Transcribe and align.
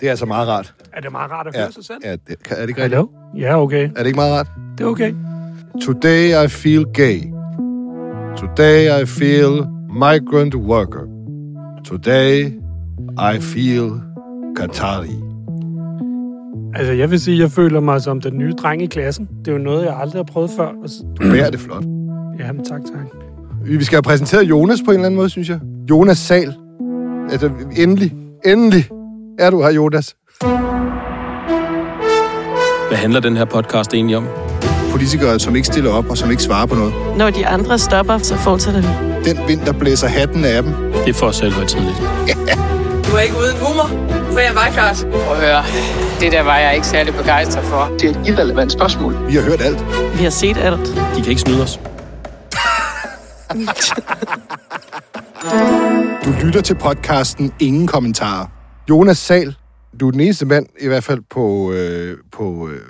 Det 0.00 0.06
er 0.06 0.10
altså 0.10 0.26
meget 0.26 0.48
rart. 0.48 0.74
Er 0.92 1.00
det 1.00 1.12
meget 1.12 1.30
rart 1.30 1.46
at 1.46 1.54
Ja, 1.54 1.60
høre 1.60 1.72
sig 1.72 1.84
selv? 1.84 1.98
ja 2.04 2.12
det, 2.12 2.36
er 2.50 2.60
det 2.60 2.68
ikke 2.68 2.82
rigtigt? 2.82 3.02
Ja, 3.36 3.62
okay. 3.62 3.84
Er 3.96 3.98
det 3.98 4.06
ikke 4.06 4.16
meget 4.16 4.34
rart? 4.34 4.46
Det 4.78 4.84
er 4.84 4.88
okay. 4.88 5.14
Today 5.82 6.44
I 6.44 6.48
feel 6.48 6.84
gay. 6.94 7.20
Today 8.36 9.02
I 9.02 9.06
feel 9.06 9.66
migrant 9.92 10.54
worker. 10.54 11.00
Today 11.84 12.44
I 13.36 13.40
feel 13.40 13.90
Qatari. 14.58 15.14
Altså, 16.74 16.92
jeg 16.92 17.10
vil 17.10 17.20
sige, 17.20 17.34
at 17.34 17.40
jeg 17.40 17.50
føler 17.50 17.80
mig 17.80 18.00
som 18.02 18.20
den 18.20 18.38
nye 18.38 18.52
dreng 18.52 18.82
i 18.82 18.86
klassen. 18.86 19.28
Det 19.38 19.48
er 19.48 19.52
jo 19.52 19.58
noget, 19.58 19.84
jeg 19.86 19.96
aldrig 20.00 20.18
har 20.18 20.24
prøvet 20.32 20.50
før. 20.56 20.68
Du 21.20 21.30
bærer 21.30 21.50
det 21.50 21.60
flot. 21.60 21.84
Jamen, 22.38 22.64
tak, 22.64 22.80
tak. 22.94 23.06
Vi 23.64 23.84
skal 23.84 23.96
have 23.96 24.02
præsenteret 24.02 24.42
Jonas 24.42 24.78
på 24.84 24.90
en 24.90 24.94
eller 24.94 25.06
anden 25.06 25.16
måde, 25.16 25.28
synes 25.28 25.48
jeg. 25.48 25.60
Jonas 25.90 26.18
Sal. 26.18 26.54
Altså, 27.30 27.50
endelig, 27.76 28.12
endelig 28.46 28.84
er 29.38 29.50
du 29.50 29.62
her, 29.62 29.70
Jonas. 29.72 30.16
Hvad 32.88 32.98
handler 32.98 33.20
den 33.20 33.36
her 33.36 33.44
podcast 33.44 33.94
egentlig 33.94 34.16
om? 34.16 34.28
Politikere, 34.90 35.40
som 35.40 35.56
ikke 35.56 35.66
stiller 35.66 35.90
op 35.92 36.10
og 36.10 36.18
som 36.18 36.30
ikke 36.30 36.42
svarer 36.42 36.66
på 36.66 36.74
noget. 36.74 36.94
Når 37.16 37.30
de 37.30 37.46
andre 37.46 37.78
stopper, 37.78 38.18
så 38.18 38.36
fortsætter 38.36 38.80
vi. 38.80 38.88
Den 39.30 39.48
vind, 39.48 39.60
der 39.60 39.72
blæser 39.72 40.08
hatten 40.08 40.44
af 40.44 40.62
dem. 40.62 40.72
Det 40.92 41.08
er 41.08 41.12
for 41.12 41.26
os 41.26 41.36
selv 41.36 41.52
højtidligt. 41.52 41.96
Du 43.06 43.16
er 43.16 43.20
ikke 43.20 43.36
uden 43.38 43.56
humor, 43.56 43.88
for 44.32 44.38
jeg 44.38 44.54
var 44.54 44.68
klart. 44.72 45.06
Prøv 45.10 45.36
at 45.36 45.40
høre, 45.40 45.62
det 46.20 46.32
der 46.32 46.42
var 46.42 46.56
jeg 46.58 46.74
ikke 46.74 46.86
særlig 46.86 47.14
begejstret 47.14 47.64
for. 47.64 47.90
Det 48.00 48.04
er 48.16 48.20
et 48.20 48.28
irrelevant 48.28 48.72
spørgsmål. 48.72 49.26
Vi 49.28 49.34
har 49.34 49.42
hørt 49.42 49.60
alt. 49.62 49.84
Vi 50.18 50.22
har 50.22 50.30
set 50.30 50.56
alt. 50.56 50.86
De 51.16 51.20
kan 51.22 51.26
ikke 51.28 51.40
snyde 51.40 51.62
os. 51.62 51.80
Du 56.24 56.30
lytter 56.44 56.60
til 56.60 56.74
podcasten 56.74 57.52
Ingen 57.60 57.86
Kommentarer. 57.86 58.46
Jonas 58.90 59.18
Sal, 59.18 59.56
du 60.00 60.08
er 60.08 60.10
den 60.10 60.20
eneste 60.20 60.46
mand, 60.46 60.66
i 60.80 60.86
hvert 60.86 61.04
fald 61.04 61.20
på, 61.30 61.72
øh, 61.72 62.18
på 62.32 62.68
øh, 62.68 62.80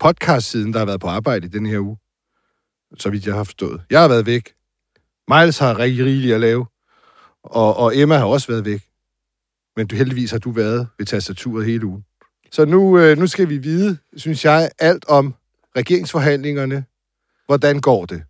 podcast-siden, 0.00 0.72
der 0.72 0.78
har 0.78 0.86
været 0.86 1.00
på 1.00 1.06
arbejde 1.06 1.46
i 1.46 1.48
den 1.50 1.66
her 1.66 1.78
uge. 1.78 1.96
Så 2.98 3.10
vidt 3.10 3.26
jeg 3.26 3.34
har 3.34 3.44
forstået. 3.44 3.82
Jeg 3.90 4.00
har 4.00 4.08
været 4.08 4.26
væk. 4.26 4.52
Miles 5.28 5.58
har 5.58 5.78
rigtig 5.78 6.04
rigeligt 6.04 6.34
at 6.34 6.40
lave. 6.40 6.66
Og, 7.44 7.76
og 7.76 7.96
Emma 7.96 8.16
har 8.16 8.24
også 8.24 8.48
været 8.48 8.64
væk. 8.64 8.82
Men 9.76 9.86
du, 9.86 9.96
heldigvis 9.96 10.30
har 10.30 10.38
du 10.38 10.50
været 10.50 10.86
ved 10.98 11.06
tastaturet 11.06 11.66
hele 11.66 11.86
ugen. 11.86 12.04
Så 12.52 12.64
nu, 12.64 12.98
øh, 12.98 13.18
nu 13.18 13.26
skal 13.26 13.48
vi 13.48 13.58
vide, 13.58 13.98
synes 14.16 14.44
jeg, 14.44 14.70
alt 14.78 15.04
om 15.08 15.34
regeringsforhandlingerne. 15.76 16.84
Hvordan 17.46 17.80
går 17.80 18.04
det? 18.06 18.22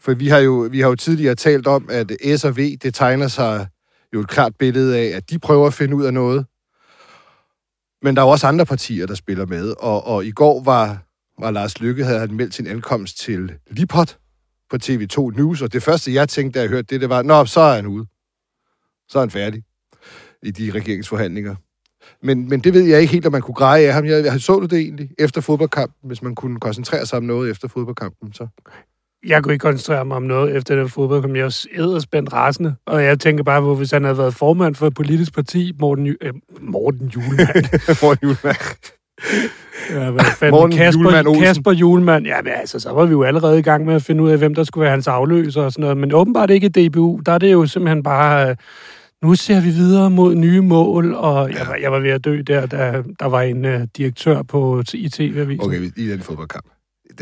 For 0.00 0.14
vi 0.14 0.28
har 0.28 0.38
jo, 0.38 0.68
vi 0.70 0.80
har 0.80 0.88
jo 0.88 0.94
tidligere 0.94 1.34
talt 1.34 1.66
om, 1.66 1.88
at 1.90 2.12
S 2.36 2.44
og 2.44 2.56
V, 2.56 2.76
det 2.82 2.94
tegner 2.94 3.28
sig 3.28 3.66
jo 4.14 4.20
et 4.20 4.28
klart 4.28 4.56
billede 4.56 4.98
af, 4.98 5.16
at 5.16 5.30
de 5.30 5.38
prøver 5.38 5.66
at 5.66 5.74
finde 5.74 5.96
ud 5.96 6.04
af 6.04 6.14
noget. 6.14 6.46
Men 8.02 8.16
der 8.16 8.22
er 8.22 8.26
jo 8.26 8.30
også 8.30 8.46
andre 8.46 8.66
partier, 8.66 9.06
der 9.06 9.14
spiller 9.14 9.46
med. 9.46 9.74
Og, 9.78 10.06
og 10.06 10.24
i 10.24 10.30
går 10.30 10.62
var, 10.62 11.02
var 11.38 11.50
Lars 11.50 11.80
Lykke, 11.80 12.04
havde 12.04 12.18
han 12.18 12.34
meldt 12.34 12.54
sin 12.54 12.66
ankomst 12.66 13.18
til 13.18 13.58
Lipot 13.70 14.18
på 14.70 14.76
TV2 14.84 15.36
News, 15.36 15.62
og 15.62 15.72
det 15.72 15.82
første, 15.82 16.14
jeg 16.14 16.28
tænkte, 16.28 16.58
da 16.58 16.62
jeg 16.62 16.70
hørte 16.70 16.86
det, 16.90 17.00
det 17.00 17.08
var, 17.08 17.22
nå, 17.22 17.44
så 17.44 17.60
er 17.60 17.74
han 17.74 17.86
ude. 17.86 18.06
Så 19.08 19.18
er 19.18 19.22
han 19.22 19.30
færdig 19.30 19.62
i 20.42 20.50
de 20.50 20.70
regeringsforhandlinger. 20.70 21.54
Men, 22.22 22.48
men 22.48 22.60
det 22.60 22.74
ved 22.74 22.82
jeg 22.82 23.00
ikke 23.00 23.12
helt, 23.12 23.26
om 23.26 23.32
man 23.32 23.42
kunne 23.42 23.54
greje 23.54 23.86
af 23.86 23.94
ham. 23.94 24.04
Jeg, 24.04 24.24
jeg 24.24 24.40
så 24.40 24.58
du 24.58 24.66
det 24.66 24.78
egentlig 24.78 25.10
efter 25.18 25.40
fodboldkampen, 25.40 26.08
hvis 26.08 26.22
man 26.22 26.34
kunne 26.34 26.60
koncentrere 26.60 27.06
sig 27.06 27.16
om 27.16 27.24
noget 27.24 27.50
efter 27.50 27.68
fodboldkampen, 27.68 28.32
så... 28.32 28.46
Jeg 29.26 29.42
kunne 29.42 29.54
ikke 29.54 29.62
koncentrere 29.62 30.04
mig 30.04 30.16
om 30.16 30.22
noget 30.22 30.56
efter 30.56 30.76
den 30.76 30.88
fodboldkamp. 30.88 31.36
Jeg 31.36 31.44
var 31.44 31.64
edderspændt 31.74 32.32
rasende. 32.32 32.74
Og 32.86 33.04
jeg 33.04 33.20
tænker 33.20 33.44
bare 33.44 33.60
på, 33.60 33.74
hvis 33.74 33.90
han 33.90 34.04
havde 34.04 34.18
været 34.18 34.34
formand 34.34 34.74
for 34.74 34.86
et 34.86 34.94
politisk 34.94 35.34
parti, 35.34 35.72
Morten, 35.80 36.06
Ju- 36.06 36.16
øh, 36.22 36.32
Morten 36.60 37.06
Julemand. 37.08 37.64
Morten 38.02 38.28
Julemand. 38.28 38.90
ja, 39.90 40.10
hvad 40.10 40.24
fanden? 40.24 40.50
Morten 40.50 40.76
Kasper, 40.76 41.00
Hjulmand 41.02 41.26
Olsen. 41.26 41.42
Kasper 41.44 41.72
Julemand. 41.72 42.26
Ja, 42.26 42.42
men 42.42 42.52
altså, 42.56 42.78
så 42.80 42.92
var 42.92 43.04
vi 43.06 43.10
jo 43.10 43.22
allerede 43.22 43.58
i 43.58 43.62
gang 43.62 43.84
med 43.86 43.94
at 43.94 44.02
finde 44.02 44.22
ud 44.22 44.30
af, 44.30 44.38
hvem 44.38 44.54
der 44.54 44.64
skulle 44.64 44.82
være 44.82 44.90
hans 44.90 45.08
afløser 45.08 45.62
og 45.62 45.72
sådan 45.72 45.82
noget. 45.82 45.96
Men 45.96 46.12
åbenbart 46.12 46.50
ikke 46.50 46.72
i 46.76 46.88
DBU. 46.88 47.20
Der 47.26 47.32
er 47.32 47.38
det 47.38 47.52
jo 47.52 47.66
simpelthen 47.66 48.02
bare... 48.02 48.50
øh, 48.50 48.56
Nu 49.22 49.34
ser 49.34 49.60
vi 49.60 49.68
videre 49.70 50.10
mod 50.10 50.34
nye 50.34 50.60
mål, 50.60 51.14
og 51.14 51.50
jeg, 51.52 51.66
var, 51.66 51.74
jeg 51.82 51.92
var 51.92 51.98
ved 51.98 52.10
at 52.10 52.24
dø 52.24 52.40
der, 52.46 52.66
da 52.66 53.02
der 53.20 53.26
var 53.26 53.40
en 53.42 53.64
uh, 53.64 53.80
direktør 53.96 54.42
på 54.42 54.82
i 54.94 55.08
TV-avisen. 55.08 55.64
Okay, 55.66 55.80
i 55.96 56.08
den 56.08 56.20
fodboldkamp. 56.20 56.66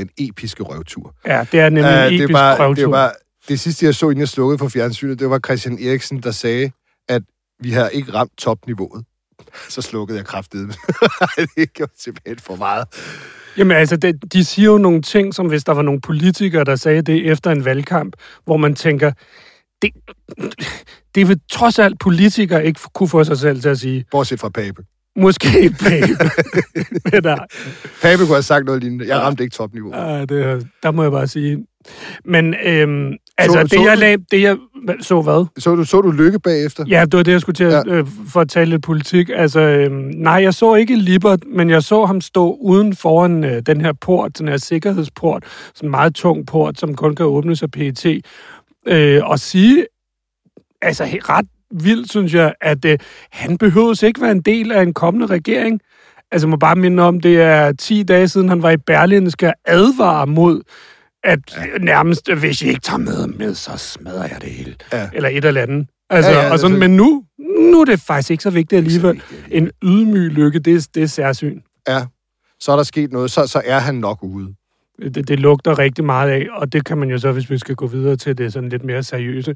Den 0.00 0.10
episke 0.18 0.62
røvtur. 0.62 1.14
Ja, 1.26 1.46
det 1.52 1.60
er 1.60 1.68
nemlig 1.68 1.84
Uh, 1.84 2.04
en 2.06 2.12
det, 2.12 2.24
episk 2.24 2.38
det, 2.38 2.56
prøvetur. 2.56 2.86
er 2.86 2.90
bare, 2.90 3.12
det 3.48 3.60
sidste, 3.60 3.86
jeg 3.86 3.94
så, 3.94 4.06
inden 4.06 4.20
jeg 4.20 4.28
slukkede 4.28 4.58
for 4.58 4.68
fjernsynet, 4.68 5.18
det 5.18 5.30
var 5.30 5.38
Christian 5.38 5.78
Eriksen, 5.78 6.22
der 6.22 6.30
sagde, 6.30 6.70
at 7.08 7.22
vi 7.60 7.70
har 7.70 7.88
ikke 7.88 8.12
ramt 8.14 8.32
topniveauet. 8.38 9.04
Så 9.68 9.82
slukkede 9.82 10.18
jeg 10.18 10.26
kraftedet. 10.26 10.76
det 11.56 11.72
gjorde 11.72 11.92
simpelthen 11.98 12.38
for 12.38 12.56
meget. 12.56 12.84
Jamen 13.56 13.76
altså, 13.76 13.96
det, 13.96 14.32
de 14.32 14.44
siger 14.44 14.70
jo 14.70 14.78
nogle 14.78 15.02
ting, 15.02 15.34
som 15.34 15.46
hvis 15.46 15.64
der 15.64 15.72
var 15.72 15.82
nogle 15.82 16.00
politikere, 16.00 16.64
der 16.64 16.76
sagde 16.76 17.02
det 17.02 17.30
efter 17.30 17.50
en 17.50 17.64
valgkamp, 17.64 18.16
hvor 18.44 18.56
man 18.56 18.74
tænker, 18.74 19.12
det, 19.82 19.90
det 21.14 21.28
vil 21.28 21.40
trods 21.50 21.78
alt 21.78 21.98
politikere 21.98 22.66
ikke 22.66 22.80
kunne 22.94 23.08
få 23.08 23.24
sig 23.24 23.38
selv 23.38 23.62
til 23.62 23.68
at 23.68 23.78
sige. 23.78 24.04
Bortset 24.10 24.40
fra 24.40 24.48
Pape. 24.48 24.82
Måske 25.16 25.48
babe. 25.84 26.06
Men 27.12 27.22
der, 27.24 27.36
Pape 28.02 28.18
kunne 28.18 28.28
have 28.34 28.42
sagt 28.42 28.64
noget 28.64 28.80
lignende. 28.82 29.08
Jeg 29.08 29.18
ramte 29.18 29.42
ikke 29.44 29.54
topniveauet. 29.54 29.94
ah, 29.96 30.28
det, 30.28 30.66
der 30.82 30.90
må 30.90 31.02
jeg 31.02 31.12
bare 31.12 31.26
sige. 31.26 31.66
Men 32.24 32.54
øhm, 32.64 33.12
altså, 33.38 33.58
Så- 33.58 33.62
det, 33.62 33.70
så 33.72 33.82
jeg 33.84 33.96
du- 33.96 34.00
lag, 34.00 34.16
det 34.30 34.42
jeg 34.42 34.56
så 35.00 35.22
hvad? 35.22 35.46
Så 35.58 35.74
du, 35.76 35.84
så 35.84 36.00
du 36.00 36.10
lykke 36.10 36.38
bagefter? 36.40 36.84
Ja, 36.88 37.04
det 37.04 37.16
var 37.16 37.22
det, 37.22 37.32
jeg 37.32 37.40
skulle 37.40 37.54
til 37.54 37.64
at, 37.64 37.72
Ja. 37.72 37.82
ja. 37.86 37.94
øh, 37.94 38.06
for 38.28 38.40
at 38.40 38.48
tale 38.48 38.70
lidt 38.70 38.82
politik. 38.82 39.30
Altså, 39.34 39.60
øh, 39.60 39.90
nej, 40.14 40.32
jeg 40.42 40.54
så 40.54 40.74
ikke 40.74 40.96
Libert, 40.96 41.40
men 41.46 41.70
jeg 41.70 41.82
så 41.82 42.04
ham 42.06 42.20
stå 42.20 42.58
uden 42.60 42.96
foran 42.96 43.44
øh, 43.44 43.62
den 43.66 43.80
her 43.80 43.92
port, 44.00 44.38
den 44.38 44.48
her 44.48 44.56
sikkerhedsport, 44.56 45.44
sådan 45.74 45.86
en 45.86 45.90
meget 45.90 46.14
tung 46.14 46.46
port, 46.46 46.78
som 46.80 46.94
kun 46.94 47.14
kan 47.14 47.26
åbnes 47.26 47.62
af 47.62 47.70
PET, 47.70 48.06
øh, 48.86 49.20
og 49.24 49.38
sige, 49.38 49.86
altså 50.82 51.04
ret 51.04 51.46
vildt, 51.74 52.10
synes 52.10 52.34
jeg, 52.34 52.54
at 52.60 52.84
øh, 52.84 52.98
han 53.30 53.58
behøves 53.58 54.02
ikke 54.02 54.20
være 54.20 54.30
en 54.32 54.40
del 54.42 54.72
af 54.72 54.82
en 54.82 54.94
kommende 54.94 55.26
regering. 55.26 55.80
Altså, 56.32 56.46
jeg 56.46 56.50
må 56.50 56.56
bare 56.56 56.76
minde 56.76 57.02
om, 57.02 57.20
det 57.20 57.40
er 57.40 57.72
10 57.72 58.02
dage 58.02 58.28
siden, 58.28 58.48
han 58.48 58.62
var 58.62 58.70
i 58.70 58.76
Berlin, 58.76 59.30
skal 59.30 59.52
advare 59.64 60.26
mod, 60.26 60.62
at 61.24 61.38
ja. 61.56 61.78
nærmest, 61.80 62.32
hvis 62.32 62.62
I 62.62 62.68
ikke 62.68 62.80
tager 62.80 62.98
med, 62.98 63.26
med, 63.26 63.54
så 63.54 63.70
smadrer 63.76 64.22
jeg 64.28 64.36
det 64.40 64.50
hele. 64.50 64.74
Ja. 64.92 65.08
Eller 65.12 65.28
et 65.28 65.44
eller 65.44 65.62
andet. 65.62 65.86
Altså, 66.10 66.30
Ja, 66.30 66.38
ja, 66.46 66.52
og 66.52 66.58
sådan, 66.58 66.72
altså- 66.76 66.88
men 66.88 66.96
nu, 66.96 67.24
nu 67.72 67.80
er 67.80 67.84
det 67.84 68.00
faktisk 68.00 68.30
ikke 68.30 68.42
så 68.42 68.50
vigtigt 68.50 68.76
alligevel. 68.76 69.14
vigtigt 69.14 69.44
alligevel. 69.44 69.62
En 69.62 69.90
ydmyg 69.90 70.30
lykke, 70.30 70.58
det, 70.58 70.88
det 70.94 71.02
er 71.02 71.06
særsyn. 71.06 71.60
Ja. 71.88 72.06
Så 72.60 72.72
er 72.72 72.76
der 72.76 72.82
sket 72.82 73.12
noget. 73.12 73.30
Så, 73.30 73.46
så 73.46 73.62
er 73.64 73.78
han 73.78 73.94
nok 73.94 74.18
ude. 74.22 74.54
Det, 75.00 75.28
det 75.28 75.40
lugter 75.40 75.78
rigtig 75.78 76.04
meget 76.04 76.30
af, 76.30 76.46
og 76.52 76.72
det 76.72 76.84
kan 76.84 76.98
man 76.98 77.10
jo 77.10 77.18
så, 77.18 77.32
hvis 77.32 77.50
vi 77.50 77.58
skal 77.58 77.74
gå 77.74 77.86
videre 77.86 78.16
til 78.16 78.38
det 78.38 78.52
sådan 78.52 78.68
lidt 78.68 78.84
mere 78.84 79.02
seriøse. 79.02 79.54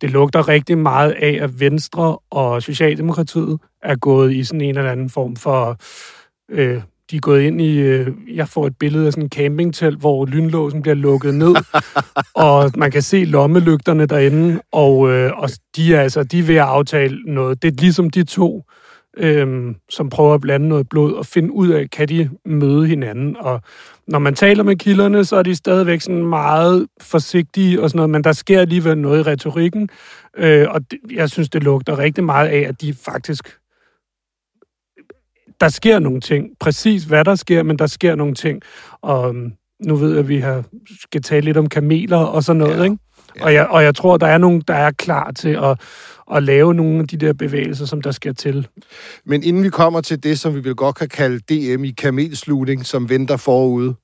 Det 0.00 0.10
lugter 0.10 0.48
rigtig 0.48 0.78
meget 0.78 1.10
af, 1.10 1.38
at 1.42 1.60
Venstre 1.60 2.18
og 2.30 2.62
Socialdemokratiet 2.62 3.58
er 3.82 3.96
gået 3.96 4.32
i 4.32 4.44
sådan 4.44 4.60
en 4.60 4.78
eller 4.78 4.92
anden 4.92 5.10
form 5.10 5.36
for... 5.36 5.76
Øh, 6.50 6.80
de 7.10 7.16
er 7.16 7.20
gået 7.20 7.42
ind 7.42 7.60
i... 7.60 7.78
Øh, 7.78 8.08
jeg 8.34 8.48
får 8.48 8.66
et 8.66 8.78
billede 8.78 9.06
af 9.06 9.12
sådan 9.12 9.24
en 9.24 9.30
campingtelt, 9.30 9.98
hvor 9.98 10.26
lynlåsen 10.26 10.82
bliver 10.82 10.94
lukket 10.94 11.34
ned, 11.34 11.54
og 12.34 12.70
man 12.76 12.90
kan 12.90 13.02
se 13.02 13.24
lommelygterne 13.24 14.06
derinde, 14.06 14.60
og, 14.72 15.10
øh, 15.10 15.32
og 15.36 15.50
de 15.76 15.94
er 15.94 16.00
altså 16.00 16.22
de 16.22 16.38
er 16.38 16.42
ved 16.42 16.54
at 16.54 16.62
aftale 16.62 17.22
noget. 17.26 17.62
Det 17.62 17.68
er 17.68 17.80
ligesom 17.80 18.10
de 18.10 18.24
to, 18.24 18.64
øh, 18.68 18.85
som 19.90 20.10
prøver 20.10 20.34
at 20.34 20.40
blande 20.40 20.68
noget 20.68 20.88
blod 20.88 21.12
og 21.12 21.26
finde 21.26 21.52
ud 21.52 21.68
af, 21.68 21.90
kan 21.90 22.08
de 22.08 22.30
møde 22.44 22.86
hinanden. 22.86 23.36
Og 23.36 23.60
når 24.08 24.18
man 24.18 24.34
taler 24.34 24.62
med 24.62 24.76
kilderne, 24.76 25.24
så 25.24 25.36
er 25.36 25.42
de 25.42 25.54
stadigvæk 25.54 26.00
sådan 26.00 26.26
meget 26.26 26.86
forsigtige 27.00 27.82
og 27.82 27.90
sådan 27.90 27.98
noget, 27.98 28.10
men 28.10 28.24
der 28.24 28.32
sker 28.32 28.60
alligevel 28.60 28.98
noget 28.98 29.18
i 29.18 29.22
retorikken, 29.22 29.88
øh, 30.36 30.66
og 30.70 30.90
det, 30.90 30.98
jeg 31.12 31.30
synes, 31.30 31.48
det 31.48 31.62
lugter 31.62 31.98
rigtig 31.98 32.24
meget 32.24 32.48
af, 32.48 32.60
at 32.68 32.80
de 32.80 32.94
faktisk 32.94 33.58
der 35.60 35.68
sker 35.68 35.98
nogle 35.98 36.20
ting. 36.20 36.48
Præcis 36.60 37.04
hvad 37.04 37.24
der 37.24 37.34
sker, 37.34 37.62
men 37.62 37.78
der 37.78 37.86
sker 37.86 38.14
nogle 38.14 38.34
ting. 38.34 38.62
Og 39.02 39.28
øhm, 39.28 39.52
nu 39.84 39.96
ved 39.96 40.10
jeg, 40.10 40.18
at 40.18 40.28
vi 40.28 40.38
har, 40.38 40.64
skal 41.00 41.22
tale 41.22 41.44
lidt 41.44 41.56
om 41.56 41.68
kameler 41.68 42.16
og 42.16 42.42
sådan 42.42 42.58
noget, 42.58 42.78
ja. 42.78 42.82
ikke? 42.82 42.96
Ja. 43.36 43.44
Og, 43.44 43.54
jeg, 43.54 43.66
og 43.66 43.82
jeg 43.84 43.94
tror, 43.94 44.16
der 44.16 44.26
er 44.26 44.38
nogen, 44.38 44.62
der 44.68 44.74
er 44.74 44.90
klar 44.90 45.30
til 45.30 45.48
at, 45.48 45.80
at 46.34 46.42
lave 46.42 46.74
nogle 46.74 46.98
af 46.98 47.08
de 47.08 47.16
der 47.16 47.32
bevægelser, 47.32 47.86
som 47.86 48.02
der 48.02 48.10
skal 48.10 48.34
til. 48.34 48.68
Men 49.24 49.42
inden 49.42 49.62
vi 49.62 49.70
kommer 49.70 50.00
til 50.00 50.22
det, 50.22 50.38
som 50.38 50.54
vi 50.54 50.60
vil 50.60 50.74
godt 50.74 50.96
kan 50.96 51.08
kalde 51.08 51.38
DM 51.38 51.84
i 51.84 51.90
kamelslutning, 51.90 52.86
som 52.86 53.08
venter 53.08 53.36
forude, 53.36 53.94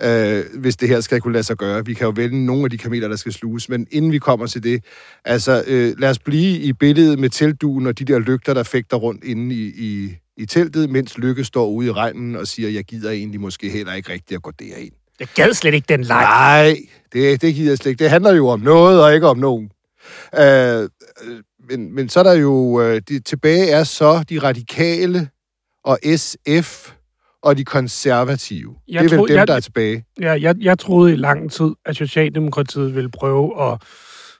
øh, 0.00 0.44
hvis 0.60 0.76
det 0.76 0.88
her 0.88 1.00
skal 1.00 1.20
kunne 1.20 1.32
lade 1.32 1.44
sig 1.44 1.56
gøre. 1.56 1.86
Vi 1.86 1.94
kan 1.94 2.04
jo 2.04 2.12
vælge 2.16 2.44
nogle 2.44 2.64
af 2.64 2.70
de 2.70 2.78
kameler, 2.78 3.08
der 3.08 3.16
skal 3.16 3.32
sluges, 3.32 3.68
men 3.68 3.86
inden 3.90 4.12
vi 4.12 4.18
kommer 4.18 4.46
til 4.46 4.62
det, 4.62 4.84
altså 5.24 5.64
øh, 5.66 5.94
lad 5.98 6.10
os 6.10 6.18
blive 6.18 6.58
i 6.58 6.72
billedet 6.72 7.18
med 7.18 7.30
teltduen 7.30 7.86
og 7.86 7.98
de 7.98 8.04
der 8.04 8.18
lygter, 8.18 8.54
der 8.54 8.62
fægter 8.62 8.96
rundt 8.96 9.24
inde 9.24 9.54
i, 9.54 9.72
i, 9.76 10.16
i 10.36 10.46
teltet, 10.46 10.90
mens 10.90 11.18
Lykke 11.18 11.44
står 11.44 11.66
ude 11.66 11.86
i 11.86 11.92
regnen 11.92 12.36
og 12.36 12.46
siger, 12.46 12.68
jeg 12.68 12.84
gider 12.84 13.10
egentlig 13.10 13.40
måske 13.40 13.70
heller 13.70 13.92
ikke 13.92 14.12
rigtig 14.12 14.34
at 14.34 14.42
gå 14.42 14.50
derind. 14.58 14.92
Jeg 15.20 15.28
gad 15.34 15.54
slet 15.54 15.74
ikke 15.74 15.86
den 15.88 16.04
leg. 16.04 16.22
Nej, 16.22 16.76
det, 17.12 17.42
det 17.42 17.54
gider 17.54 17.70
jeg 17.70 17.78
slet 17.78 17.90
ikke. 17.90 18.02
Det 18.02 18.10
handler 18.10 18.34
jo 18.34 18.48
om 18.48 18.60
noget, 18.60 19.02
og 19.04 19.14
ikke 19.14 19.26
om 19.26 19.38
nogen. 19.38 19.70
Øh, 20.38 20.42
øh, 20.42 20.88
men, 21.70 21.94
men 21.94 22.08
så 22.08 22.20
er 22.20 22.24
der 22.24 22.32
jo... 22.32 22.80
Øh, 22.82 23.00
de, 23.08 23.18
tilbage 23.20 23.70
er 23.70 23.84
så 23.84 24.24
de 24.28 24.38
radikale 24.38 25.28
og 25.84 25.98
SF 26.16 26.92
og 27.42 27.56
de 27.58 27.64
konservative. 27.64 28.74
Jeg 28.88 29.00
det 29.02 29.06
er 29.06 29.10
vel 29.10 29.18
tror- 29.18 29.26
dem, 29.26 29.36
jeg- 29.36 29.48
der 29.48 29.54
er 29.54 29.60
tilbage. 29.60 30.04
Ja, 30.20 30.32
jeg, 30.40 30.54
jeg 30.60 30.78
troede 30.78 31.12
i 31.12 31.16
lang 31.16 31.50
tid, 31.52 31.70
at 31.86 31.96
Socialdemokratiet 31.96 32.94
ville 32.94 33.10
prøve 33.10 33.72
at 33.72 33.82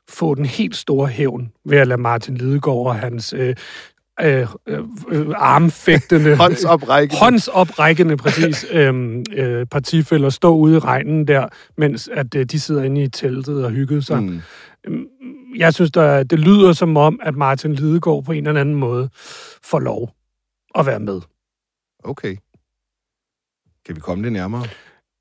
få 0.09 0.35
den 0.35 0.47
helt 0.47 0.77
store 0.77 1.07
hævn 1.09 1.53
ved 1.65 1.79
at 1.79 1.89
lade 1.89 2.01
Martin 2.01 2.37
Lidegaard 2.37 2.87
og 2.87 2.95
hans 2.95 3.33
øh, 3.37 3.55
øh, 4.21 4.47
øh, 4.69 5.27
armfægtende... 5.37 6.37
Håndsoprækkende. 6.43 7.19
Håndsoprækkende, 7.21 8.17
præcis, 8.17 8.67
øhm, 8.73 9.25
øh, 9.33 9.67
partifælder 9.67 10.31
stå 10.31 10.55
ude 10.57 10.77
i 10.77 10.79
regnen 10.79 11.29
der, 11.29 11.47
mens 11.79 12.09
at 12.13 12.35
øh, 12.35 12.45
de 12.47 12.61
sidder 12.61 12.83
inde 12.83 13.03
i 13.03 13.09
teltet 13.09 13.65
og 13.65 13.71
hyggede 13.71 14.03
sig. 14.03 14.23
Mm. 14.23 14.41
Jeg 15.57 15.75
synes, 15.75 15.91
der, 15.91 16.23
det 16.23 16.39
lyder 16.39 16.73
som 16.73 16.97
om, 16.97 17.21
at 17.23 17.37
Martin 17.37 17.75
Lidegaard 17.75 18.25
på 18.25 18.33
en 18.33 18.47
eller 18.47 18.61
anden 18.61 18.75
måde 18.75 19.09
får 19.63 19.79
lov 19.79 20.11
at 20.75 20.87
være 20.87 21.01
med. 21.01 21.21
Okay. 22.05 22.37
Kan 23.87 23.97
vi 23.97 24.01
komme 24.01 24.25
det 24.25 24.33
nærmere? 24.33 24.65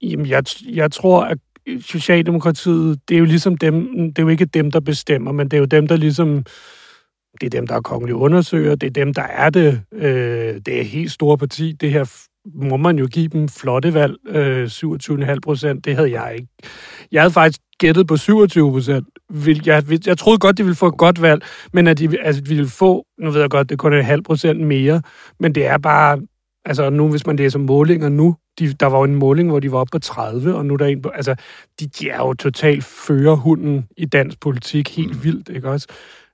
Jamen, 0.02 0.26
jeg, 0.26 0.44
jeg 0.66 0.92
tror, 0.92 1.24
at 1.24 1.38
Socialdemokratiet, 1.80 3.00
det 3.10 3.16
er 3.16 3.20
jo 3.20 3.26
ligesom 3.26 3.58
dem, 3.58 3.88
det 4.14 4.20
er 4.20 4.24
jo 4.24 4.30
ikke 4.30 4.46
dem, 4.46 4.72
der 4.72 4.80
bestemmer, 4.80 5.32
men 5.32 5.48
det 5.48 5.58
er 5.58 5.60
jo 5.60 5.66
dem, 5.66 5.88
der 5.88 5.96
ligesom, 5.96 6.44
det 7.42 7.46
er 7.46 7.50
dem, 7.50 7.68
der 7.68 7.76
er 7.76 7.82
kongelige 7.82 8.16
undersøger, 8.16 8.76
det 8.76 8.88
er 8.88 8.92
dem, 8.92 9.14
der 9.14 9.22
er 9.22 9.50
det. 9.50 9.82
Øh, 9.94 10.62
det 10.66 10.68
er 10.68 10.82
et 10.82 10.88
helt 10.88 11.12
store 11.12 11.38
parti. 11.38 11.72
Det 11.72 11.92
her 11.92 12.28
må 12.54 12.78
man 12.78 13.00
jo 13.00 13.08
give 13.08 13.28
dem 13.28 13.50
flotte 13.50 13.94
valg, 13.94 14.16
øh, 14.28 14.68
27,5 14.68 15.40
procent. 15.44 15.86
Det 15.86 15.96
havde 15.96 16.22
jeg 16.22 16.36
ikke. 16.36 16.48
Jeg 17.12 17.22
havde 17.22 17.34
faktisk 17.34 17.62
gættet 17.80 18.08
på 18.08 18.18
27 18.18 18.72
procent. 18.72 19.08
Jeg, 19.66 20.08
jeg 20.08 20.18
troede 20.18 20.40
godt, 20.40 20.58
de 20.58 20.64
ville 20.64 20.76
få 20.76 20.88
et 20.88 20.98
godt 20.98 21.22
valg, 21.22 21.44
men 21.74 21.88
at 21.88 21.98
de 21.98 22.20
altså, 22.22 22.42
ville 22.48 22.68
få, 22.68 23.06
nu 23.20 23.32
ved 23.32 23.42
jeg 23.42 23.50
godt, 23.50 23.70
det 23.70 23.80
kun 23.80 23.94
er 23.94 23.98
et 23.98 24.06
halvt 24.06 24.26
procent 24.26 24.60
mere, 24.60 25.02
men 25.40 25.56
det 25.56 25.66
er 25.66 25.78
bare, 25.78 26.20
altså 26.66 26.90
nu, 26.90 27.10
hvis 27.10 27.26
man 27.26 27.36
læser 27.36 27.60
målinger 27.60 28.10
nu, 28.10 28.36
de, 28.60 28.74
der 28.74 28.86
var 28.86 28.98
jo 28.98 29.04
en 29.04 29.16
måling, 29.16 29.50
hvor 29.50 29.60
de 29.60 29.72
var 29.72 29.78
oppe 29.78 29.92
på 29.92 30.00
30, 30.00 30.56
og 30.56 30.66
nu 30.66 30.74
er 30.74 30.78
der 30.78 30.86
en 30.86 31.02
på, 31.02 31.10
altså, 31.10 31.36
de, 31.80 31.88
de 31.88 32.10
er 32.10 32.18
jo 32.18 32.34
totalt 32.34 32.84
førerhunden 32.84 33.88
i 33.98 34.06
dansk 34.06 34.40
politik, 34.40 34.96
helt 34.96 35.24
vildt, 35.24 35.50
ikke 35.50 35.70
også? 35.70 35.88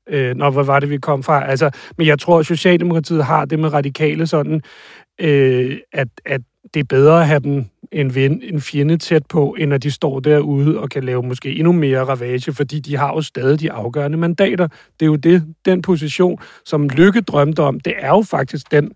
Øh, 0.10 0.36
nå, 0.36 0.50
hvad 0.50 0.64
var 0.64 0.80
det, 0.80 0.90
vi 0.90 0.98
kom 0.98 1.24
fra? 1.24 1.50
Altså, 1.50 1.70
men 1.98 2.08
jeg 2.08 2.20
tror, 2.20 2.40
at 2.40 2.46
Socialdemokratiet 2.46 3.26
har 3.26 3.46
det 3.46 3.60
med 3.60 3.74
radikale 3.74 4.28
sådan, 4.28 4.62
øh, 5.22 5.78
at, 5.94 6.08
at 6.26 6.42
det 6.74 6.80
er 6.80 6.84
bedre 6.84 7.22
at 7.22 7.28
have 7.28 7.40
dem 7.40 7.66
en, 7.92 8.16
ven, 8.16 8.42
en 8.44 8.62
fjende 8.62 8.98
tæt 8.98 9.25
på, 9.30 9.56
end 9.60 9.74
at 9.74 9.84
de 9.84 9.92
står 9.92 10.19
derude 10.19 10.80
og 10.80 10.89
kan 10.89 11.04
lave 11.04 11.24
måske 11.24 11.56
endnu 11.56 11.72
mere 11.72 12.04
ravage, 12.04 12.54
fordi 12.54 12.80
de 12.80 12.98
har 12.98 13.13
jo 13.13 13.22
stadig 13.22 13.60
de 13.60 13.72
afgørende 13.72 14.18
mandater. 14.18 14.68
Det 14.68 15.01
er 15.01 15.06
jo 15.06 15.16
det, 15.16 15.44
den 15.66 15.81
position, 15.81 16.39
som 16.66 16.89
Lykke 16.89 17.22
drømte 17.22 17.60
om, 17.60 17.80
det 17.80 17.94
er 17.98 18.10
jo 18.10 18.22
faktisk 18.22 18.72
den 18.72 18.92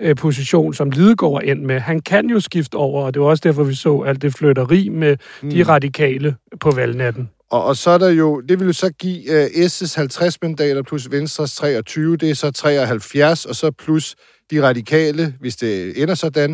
øh, 0.00 0.16
position, 0.16 0.74
som 0.74 0.90
Lidegaard 0.90 1.34
er 1.34 1.52
endt 1.52 1.62
med. 1.62 1.80
Han 1.80 2.00
kan 2.00 2.30
jo 2.30 2.40
skifte 2.40 2.74
over, 2.74 3.04
og 3.04 3.14
det 3.14 3.22
var 3.22 3.28
også 3.28 3.42
derfor, 3.44 3.64
vi 3.64 3.74
så 3.74 4.00
alt 4.00 4.22
det 4.22 4.34
flytteri 4.34 4.88
med 4.88 5.16
mm. 5.42 5.50
de 5.50 5.62
radikale 5.62 6.36
på 6.60 6.70
valgnatten. 6.70 7.28
Og, 7.50 7.64
og 7.64 7.76
så 7.76 7.90
er 7.90 7.98
der 7.98 8.10
jo, 8.10 8.40
det 8.40 8.58
vil 8.58 8.66
jo 8.66 8.72
så 8.72 8.92
give 8.92 9.20
uh, 9.30 9.66
S's 9.66 9.96
50 9.96 10.42
mandater 10.42 10.82
plus 10.82 11.10
Venstres 11.10 11.54
23, 11.54 12.16
det 12.16 12.30
er 12.30 12.34
så 12.34 12.50
73, 12.50 13.46
og 13.46 13.56
så 13.56 13.70
plus 13.70 14.16
de 14.50 14.62
radikale, 14.62 15.34
hvis 15.40 15.56
det 15.56 16.02
ender 16.02 16.14
sådan, 16.14 16.52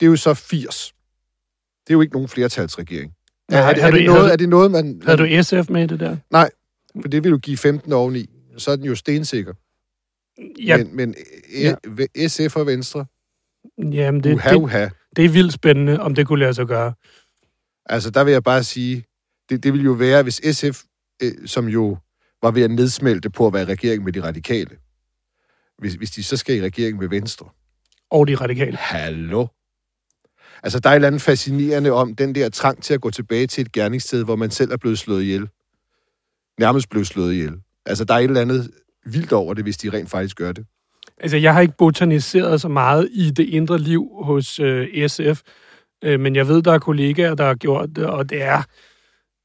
det 0.00 0.06
er 0.06 0.10
jo 0.10 0.16
så 0.16 0.34
80. 0.34 0.94
Det 1.86 1.90
er 1.90 1.94
jo 1.94 2.00
ikke 2.00 2.12
nogen 2.12 2.28
flertalsregering. 2.28 3.12
Er, 3.48 3.60
Nej, 3.60 3.70
er, 3.70 3.74
det, 3.74 3.82
havde 3.82 3.94
er, 3.94 3.98
det 3.98 4.06
noget, 4.06 4.32
er 4.32 4.36
det 4.36 4.48
noget, 4.48 4.70
man... 4.70 5.02
Havde 5.06 5.18
du 5.18 5.42
SF 5.42 5.70
med 5.70 5.82
i 5.82 5.86
det 5.86 6.00
der? 6.00 6.16
Nej, 6.30 6.50
for 7.02 7.08
det 7.08 7.24
vil 7.24 7.30
jo 7.30 7.38
give 7.38 7.56
15 7.56 7.92
oveni. 7.92 8.26
Så 8.58 8.70
er 8.70 8.76
den 8.76 8.84
jo 8.84 8.94
stensikker. 8.94 9.52
Ja, 10.58 10.76
Men, 10.76 10.96
men 10.96 11.14
ja. 11.60 12.28
SF 12.28 12.56
og 12.56 12.66
Venstre, 12.66 13.06
jamen 13.78 14.24
det, 14.24 14.34
uha, 14.34 14.50
det, 14.50 14.56
uha. 14.56 14.88
det 15.16 15.24
er 15.24 15.28
vildt 15.28 15.52
spændende, 15.52 16.00
om 16.00 16.14
det 16.14 16.26
kunne 16.26 16.38
lade 16.38 16.54
sig 16.54 16.66
gøre. 16.66 16.94
Altså, 17.86 18.10
der 18.10 18.24
vil 18.24 18.32
jeg 18.32 18.42
bare 18.42 18.64
sige, 18.64 19.04
det, 19.48 19.62
det 19.62 19.72
vil 19.72 19.84
jo 19.84 19.92
være, 19.92 20.22
hvis 20.22 20.40
SF, 20.52 20.82
øh, 21.22 21.32
som 21.46 21.68
jo 21.68 21.98
var 22.42 22.50
ved 22.50 22.62
at 22.62 22.70
nedsmelte 22.70 23.30
på 23.30 23.46
at 23.46 23.52
være 23.52 23.62
i 23.62 23.66
regering 23.66 24.04
med 24.04 24.12
de 24.12 24.22
radikale, 24.22 24.76
hvis, 25.78 25.94
hvis 25.94 26.10
de 26.10 26.24
så 26.24 26.36
skal 26.36 26.56
i 26.56 26.62
regering 26.62 26.98
med 26.98 27.08
Venstre. 27.08 27.48
Og 28.10 28.28
de 28.28 28.34
radikale. 28.34 28.76
Hallo? 28.76 29.46
Altså, 30.62 30.80
der 30.80 30.88
er 30.88 30.92
et 30.92 30.96
eller 30.96 31.08
andet 31.08 31.22
fascinerende 31.22 31.90
om 31.90 32.14
den 32.14 32.34
der 32.34 32.48
trang 32.48 32.82
til 32.82 32.94
at 32.94 33.00
gå 33.00 33.10
tilbage 33.10 33.46
til 33.46 33.62
et 33.62 33.72
gerningssted, 33.72 34.24
hvor 34.24 34.36
man 34.36 34.50
selv 34.50 34.72
er 34.72 34.76
blevet 34.76 34.98
slået 34.98 35.22
ihjel. 35.22 35.48
Nærmest 36.58 36.90
blevet 36.90 37.06
slået 37.06 37.32
ihjel. 37.32 37.52
Altså, 37.86 38.04
der 38.04 38.14
er 38.14 38.18
et 38.18 38.24
eller 38.24 38.40
andet 38.40 38.70
vildt 39.06 39.32
over 39.32 39.54
det, 39.54 39.64
hvis 39.64 39.76
de 39.76 39.90
rent 39.90 40.10
faktisk 40.10 40.36
gør 40.36 40.52
det. 40.52 40.66
Altså, 41.20 41.36
jeg 41.36 41.54
har 41.54 41.60
ikke 41.60 41.74
botaniseret 41.78 42.60
så 42.60 42.68
meget 42.68 43.08
i 43.12 43.30
det 43.30 43.48
indre 43.48 43.78
liv 43.78 44.08
hos 44.22 44.58
øh, 44.58 45.08
SF, 45.08 45.40
øh, 46.04 46.20
men 46.20 46.36
jeg 46.36 46.48
ved, 46.48 46.62
der 46.62 46.72
er 46.72 46.78
kollegaer, 46.78 47.34
der 47.34 47.46
har 47.46 47.54
gjort 47.54 47.88
det, 47.96 48.06
og 48.06 48.30
det 48.30 48.42
er, 48.42 48.62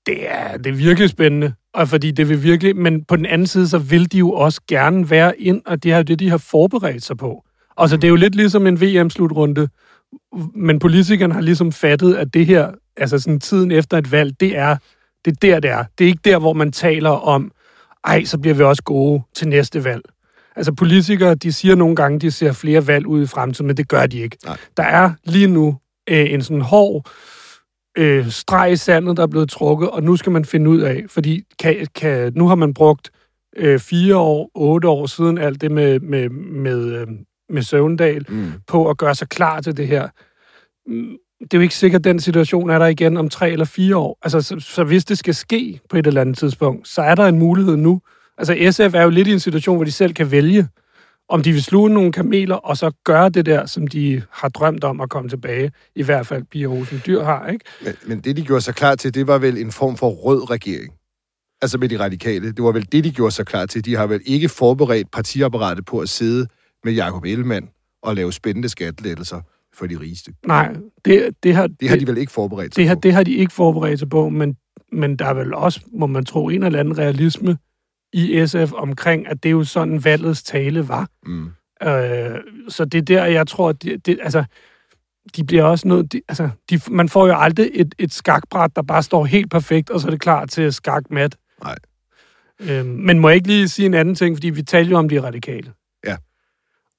det 0.05 0.31
er, 0.31 0.57
det 0.57 0.67
er 0.67 0.75
virkelig 0.75 1.09
spændende. 1.09 1.53
Og 1.73 1.87
fordi 1.87 2.11
det 2.11 2.29
vil 2.29 2.43
virkelig, 2.43 2.75
men 2.75 3.03
på 3.03 3.15
den 3.15 3.25
anden 3.25 3.47
side, 3.47 3.67
så 3.67 3.77
vil 3.77 4.11
de 4.11 4.17
jo 4.17 4.31
også 4.31 4.61
gerne 4.67 5.09
være 5.09 5.39
ind, 5.39 5.61
og 5.65 5.83
det 5.83 5.91
er 5.91 5.97
jo 5.97 6.03
det, 6.03 6.19
de 6.19 6.29
har 6.29 6.37
forberedt 6.37 7.03
sig 7.03 7.17
på. 7.17 7.43
Altså, 7.77 7.97
det 7.97 8.03
er 8.03 8.09
jo 8.09 8.15
lidt 8.15 8.35
ligesom 8.35 8.67
en 8.67 8.81
VM-slutrunde, 8.81 9.67
men 10.55 10.79
politikerne 10.79 11.33
har 11.33 11.41
ligesom 11.41 11.71
fattet, 11.71 12.15
at 12.15 12.33
det 12.33 12.45
her, 12.45 12.71
altså 12.97 13.19
sådan 13.19 13.39
tiden 13.39 13.71
efter 13.71 13.97
et 13.97 14.11
valg, 14.11 14.39
det 14.39 14.57
er, 14.57 14.77
det 15.25 15.31
er 15.31 15.35
der, 15.41 15.59
det 15.59 15.71
er. 15.71 15.83
Det 15.97 16.03
er 16.03 16.07
ikke 16.07 16.21
der, 16.25 16.39
hvor 16.39 16.53
man 16.53 16.71
taler 16.71 17.09
om, 17.09 17.51
ej, 18.03 18.23
så 18.23 18.37
bliver 18.37 18.55
vi 18.55 18.63
også 18.63 18.83
gode 18.83 19.23
til 19.35 19.47
næste 19.47 19.83
valg. 19.83 20.01
Altså 20.55 20.73
politikere, 20.73 21.35
de 21.35 21.53
siger 21.53 21.75
nogle 21.75 21.95
gange, 21.95 22.19
de 22.19 22.31
ser 22.31 22.51
flere 22.51 22.87
valg 22.87 23.07
ud 23.07 23.23
i 23.23 23.27
fremtiden, 23.27 23.67
men 23.67 23.77
det 23.77 23.87
gør 23.87 24.05
de 24.05 24.19
ikke. 24.19 24.37
Nej. 24.45 24.57
Der 24.77 24.83
er 24.83 25.11
lige 25.23 25.47
nu 25.47 25.77
øh, 26.09 26.33
en 26.33 26.41
sådan 26.41 26.61
hård 26.61 27.09
øh, 27.97 28.29
streg 28.29 28.71
i 28.71 28.75
sandet, 28.75 29.17
der 29.17 29.23
er 29.23 29.27
blevet 29.27 29.49
trukket, 29.49 29.89
og 29.89 30.03
nu 30.03 30.15
skal 30.15 30.31
man 30.31 30.45
finde 30.45 30.69
ud 30.69 30.79
af, 30.79 31.03
fordi 31.07 31.43
kan, 31.59 31.87
kan, 31.95 32.33
nu 32.35 32.47
har 32.47 32.55
man 32.55 32.73
brugt 32.73 33.11
øh, 33.57 33.79
fire 33.79 34.17
år, 34.17 34.51
otte 34.55 34.87
år 34.87 35.05
siden 35.05 35.37
alt 35.37 35.61
det 35.61 35.71
med, 35.71 35.99
med, 35.99 36.29
med, 36.29 36.93
øh, 36.93 37.07
med 37.49 37.61
Søvndal, 37.61 38.25
Mm. 38.29 38.51
på 38.67 38.89
at 38.89 38.97
gøre 38.97 39.15
sig 39.15 39.29
klar 39.29 39.61
til 39.61 39.77
det 39.77 39.87
her. 39.87 40.07
Mm, 40.87 41.17
Det 41.41 41.53
er 41.53 41.57
jo 41.57 41.61
ikke 41.61 41.75
sikkert, 41.75 41.99
at 41.99 42.03
den 42.03 42.19
situation 42.19 42.69
er 42.69 42.79
der 42.79 42.85
igen 42.85 43.17
om 43.17 43.29
tre 43.29 43.51
eller 43.51 43.65
fire 43.65 43.97
år. 43.97 44.17
Altså, 44.23 44.41
så, 44.41 44.59
så 44.59 44.83
hvis 44.83 45.05
det 45.05 45.17
skal 45.17 45.35
ske 45.35 45.79
på 45.89 45.97
et 45.97 46.07
eller 46.07 46.21
andet 46.21 46.37
tidspunkt, 46.37 46.87
så 46.87 47.01
er 47.01 47.15
der 47.15 47.25
en 47.25 47.39
mulighed 47.39 47.77
nu. 47.77 48.01
Altså, 48.37 48.53
SF 48.71 48.95
er 48.95 49.01
jo 49.01 49.09
lidt 49.09 49.27
i 49.27 49.31
en 49.31 49.39
situation, 49.39 49.75
hvor 49.75 49.85
de 49.85 49.91
selv 49.91 50.13
kan 50.13 50.31
vælge, 50.31 50.67
om 51.29 51.43
de 51.43 51.51
vil 51.51 51.63
sluge 51.63 51.89
nogle 51.89 52.11
kameler, 52.11 52.55
og 52.55 52.77
så 52.77 52.91
gøre 53.03 53.29
det 53.29 53.45
der, 53.45 53.65
som 53.65 53.87
de 53.87 54.21
har 54.31 54.49
drømt 54.49 54.83
om 54.83 55.01
at 55.01 55.09
komme 55.09 55.29
tilbage. 55.29 55.71
I 55.95 56.03
hvert 56.03 56.27
fald 56.27 56.43
Pia 56.43 56.65
Olsen 56.67 57.01
Dyr 57.05 57.23
har, 57.23 57.47
ikke? 57.47 57.65
Men, 57.85 57.93
men 58.07 58.19
det, 58.19 58.37
de 58.37 58.41
gjorde 58.41 58.61
sig 58.61 58.75
klar 58.75 58.95
til, 58.95 59.13
det 59.13 59.27
var 59.27 59.37
vel 59.37 59.57
en 59.57 59.71
form 59.71 59.97
for 59.97 60.09
rød 60.09 60.49
regering. 60.49 60.93
Altså 61.61 61.77
med 61.77 61.89
de 61.89 61.99
radikale. 61.99 62.51
Det 62.51 62.63
var 62.63 62.71
vel 62.71 62.87
det, 62.91 63.03
de 63.03 63.11
gjorde 63.11 63.31
sig 63.31 63.45
klar 63.45 63.65
til. 63.65 63.85
De 63.85 63.95
har 63.95 64.07
vel 64.07 64.21
ikke 64.25 64.49
forberedt 64.49 65.11
partiapparatet 65.11 65.85
på 65.85 65.99
at 65.99 66.09
sidde 66.09 66.47
med 66.85 66.93
Jacob 66.93 67.23
Ellemann 67.25 67.69
og 68.01 68.15
lave 68.15 68.33
spændende 68.33 68.69
skattelettelser 68.69 69.41
for 69.73 69.87
de 69.87 69.99
rigeste. 69.99 70.33
Nej, 70.47 70.75
det, 71.05 71.35
det 71.43 71.55
har, 71.55 71.67
Det 71.67 71.89
har 71.89 71.97
de 71.97 72.07
vel 72.07 72.17
ikke 72.17 72.31
forberedt 72.31 72.75
sig 72.75 72.81
det, 72.81 72.87
har, 72.87 72.95
på. 72.95 73.01
det 73.03 73.13
har 73.13 73.23
de 73.23 73.33
ikke 73.33 73.53
forberedt 73.53 73.99
sig 73.99 74.09
på, 74.09 74.29
men, 74.29 74.57
men 74.91 75.15
der 75.15 75.25
er 75.25 75.33
vel 75.33 75.53
også, 75.53 75.81
må 75.93 76.07
man 76.07 76.25
tro, 76.25 76.49
en 76.49 76.63
eller 76.63 76.79
anden 76.79 76.97
realisme 76.97 77.57
i 78.13 78.45
SF 78.47 78.73
omkring, 78.73 79.27
at 79.27 79.43
det 79.43 79.51
jo 79.51 79.63
sådan, 79.63 80.03
valgets 80.03 80.43
tale 80.43 80.87
var. 80.87 81.09
Mm. 81.25 81.45
Øh, 81.87 82.39
så 82.69 82.85
det 82.85 82.97
er 82.97 83.01
der, 83.01 83.25
jeg 83.25 83.47
tror, 83.47 83.69
at 83.69 83.83
det, 83.83 84.05
det, 84.05 84.19
altså, 84.21 84.43
de 85.35 85.43
bliver 85.43 85.63
også 85.63 85.87
nødt... 85.87 86.13
De, 86.13 86.21
altså, 86.27 86.49
de, 86.69 86.79
man 86.91 87.09
får 87.09 87.27
jo 87.27 87.33
aldrig 87.37 87.69
et, 87.73 87.95
et 87.97 88.13
skakbræt, 88.13 88.75
der 88.75 88.81
bare 88.81 89.03
står 89.03 89.25
helt 89.25 89.51
perfekt, 89.51 89.89
og 89.89 89.99
så 89.99 90.07
er 90.07 90.11
det 90.11 90.21
klar 90.21 90.45
til 90.45 90.73
skak 90.73 91.03
mat. 91.09 91.37
Nej. 91.63 91.75
Øh, 92.59 92.85
men 92.85 93.19
må 93.19 93.29
jeg 93.29 93.35
ikke 93.35 93.47
lige 93.47 93.67
sige 93.67 93.85
en 93.85 93.93
anden 93.93 94.15
ting, 94.15 94.35
fordi 94.35 94.49
vi 94.49 94.61
taler 94.61 94.89
jo 94.89 94.97
om 94.97 95.09
de 95.09 95.21
radikale. 95.21 95.71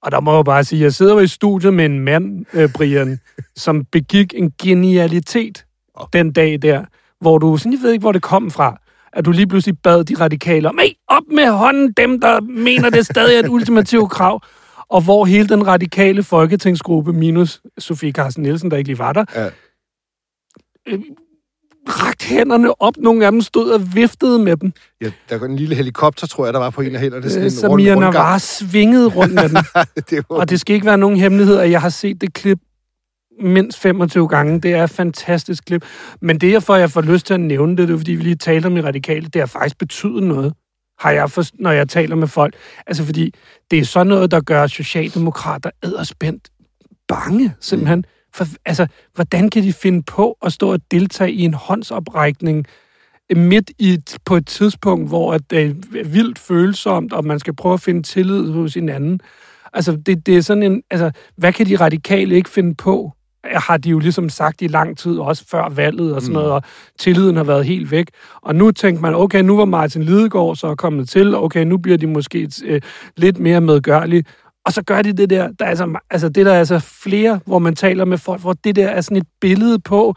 Og 0.03 0.12
der 0.12 0.21
må 0.21 0.35
jeg 0.37 0.45
bare 0.45 0.65
sige, 0.65 0.81
at 0.81 0.83
jeg 0.85 0.95
sidder 0.95 1.15
jo 1.15 1.21
i 1.21 1.26
studiet 1.26 1.75
med 1.75 1.85
en 1.85 2.00
mand, 2.00 2.47
øh, 2.53 2.73
Brian, 2.73 3.21
som 3.57 3.85
begik 3.85 4.35
en 4.37 4.53
genialitet 4.62 5.65
den 6.12 6.33
dag 6.33 6.62
der, 6.62 6.85
hvor 7.21 7.38
du, 7.38 7.57
sådan, 7.57 7.73
jeg 7.73 7.81
ved 7.83 7.93
ikke, 7.93 8.03
hvor 8.03 8.12
det 8.12 8.23
kom 8.23 8.50
fra, 8.50 8.81
at 9.12 9.25
du 9.25 9.33
lige 9.33 9.47
pludselig 9.47 9.79
bad 9.83 10.05
de 10.05 10.15
radikale 10.15 10.69
om, 10.69 10.79
op 11.09 11.23
med 11.35 11.50
hånden, 11.50 11.93
dem, 11.93 12.21
der 12.21 12.41
mener, 12.41 12.91
det 12.91 13.07
stadig 13.07 13.37
er 13.37 13.41
et 13.41 13.49
ultimativt 13.49 14.11
krav. 14.11 14.43
Og 14.88 15.00
hvor 15.00 15.25
hele 15.25 15.49
den 15.49 15.67
radikale 15.67 16.23
folketingsgruppe, 16.23 17.12
minus 17.12 17.61
Sofie 17.79 18.12
Carsten 18.12 18.43
Nielsen, 18.43 18.71
der 18.71 18.76
ikke 18.76 18.88
lige 18.88 18.99
var 18.99 19.12
der, 19.12 19.25
Ja. 19.35 19.49
Øh, 21.88 21.95
rakt 21.95 22.23
hænderne 22.25 22.83
op. 22.83 22.95
Nogle 22.99 23.26
af 23.26 23.33
dem 23.33 23.40
stod 23.43 23.71
og 23.71 23.95
viftede 23.95 24.38
med 24.38 24.57
dem. 24.57 24.73
Ja, 25.00 25.11
der 25.28 25.38
var 25.38 25.47
en 25.47 25.57
lille 25.57 25.75
helikopter, 25.75 26.26
tror 26.26 26.45
jeg, 26.45 26.55
der 26.55 26.61
var 26.61 26.71
på 26.71 26.81
en 26.81 26.95
af 26.95 27.00
hænderne. 27.00 27.23
Sådan 27.31 27.38
Øh, 27.40 27.45
en 27.45 27.50
så 27.50 27.66
rund- 27.69 27.83
Mia 27.83 27.93
rundgang. 27.95 28.12
Navar 28.14 28.38
svingede 28.38 29.07
rundt 29.09 29.35
med 29.35 29.49
den. 29.49 29.57
det 30.11 30.25
var, 30.31 30.37
Og 30.37 30.50
det 30.50 30.61
skal 30.61 30.75
ikke 30.75 30.87
være 30.87 30.99
nogen 30.99 31.16
hemmelighed, 31.16 31.57
at 31.59 31.71
jeg 31.71 31.81
har 31.81 31.88
set 31.88 32.21
det 32.21 32.33
klip 32.35 32.59
mindst 33.43 33.78
25 33.78 34.28
gange. 34.28 34.61
Det 34.61 34.73
er 34.73 34.85
et 34.85 34.90
fantastisk 34.90 35.64
klip. 35.64 35.85
Men 36.21 36.38
det, 36.38 36.62
får, 36.62 36.76
jeg 36.76 36.90
får 36.90 37.00
lyst 37.00 37.26
til 37.26 37.35
at 37.35 37.40
nævne 37.40 37.76
det, 37.76 37.88
det 37.88 37.95
er, 37.95 37.99
fordi 37.99 38.12
vi 38.12 38.23
lige 38.23 38.37
talte 38.37 38.66
om 38.66 38.75
de 38.75 38.83
radikale, 38.85 39.26
det 39.26 39.40
har 39.43 39.47
faktisk 39.47 39.78
betydet 39.78 40.23
noget, 40.23 40.52
har 40.99 41.11
jeg 41.11 41.31
for, 41.31 41.43
når 41.59 41.71
jeg 41.71 41.88
taler 41.88 42.16
med 42.16 42.28
folk. 42.28 42.55
Altså, 42.87 43.05
fordi 43.05 43.35
det 43.71 43.78
er 43.78 43.85
sådan 43.85 44.07
noget, 44.07 44.31
der 44.31 44.40
gør 44.40 44.66
socialdemokrater 44.66 45.71
æderspændt 45.85 46.49
bange, 47.09 47.55
simpelthen. 47.61 48.05
For, 48.37 48.47
altså, 48.64 48.87
hvordan 49.14 49.50
kan 49.50 49.62
de 49.62 49.73
finde 49.73 50.02
på 50.02 50.38
at 50.43 50.52
stå 50.52 50.73
og 50.73 50.81
deltage 50.90 51.33
i 51.33 51.43
en 51.43 51.55
håndsoprækning 51.55 52.66
midt 53.37 53.71
i 53.78 53.93
et, 53.93 54.19
på 54.25 54.37
et 54.37 54.47
tidspunkt, 54.47 55.09
hvor 55.09 55.38
det 55.38 55.66
er 55.66 56.05
vildt 56.05 56.38
følsomt, 56.38 57.12
og 57.12 57.25
man 57.25 57.38
skal 57.38 57.57
prøve 57.57 57.75
at 57.75 57.81
finde 57.81 58.02
tillid 58.02 58.50
hos 58.52 58.75
hinanden? 58.75 59.21
Altså, 59.73 59.97
det, 60.07 60.26
det 60.26 60.37
er 60.37 60.40
sådan 60.40 60.62
en... 60.62 60.83
Altså, 60.90 61.11
hvad 61.37 61.52
kan 61.52 61.66
de 61.66 61.76
radikale 61.76 62.35
ikke 62.35 62.50
finde 62.50 62.75
på? 62.75 63.12
har 63.52 63.76
de 63.76 63.90
jo 63.90 63.99
ligesom 63.99 64.28
sagt 64.28 64.62
i 64.62 64.66
lang 64.66 64.99
tid, 64.99 65.19
også 65.19 65.45
før 65.50 65.69
valget 65.69 66.14
og 66.14 66.23
sådan 66.23 66.33
noget, 66.33 66.50
og 66.50 66.62
tilliden 66.99 67.37
har 67.37 67.45
været 67.45 67.64
helt 67.64 67.90
væk. 67.90 68.07
Og 68.43 68.55
nu 68.55 68.71
tænker 68.71 69.02
man, 69.02 69.14
okay, 69.14 69.43
nu 69.43 69.57
var 69.57 69.64
Martin 69.64 70.02
Lidegaard 70.02 70.57
så 70.57 70.75
kommet 70.75 71.09
til, 71.09 71.35
okay, 71.35 71.64
nu 71.64 71.78
bliver 71.78 71.99
de 71.99 72.07
måske 72.07 72.50
øh, 72.64 72.81
lidt 73.16 73.38
mere 73.38 73.61
medgørlige. 73.61 74.25
Og 74.66 74.73
så 74.73 74.82
gør 74.82 75.02
de 75.02 75.12
det 75.12 75.30
der, 75.30 75.49
der 75.58 75.64
er 75.64 75.68
altså, 75.68 75.99
altså 76.11 76.28
det 76.28 76.46
der 76.46 76.52
er 76.52 76.58
altså 76.58 76.78
flere, 76.78 77.40
hvor 77.46 77.58
man 77.58 77.76
taler 77.76 78.04
med 78.04 78.18
folk, 78.18 78.40
hvor 78.40 78.52
det 78.52 78.76
der 78.76 78.88
er 78.88 79.00
sådan 79.00 79.16
et 79.16 79.26
billede 79.40 79.78
på, 79.78 80.14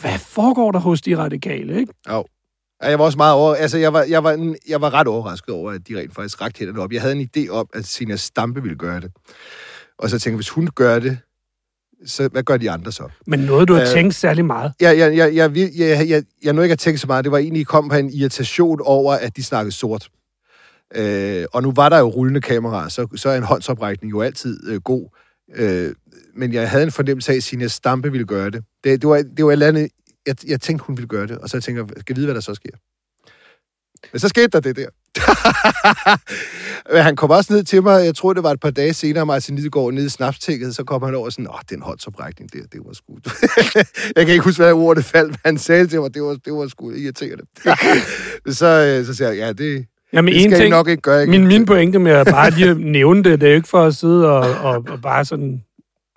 hvad 0.00 0.18
foregår 0.18 0.72
der 0.72 0.78
hos 0.78 1.00
de 1.00 1.16
radikale, 1.16 1.80
ikke? 1.80 1.92
Jo. 2.10 2.24
Ja, 2.82 2.88
jeg 2.88 2.98
var 2.98 3.04
også 3.04 3.18
meget 3.18 3.34
over... 3.34 3.54
Altså, 3.54 3.78
jeg 3.78 3.92
var, 3.92 4.02
jeg, 4.02 4.24
var, 4.24 4.56
jeg 4.68 4.80
var 4.80 4.94
ret 4.94 5.08
overrasket 5.08 5.54
over, 5.54 5.72
at 5.72 5.88
de 5.88 5.98
rent 5.98 6.14
faktisk 6.14 6.40
rakte 6.40 6.58
hænderne 6.58 6.80
op. 6.80 6.92
Jeg 6.92 7.02
havde 7.02 7.14
en 7.14 7.28
idé 7.36 7.50
om, 7.50 7.68
at 7.74 7.86
Sina 7.86 8.16
Stampe 8.16 8.62
ville 8.62 8.76
gøre 8.76 9.00
det. 9.00 9.10
Og 9.98 10.10
så 10.10 10.18
tænkte 10.18 10.28
jeg, 10.30 10.36
hvis 10.36 10.48
hun 10.48 10.68
gør 10.74 10.98
det, 10.98 11.18
så 12.06 12.28
hvad 12.28 12.42
gør 12.42 12.56
de 12.56 12.70
andre 12.70 12.92
så? 12.92 13.08
Men 13.26 13.40
noget, 13.40 13.68
du 13.68 13.74
har 13.74 13.82
uh, 13.82 13.88
tænkt 13.88 14.14
særlig 14.14 14.44
meget? 14.44 14.72
Ja, 14.80 14.88
jeg, 14.98 15.16
jeg, 15.16 15.34
jeg, 15.34 15.56
jeg, 15.56 15.70
jeg, 15.78 16.08
jeg, 16.08 16.22
jeg 16.42 16.52
nåede 16.52 16.66
ikke 16.66 16.72
at 16.72 16.78
tænke 16.78 16.98
så 16.98 17.06
meget. 17.06 17.24
Det 17.24 17.32
var 17.32 17.38
egentlig, 17.38 17.66
kom 17.66 17.88
på 17.88 17.94
en 17.94 18.10
irritation 18.10 18.80
over, 18.84 19.14
at 19.14 19.36
de 19.36 19.44
snakkede 19.44 19.74
sort. 19.74 20.08
Øh, 20.94 21.46
og 21.52 21.62
nu 21.62 21.72
var 21.72 21.88
der 21.88 21.98
jo 21.98 22.06
rullende 22.06 22.40
kameraer, 22.40 22.88
så, 22.88 23.06
så 23.16 23.28
er 23.28 23.36
en 23.36 23.42
håndsoprækning 23.42 24.10
jo 24.10 24.22
altid 24.22 24.70
øh, 24.70 24.80
god. 24.80 25.08
Øh, 25.54 25.94
men 26.34 26.52
jeg 26.52 26.70
havde 26.70 26.84
en 26.84 26.92
fornemmelse 26.92 27.32
af, 27.32 27.36
at 27.36 27.42
Signe 27.42 27.68
Stampe 27.68 28.12
ville 28.12 28.26
gøre 28.26 28.50
det. 28.50 28.64
Det, 28.84 29.02
det, 29.02 29.08
var, 29.08 29.16
det 29.36 29.44
var 29.44 29.50
et 29.50 29.52
eller 29.52 29.66
andet, 29.66 29.90
jeg, 30.26 30.36
jeg 30.46 30.60
tænkte, 30.60 30.84
hun 30.84 30.96
ville 30.96 31.08
gøre 31.08 31.26
det. 31.26 31.38
Og 31.38 31.48
så 31.48 31.60
tænker 31.60 31.82
jeg, 31.82 32.00
skal 32.00 32.16
vide, 32.16 32.26
hvad 32.26 32.34
der 32.34 32.40
så 32.40 32.54
sker. 32.54 32.70
Men 34.12 34.20
så 34.20 34.28
skete 34.28 34.48
der 34.48 34.60
det 34.60 34.76
der. 34.76 34.88
Men 36.92 37.02
han 37.02 37.16
kom 37.16 37.30
også 37.30 37.52
ned 37.52 37.64
til 37.64 37.82
mig, 37.82 38.04
jeg 38.04 38.14
tror, 38.14 38.32
det 38.32 38.42
var 38.42 38.50
et 38.50 38.60
par 38.60 38.70
dage 38.70 38.94
senere, 38.94 39.26
Martin 39.26 39.56
Lidegaard 39.56 39.92
nede 39.92 40.06
i 40.06 40.08
snapstikket, 40.08 40.74
så 40.74 40.84
kom 40.84 41.02
han 41.02 41.14
over 41.14 41.30
sådan, 41.30 41.48
åh, 41.48 41.60
den 41.70 41.82
håndsoprækning 41.82 42.52
der, 42.52 42.66
det 42.72 42.80
var 42.84 42.92
sgu... 42.92 43.18
jeg 44.16 44.26
kan 44.26 44.28
ikke 44.28 44.44
huske, 44.44 44.62
hvad 44.62 44.72
ordet 44.72 45.04
faldt, 45.04 45.30
men 45.30 45.38
han 45.44 45.58
sagde 45.58 45.86
til 45.86 46.00
mig, 46.00 46.14
det 46.14 46.22
var, 46.22 46.34
det 46.34 46.52
var 46.52 46.68
sgu 46.68 46.90
irriterende. 46.90 47.44
så, 48.58 48.66
øh, 48.66 49.06
så 49.06 49.14
siger 49.14 49.28
jeg, 49.28 49.38
ja, 49.38 49.52
det, 49.52 49.86
Jamen, 50.12 50.32
det 50.34 50.40
skal 50.42 50.52
en 50.52 50.56
ting, 50.58 50.66
I 50.66 50.70
nok 50.70 50.88
ikke 50.88 51.00
gøre. 51.02 51.20
Ikke? 51.20 51.30
Min, 51.30 51.46
min 51.46 51.64
pointe 51.66 51.98
med 51.98 52.12
at 52.12 52.26
bare 52.26 52.50
lige 52.50 52.74
nævne 52.98 53.22
det, 53.24 53.40
det 53.40 53.46
er 53.46 53.50
jo 53.50 53.56
ikke 53.56 53.68
for 53.68 53.84
at 53.84 53.94
sidde 53.94 54.32
og, 54.32 54.46
og, 54.62 54.84
og 54.88 55.00
bare 55.02 55.24
sådan 55.24 55.62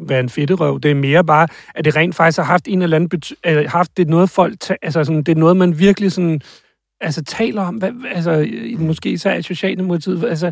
være 0.08 0.20
en 0.20 0.30
fedterøv. 0.30 0.80
Det 0.80 0.92
er 0.92 0.96
mere 0.96 1.24
bare, 1.24 1.48
at 1.76 1.86
det 1.86 1.96
rent 1.96 2.16
faktisk 2.16 2.38
har 2.38 2.46
haft 2.46 2.68
en 2.68 2.82
eller 2.82 2.96
anden 2.96 3.10
bety- 3.16 3.68
haft 3.68 3.98
det 3.98 4.08
noget 4.10 4.30
folk, 4.30 4.60
ta- 4.60 4.76
altså 4.82 5.04
sådan, 5.04 5.24
det 5.24 5.32
er 5.32 5.40
noget, 5.40 5.58
man 5.58 5.80
virkelig 5.80 6.12
sådan, 6.12 6.42
altså 7.02 7.24
taler 7.24 7.62
om, 7.62 7.76
hvad, 7.76 7.92
altså 8.14 8.48
måske 8.80 9.10
især 9.10 9.34
i 9.36 9.42
Socialdemokratiet, 9.42 10.24
altså 10.24 10.52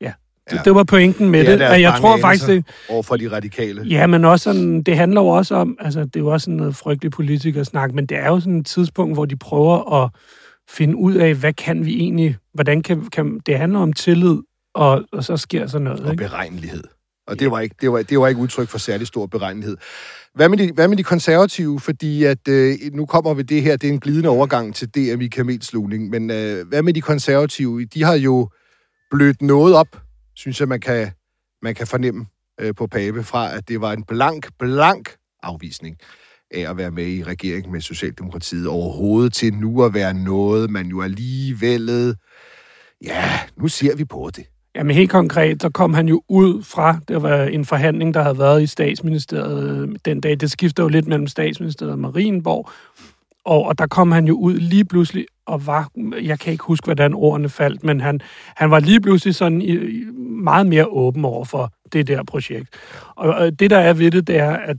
ja, 0.00 0.12
det, 0.50 0.56
Ja. 0.56 0.62
det 0.64 0.74
var 0.74 0.84
pointen 0.84 1.30
med 1.30 1.44
det. 1.46 1.62
er 1.62 1.70
Og 1.70 1.80
jeg 1.80 1.94
tror 2.00 2.16
faktisk, 2.16 2.46
det, 2.46 2.64
Over 2.88 3.02
for 3.02 3.16
de 3.16 3.28
radikale. 3.32 3.82
Ja, 3.82 4.06
men 4.06 4.24
også 4.24 4.44
sådan, 4.44 4.82
det 4.82 4.96
handler 4.96 5.20
jo 5.20 5.26
også 5.28 5.54
om, 5.54 5.76
altså 5.80 6.00
det 6.00 6.16
er 6.16 6.20
jo 6.20 6.26
også 6.28 6.44
sådan 6.44 6.56
noget 6.56 6.76
frygtelig 6.76 7.10
politikersnak, 7.12 7.94
men 7.94 8.06
det 8.06 8.18
er 8.18 8.26
jo 8.26 8.40
sådan 8.40 8.58
et 8.58 8.66
tidspunkt, 8.66 9.14
hvor 9.16 9.24
de 9.24 9.36
prøver 9.36 10.02
at 10.04 10.10
finde 10.70 10.96
ud 10.96 11.14
af, 11.14 11.34
hvad 11.34 11.52
kan 11.52 11.84
vi 11.86 11.94
egentlig, 11.94 12.36
hvordan 12.54 12.82
kan, 12.82 13.06
kan 13.06 13.40
det 13.46 13.58
handler 13.58 13.78
om 13.78 13.92
tillid, 13.92 14.38
og, 14.74 15.04
og 15.12 15.24
så 15.24 15.36
sker 15.36 15.66
så 15.66 15.78
noget, 15.78 16.00
og 16.00 16.12
ikke? 16.12 16.24
beregnelighed. 16.24 16.84
Og 17.26 17.38
det 17.38 17.50
var 17.50 17.60
ikke, 17.60 17.76
det 17.80 17.92
var, 17.92 18.02
det 18.02 18.20
var 18.20 18.28
ikke 18.28 18.40
udtryk 18.40 18.68
for 18.68 18.78
særlig 18.78 19.06
stor 19.06 19.26
beregnelighed. 19.26 19.76
Hvad 20.34 20.48
med 20.48 20.58
de, 20.58 20.72
hvad 20.72 20.88
med 20.88 20.96
de 20.96 21.02
konservative? 21.02 21.80
Fordi 21.80 22.24
at, 22.24 22.48
øh, 22.48 22.78
nu 22.92 23.06
kommer 23.06 23.34
vi 23.34 23.42
det 23.42 23.62
her, 23.62 23.76
det 23.76 23.88
er 23.88 23.92
en 23.92 24.00
glidende 24.00 24.28
overgang 24.28 24.74
til 24.74 24.88
DM 24.88 25.20
i 25.20 25.28
kamelslugning, 25.28 26.10
men 26.10 26.30
øh, 26.30 26.68
hvad 26.68 26.82
med 26.82 26.94
de 26.94 27.00
konservative? 27.00 27.84
De 27.84 28.02
har 28.02 28.14
jo 28.14 28.48
blødt 29.10 29.42
noget 29.42 29.74
op, 29.74 30.00
synes 30.34 30.60
jeg, 30.60 30.68
man 30.68 30.80
kan, 30.80 31.10
man 31.62 31.74
kan 31.74 31.86
fornemme 31.86 32.26
øh, 32.60 32.74
på 32.74 32.86
Pape, 32.86 33.22
fra 33.22 33.56
at 33.56 33.68
det 33.68 33.80
var 33.80 33.92
en 33.92 34.04
blank, 34.04 34.48
blank 34.58 35.16
afvisning 35.42 35.96
af 36.50 36.70
at 36.70 36.76
være 36.76 36.90
med 36.90 37.06
i 37.06 37.22
regeringen 37.22 37.72
med 37.72 37.80
Socialdemokratiet 37.80 38.68
overhovedet 38.68 39.32
til 39.32 39.54
nu 39.54 39.82
at 39.84 39.94
være 39.94 40.14
noget, 40.14 40.70
man 40.70 40.86
jo 40.86 41.02
alligevel... 41.02 42.16
Ja, 43.04 43.24
nu 43.56 43.68
ser 43.68 43.96
vi 43.96 44.04
på 44.04 44.30
det. 44.36 44.44
Jamen 44.74 44.96
helt 44.96 45.10
konkret, 45.10 45.62
så 45.62 45.70
kom 45.70 45.94
han 45.94 46.08
jo 46.08 46.22
ud 46.28 46.62
fra, 46.62 46.98
det 47.08 47.22
var 47.22 47.42
en 47.42 47.64
forhandling, 47.64 48.14
der 48.14 48.22
havde 48.22 48.38
været 48.38 48.62
i 48.62 48.66
statsministeriet 48.66 49.88
øh, 49.88 49.96
den 50.04 50.20
dag. 50.20 50.40
Det 50.40 50.50
skifter 50.50 50.82
jo 50.82 50.88
lidt 50.88 51.06
mellem 51.06 51.26
statsministeriet 51.26 51.92
og 51.92 51.98
Marienborg. 51.98 52.70
Og, 53.44 53.64
og 53.64 53.78
der 53.78 53.86
kom 53.86 54.12
han 54.12 54.26
jo 54.26 54.34
ud 54.34 54.54
lige 54.54 54.84
pludselig 54.84 55.26
og 55.46 55.66
var, 55.66 55.90
jeg 56.22 56.38
kan 56.38 56.52
ikke 56.52 56.64
huske, 56.64 56.84
hvordan 56.84 57.14
ordene 57.14 57.48
faldt, 57.48 57.84
men 57.84 58.00
han, 58.00 58.20
han 58.56 58.70
var 58.70 58.80
lige 58.80 59.00
pludselig 59.00 59.34
sådan 59.34 59.62
i, 59.62 59.74
i 59.74 60.04
meget 60.42 60.66
mere 60.66 60.86
åben 60.86 61.24
over 61.24 61.44
for 61.44 61.72
det 61.92 62.06
der 62.06 62.22
projekt. 62.24 62.68
Og, 63.16 63.34
og 63.34 63.60
det, 63.60 63.70
der 63.70 63.78
er 63.78 63.92
ved 63.92 64.10
det, 64.10 64.26
det 64.26 64.36
er, 64.36 64.50
at 64.52 64.76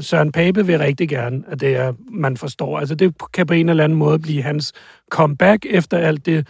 Søren 0.00 0.32
Pape 0.32 0.66
vil 0.66 0.78
rigtig 0.78 1.08
gerne, 1.08 1.42
at 1.46 1.60
det 1.60 1.76
er, 1.76 1.92
man 2.10 2.36
forstår. 2.36 2.78
Altså 2.78 2.94
det 2.94 3.14
kan 3.32 3.46
på 3.46 3.54
en 3.54 3.68
eller 3.68 3.84
anden 3.84 3.98
måde 3.98 4.18
blive 4.18 4.42
hans 4.42 4.72
comeback 5.10 5.66
efter 5.70 5.98
alt 5.98 6.26
det 6.26 6.46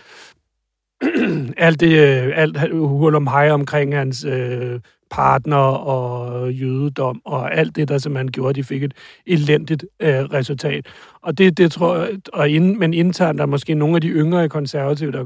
alt 1.56 1.80
det, 1.80 1.98
øh, 1.98 2.32
alt 2.34 2.72
hul 2.72 3.14
om 3.14 3.26
hej 3.26 3.50
omkring 3.50 3.96
hans 3.96 4.24
øh, 4.24 4.80
partner 5.12 5.56
og 5.56 6.52
jødedom 6.52 7.22
og 7.24 7.54
alt 7.54 7.76
det, 7.76 7.88
der 7.88 7.98
simpelthen 7.98 8.32
gjorde, 8.32 8.54
de 8.54 8.64
fik 8.64 8.82
et 8.82 8.94
elendigt 9.26 9.84
øh, 10.00 10.24
resultat. 10.24 10.86
Og 11.22 11.38
det, 11.38 11.58
det 11.58 11.72
tror 11.72 11.96
jeg, 11.96 12.08
og 12.32 12.48
ind, 12.48 12.76
men 12.76 12.94
internt 12.94 13.40
er 13.40 13.46
måske 13.46 13.74
nogle 13.74 13.94
af 13.94 14.00
de 14.00 14.08
yngre 14.08 14.48
konservative, 14.48 15.12
der 15.12 15.24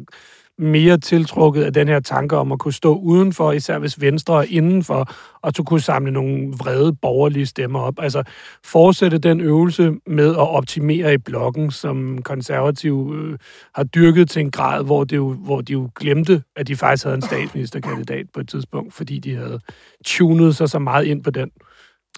mere 0.59 0.99
tiltrukket 0.99 1.63
af 1.63 1.73
den 1.73 1.89
her 1.89 2.01
tanke 2.01 2.37
om 2.37 2.53
at 2.53 2.59
kunne 2.59 2.73
stå 2.73 2.95
udenfor, 2.95 3.53
især 3.53 3.79
hvis 3.79 4.01
Venstre 4.01 4.45
er 4.45 4.47
indenfor, 4.51 5.13
og 5.43 5.53
så 5.57 5.63
kunne 5.63 5.81
samle 5.81 6.13
nogle 6.13 6.53
vrede 6.59 6.93
borgerlige 6.93 7.47
stemmer 7.47 7.81
op. 7.81 7.95
Altså 7.99 8.23
fortsætte 8.65 9.19
den 9.19 9.41
øvelse 9.41 9.93
med 10.07 10.31
at 10.31 10.49
optimere 10.49 11.15
i 11.15 11.19
blokken, 11.19 11.71
som 11.71 12.23
konservative 12.23 13.17
øh, 13.17 13.39
har 13.75 13.85
dyrket 13.85 14.31
til 14.31 14.41
en 14.41 14.51
grad, 14.51 14.85
hvor, 14.85 15.05
det 15.05 15.17
jo, 15.17 15.33
hvor 15.33 15.61
de 15.61 15.73
jo 15.73 15.91
glemte, 15.95 16.43
at 16.57 16.69
de 16.69 16.77
faktisk 16.77 17.05
havde 17.05 17.17
en 17.17 17.23
statsministerkandidat 17.23 18.27
på 18.35 18.41
et 18.41 18.49
tidspunkt, 18.49 18.95
fordi 18.95 19.19
de 19.19 19.35
havde 19.35 19.61
tunet 20.05 20.57
sig 20.57 20.69
så 20.69 20.79
meget 20.79 21.05
ind 21.05 21.25
på 21.25 21.31
den. 21.31 21.51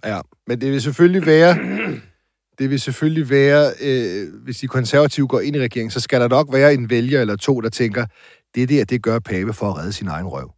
Ja, 0.04 0.20
men 0.46 0.60
det 0.60 0.72
vil 0.72 0.82
selvfølgelig 0.82 1.26
være, 1.26 1.56
det 2.58 2.70
vil 2.70 2.80
selvfølgelig 2.80 3.30
være, 3.30 3.72
øh, 3.80 4.26
hvis 4.44 4.56
de 4.56 4.66
konservative 4.66 5.28
går 5.28 5.40
ind 5.40 5.56
i 5.56 5.60
regeringen, 5.60 5.90
så 5.90 6.00
skal 6.00 6.20
der 6.20 6.28
nok 6.28 6.52
være 6.52 6.74
en 6.74 6.90
vælger 6.90 7.20
eller 7.20 7.36
to, 7.36 7.60
der 7.60 7.68
tænker, 7.68 8.06
det 8.54 8.68
der, 8.68 8.84
det 8.84 9.02
gør 9.02 9.18
Pape 9.18 9.52
for 9.52 9.66
at 9.66 9.78
redde 9.78 9.92
sin 9.92 10.08
egen 10.08 10.26
røv. 10.26 10.52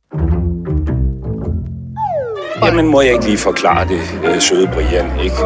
Jamen, 2.64 2.86
må 2.86 3.00
jeg 3.00 3.12
ikke 3.12 3.24
lige 3.24 3.38
forklare 3.38 3.88
det, 3.88 4.00
øh, 4.24 4.40
søde 4.40 4.66
Brian, 4.66 5.20
ikke? 5.20 5.36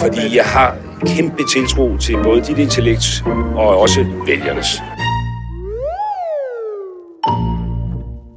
Fordi 0.00 0.36
jeg 0.36 0.44
har 0.44 0.78
kæmpe 1.06 1.42
tiltro 1.54 1.96
til 1.96 2.16
både 2.22 2.40
dit 2.44 2.58
intellekt 2.58 3.22
og 3.54 3.78
også 3.78 4.00
vælgernes. 4.26 4.66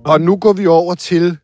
Og 0.05 0.21
nu 0.21 0.37
går 0.37 0.53
vi 0.53 0.67
over 0.67 0.95
til 0.95 1.37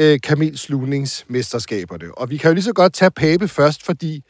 øh, 0.00 0.20
kamelslugningsmesterskaberne. 0.20 2.18
Og 2.18 2.30
vi 2.30 2.36
kan 2.36 2.50
jo 2.50 2.54
lige 2.54 2.64
så 2.64 2.72
godt 2.72 2.92
tage 2.94 3.10
Pape 3.10 3.48
først, 3.48 3.86
fordi 3.86 4.22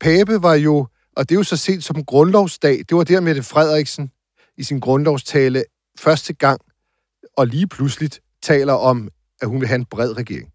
Pape 0.00 0.42
var 0.42 0.54
jo, 0.54 0.86
og 1.16 1.28
det 1.28 1.34
er 1.34 1.38
jo 1.38 1.42
så 1.42 1.56
sent 1.56 1.84
som 1.84 2.04
grundlovsdag, 2.04 2.78
det 2.88 2.96
var 2.96 3.04
der 3.04 3.20
Mette 3.20 3.42
Frederiksen 3.42 4.10
i 4.56 4.62
sin 4.62 4.80
grundlovstale 4.80 5.64
første 5.98 6.32
gang, 6.32 6.60
og 7.36 7.46
lige 7.46 7.66
pludselig 7.66 8.10
taler 8.42 8.72
om, 8.72 9.08
at 9.40 9.48
hun 9.48 9.60
vil 9.60 9.68
have 9.68 9.78
en 9.78 9.84
bred 9.84 10.16
regering. 10.16 10.48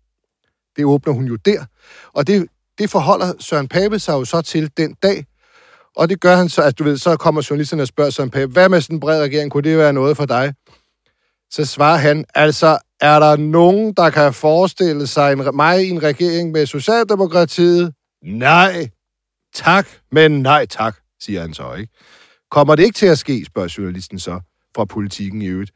Det 0.77 0.85
åbner 0.85 1.13
hun 1.13 1.25
jo 1.25 1.35
der. 1.35 1.65
Og 2.13 2.27
det, 2.27 2.47
det 2.77 2.89
forholder 2.89 3.33
Søren 3.39 3.67
Pape 3.67 4.00
sig 4.00 4.13
jo 4.13 4.25
så 4.25 4.41
til 4.41 4.71
den 4.77 4.93
dag, 5.03 5.25
og 5.95 6.09
det 6.09 6.21
gør 6.21 6.35
han 6.35 6.50
så, 6.50 6.62
at 6.62 6.79
du 6.79 6.83
ved, 6.83 6.97
så 6.97 7.17
kommer 7.17 7.47
journalisterne 7.50 7.81
og 7.81 7.88
spørger 7.88 8.12
Søren 8.12 8.29
Pape, 8.29 8.51
hvad 8.51 8.69
med 8.69 8.81
sådan 8.81 8.95
en 8.95 9.00
bred 9.00 9.21
regering, 9.21 9.51
kunne 9.51 9.69
det 9.69 9.77
være 9.77 9.93
noget 9.93 10.17
for 10.17 10.25
dig? 10.25 10.53
Så 11.51 11.65
svarer 11.65 11.97
han, 11.97 12.25
altså, 12.35 12.77
er 13.01 13.19
der 13.19 13.35
nogen, 13.35 13.93
der 13.93 14.09
kan 14.09 14.33
forestille 14.33 15.07
sig 15.07 15.33
en, 15.33 15.55
mig 15.55 15.85
i 15.85 15.89
en 15.89 16.03
regering 16.03 16.51
med 16.51 16.65
Socialdemokratiet? 16.65 17.93
Nej. 18.23 18.89
Tak, 19.53 19.88
men 20.12 20.41
nej 20.41 20.65
tak, 20.65 20.98
siger 21.19 21.41
han 21.41 21.53
så, 21.53 21.74
ikke? 21.74 21.93
Kommer 22.51 22.75
det 22.75 22.83
ikke 22.83 22.98
til 22.98 23.05
at 23.05 23.19
ske, 23.19 23.45
spørger 23.45 23.75
journalisten 23.77 24.19
så 24.19 24.39
fra 24.75 24.86
politikken 24.86 25.41
i 25.41 25.45
øvrigt. 25.48 25.72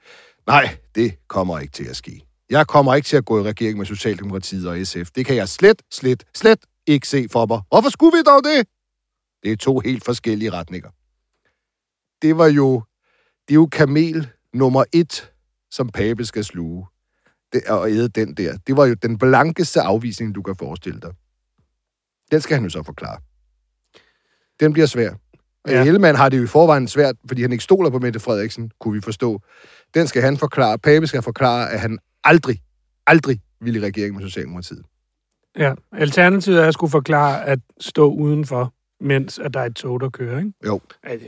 Nej, 0.48 0.78
det 0.96 1.16
kommer 1.28 1.60
ikke 1.60 1.72
til 1.72 1.86
at 1.86 1.96
ske. 1.96 2.22
Jeg 2.50 2.68
kommer 2.68 2.96
ikke 2.96 3.06
til 3.06 3.18
at 3.18 3.26
gå 3.26 3.40
i 3.40 3.44
regering 3.44 3.78
med 3.78 3.86
Socialdemokratiet 3.86 4.68
og 4.68 4.88
SF. 4.88 5.12
Det 5.12 5.26
kan 5.26 5.36
jeg 5.36 5.50
slet, 5.50 5.82
slet, 5.92 6.24
slet 6.36 6.60
ikke 6.88 7.08
se 7.08 7.28
for 7.32 7.46
mig. 7.46 7.62
Hvorfor 7.70 7.90
skulle 7.90 8.18
vi 8.18 8.24
dog 8.24 8.44
det? 8.44 8.68
Det 9.44 9.52
er 9.52 9.56
to 9.56 9.80
helt 9.80 10.06
forskellige 10.06 10.52
retninger. 10.52 10.90
Det 12.22 12.38
var 12.38 12.48
jo, 12.48 12.84
det 13.48 13.52
er 13.52 13.56
jo 13.56 13.66
kamel 13.66 14.30
nummer 14.54 14.84
et, 14.94 15.32
som 15.72 15.90
Pape 15.90 16.26
skal 16.26 16.44
sluge. 16.44 16.86
det, 17.54 17.64
og 17.68 17.92
æde 17.92 18.10
den 18.10 18.34
der. 18.34 18.58
Det 18.68 18.78
var 18.78 18.86
jo 18.86 18.94
den 18.94 19.18
blankeste 19.18 19.82
afvisning, 19.82 20.36
du 20.36 20.42
kan 20.42 20.56
forestille 20.56 21.00
dig. 21.02 21.14
Den 22.32 22.42
skal 22.42 22.56
han 22.56 22.64
jo 22.64 22.70
så 22.70 22.84
forklare. 22.84 23.20
Den 24.60 24.74
bliver 24.74 24.86
svær. 24.86 25.12
Ja. 25.68 25.86
Ellemann 25.86 26.18
har 26.18 26.30
det 26.30 26.38
jo 26.38 26.44
i 26.44 26.48
forvejen 26.48 26.88
svært, 26.88 27.16
fordi 27.28 27.42
han 27.42 27.52
ikke 27.52 27.64
stoler 27.64 27.90
på 27.90 28.00
Mette 28.00 28.20
Frederiksen, 28.20 28.72
kunne 28.80 28.94
vi 28.94 29.02
forstå. 29.02 29.42
Den 29.94 30.08
skal 30.08 30.22
han 30.22 30.38
forklare. 30.38 30.80
Pape 30.80 31.08
skal 31.08 31.22
forklare, 31.22 31.72
at 31.72 31.80
han 31.80 32.00
aldrig, 32.24 32.62
aldrig 33.08 33.40
ville 33.62 33.80
i 33.80 33.84
regering 33.84 34.16
med 34.16 34.24
Socialdemokratiet. 34.24 34.84
Ja, 35.58 35.74
alternativet 35.94 36.62
er 36.64 36.68
at 36.68 36.74
skulle 36.74 36.92
forklare 36.92 37.46
at 37.46 37.60
stå 37.80 38.12
udenfor, 38.12 38.74
mens 39.02 39.40
at 39.40 39.54
der 39.54 39.60
er 39.60 39.66
et 39.66 39.76
tog, 39.76 40.00
der 40.02 40.10
kører, 40.10 40.38
ikke? 40.40 40.52
Jo. 40.66 40.80
Altså, 41.04 41.28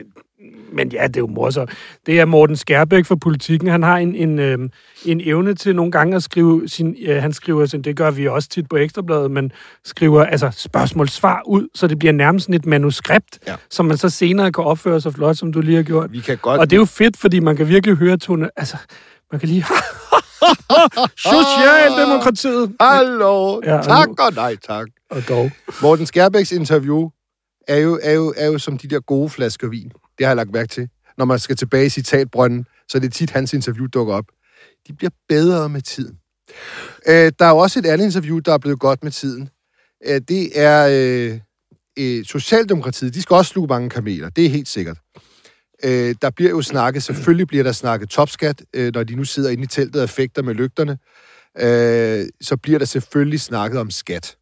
Men 0.74 0.92
ja, 0.92 1.08
det 1.08 1.16
er 1.16 1.20
jo 1.22 1.28
morsomt. 1.28 1.70
Det 2.06 2.20
er 2.20 2.26
Morten 2.26 2.56
Skærbæk 2.56 3.06
fra 3.06 3.16
Politikken. 3.16 3.68
Han 3.70 3.84
har 3.84 3.98
en, 3.98 4.16
en, 4.16 4.40
øh, 4.40 4.58
en 5.06 5.22
evne 5.24 5.54
til 5.56 5.76
nogle 5.76 5.92
gange 5.92 6.16
at 6.16 6.24
skrive 6.24 6.68
sin... 6.68 6.96
Øh, 7.08 7.22
han 7.22 7.34
skriver 7.34 7.66
sådan, 7.66 7.82
det 7.82 7.96
gør 7.96 8.12
vi 8.12 8.28
også 8.28 8.50
tit 8.50 8.70
på 8.70 8.78
Ekstrabladet, 8.78 9.32
men 9.32 9.52
skriver 9.86 10.24
altså 10.26 10.52
spørgsmål-svar 10.58 11.42
ud, 11.48 11.68
så 11.76 11.88
det 11.88 12.00
bliver 12.00 12.12
nærmest 12.12 12.44
sådan 12.46 12.56
et 12.56 12.66
manuskript, 12.66 13.40
Ja. 13.48 13.56
som 13.70 13.86
man 13.86 13.98
så 13.98 14.10
senere 14.10 14.52
kan 14.52 14.64
opføre 14.64 15.02
sig 15.02 15.14
flot, 15.14 15.38
som 15.38 15.54
du 15.54 15.62
lige 15.62 15.76
har 15.76 15.84
gjort. 15.84 16.12
Vi 16.12 16.20
kan 16.20 16.38
godt... 16.38 16.60
Og 16.60 16.70
det 16.70 16.76
er 16.76 16.80
jo 16.80 16.86
fedt, 16.86 17.18
fordi 17.18 17.40
man 17.40 17.56
kan 17.56 17.68
virkelig 17.68 17.96
høre 17.96 18.18
tone... 18.18 18.50
Altså, 18.56 18.78
man 19.32 19.40
kan 19.40 19.50
lige... 19.50 19.66
Socialdemokratiet! 21.18 22.76
Hallo! 22.82 23.62
Ja, 23.66 23.82
tak 23.82 24.08
og 24.10 24.34
nej 24.36 24.56
tak. 24.68 24.88
Og 25.12 25.22
dog. 25.30 25.52
Morten 25.82 26.06
Skærbæks 26.06 26.52
interview 26.52 27.10
er 27.70 27.78
jo, 27.78 28.00
er, 28.04 28.12
jo, 28.12 28.34
er 28.38 28.46
jo 28.46 28.58
som 28.58 28.78
de 28.78 28.88
der 28.88 29.00
gode 29.00 29.30
flasker 29.30 29.68
vin. 29.68 29.92
Det 30.18 30.26
har 30.26 30.28
jeg 30.28 30.36
lagt 30.36 30.52
mærke 30.52 30.68
til. 30.68 30.90
Når 31.18 31.26
man 31.26 31.40
skal 31.40 31.56
tilbage 31.56 31.86
i 31.86 31.90
citatbrønden, 31.90 32.66
så 32.88 32.98
er 32.98 33.00
det 33.00 33.14
tit, 33.14 33.30
hans 33.30 33.54
interview 33.54 33.88
dukker 33.88 34.14
op. 34.14 34.26
De 34.88 34.94
bliver 34.94 35.12
bedre 35.30 35.70
med 35.70 35.82
tiden. 35.82 36.18
Øh, 37.08 37.32
der 37.40 37.46
er 37.46 37.50
jo 37.50 37.58
også 37.58 37.80
et 37.80 37.86
andet 37.86 38.06
interview, 38.06 38.40
der 38.40 38.54
er 38.54 38.58
blevet 38.58 38.80
godt 38.80 39.04
med 39.04 39.12
tiden. 39.12 39.50
Øh, 40.08 40.22
det 40.28 40.60
er 40.60 40.88
øh, 40.92 41.40
øh, 42.00 42.26
Socialdemokratiet. 42.26 43.14
De 43.14 43.22
skal 43.22 43.34
også 43.34 43.50
sluge 43.50 43.68
mange 43.68 43.90
kameler. 43.90 44.30
Det 44.30 44.46
er 44.46 44.50
helt 44.50 44.68
sikkert. 44.68 44.98
Øh, 45.84 46.16
der 46.22 46.30
bliver 46.30 46.52
jo 46.52 46.62
snakket, 46.62 47.04
selvfølgelig 47.04 47.48
bliver 47.48 47.64
der 47.64 47.72
snakket 47.72 48.10
topskat, 48.10 48.62
øh, 48.74 48.94
når 48.94 49.04
de 49.04 49.16
nu 49.16 49.24
sidder 49.24 49.50
inde 49.50 49.64
i 49.64 49.68
teltet 49.68 50.02
og 50.02 50.10
fægter 50.10 50.42
med 50.42 50.54
lygterne. 50.54 50.98
Øh, 51.58 52.26
så 52.42 52.58
bliver 52.58 52.80
der 52.80 52.86
selvfølgelig 52.86 53.42
snakket 53.42 53.80
om 53.80 53.92
skat. 53.92 54.36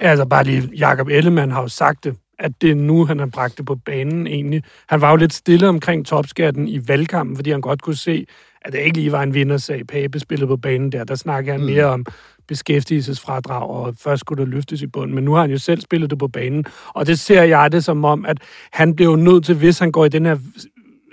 Altså 0.00 0.24
bare 0.24 0.44
lige, 0.44 0.70
Jakob 0.76 1.08
Ellemann 1.08 1.52
har 1.52 1.62
jo 1.62 1.68
sagt 1.68 2.04
det, 2.04 2.16
at 2.38 2.52
det 2.62 2.70
er 2.70 2.74
nu, 2.74 3.04
han 3.06 3.18
har 3.18 3.26
bragt 3.26 3.58
det 3.58 3.66
på 3.66 3.74
banen 3.74 4.26
egentlig. 4.26 4.62
Han 4.88 5.00
var 5.00 5.10
jo 5.10 5.16
lidt 5.16 5.32
stille 5.32 5.68
omkring 5.68 6.06
topskatten 6.06 6.68
i 6.68 6.88
valgkampen, 6.88 7.36
fordi 7.36 7.50
han 7.50 7.60
godt 7.60 7.82
kunne 7.82 7.96
se, 7.96 8.26
at 8.62 8.72
det 8.72 8.78
ikke 8.78 8.96
lige 8.98 9.12
var 9.12 9.22
en 9.22 9.34
vindersag. 9.34 9.86
Pape 9.86 10.18
spillede 10.20 10.46
på 10.46 10.56
banen 10.56 10.92
der. 10.92 11.04
Der 11.04 11.14
snakkede 11.14 11.52
han 11.52 11.60
Mm. 11.60 11.66
mere 11.66 11.84
om 11.84 12.06
beskæftigelsesfradrag, 12.48 13.70
og 13.70 13.94
først 14.00 14.20
skulle 14.20 14.44
der 14.44 14.50
løftes 14.50 14.82
i 14.82 14.86
bunden. 14.86 15.14
Men 15.14 15.24
nu 15.24 15.32
har 15.32 15.40
han 15.40 15.50
jo 15.50 15.58
selv 15.58 15.80
spillet 15.80 16.10
det 16.10 16.18
på 16.18 16.28
banen. 16.28 16.64
Og 16.94 17.06
det 17.06 17.18
ser 17.18 17.42
jeg 17.42 17.72
det 17.72 17.84
som 17.84 18.04
om, 18.04 18.26
at 18.26 18.38
han 18.72 18.94
bliver 18.96 19.10
jo 19.10 19.16
nødt 19.16 19.44
til, 19.44 19.54
hvis 19.54 19.78
han 19.78 19.92
går 19.92 20.04
i 20.04 20.08
den 20.08 20.26
her 20.26 20.36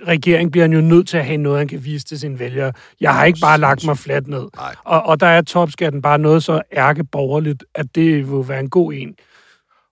regering, 0.08 0.52
bliver 0.52 0.64
han 0.64 0.74
jo 0.74 0.82
nødt 0.82 1.08
til 1.08 1.18
at 1.18 1.26
have 1.26 1.38
noget, 1.38 1.58
han 1.58 1.68
kan 1.68 1.84
vise 1.86 2.06
til 2.06 2.20
sine 2.20 2.40
vælgere. 2.40 2.74
Jeg 3.02 3.14
har 3.16 3.26
ikke 3.26 3.40
bare 3.42 3.58
lagt 3.60 3.86
mig 3.86 3.98
fladt 3.98 4.28
ned. 4.28 4.44
Og, 4.84 5.04
og 5.04 5.20
der 5.20 5.28
er 5.28 5.42
topskatten 5.42 6.02
bare 6.02 6.20
noget 6.20 6.44
så 6.44 6.62
ærkeborgerligt, 6.74 7.64
at 7.76 7.86
det 7.96 8.32
vil 8.32 8.48
være 8.48 8.60
en 8.60 8.70
god 8.70 8.94
en. 8.94 9.16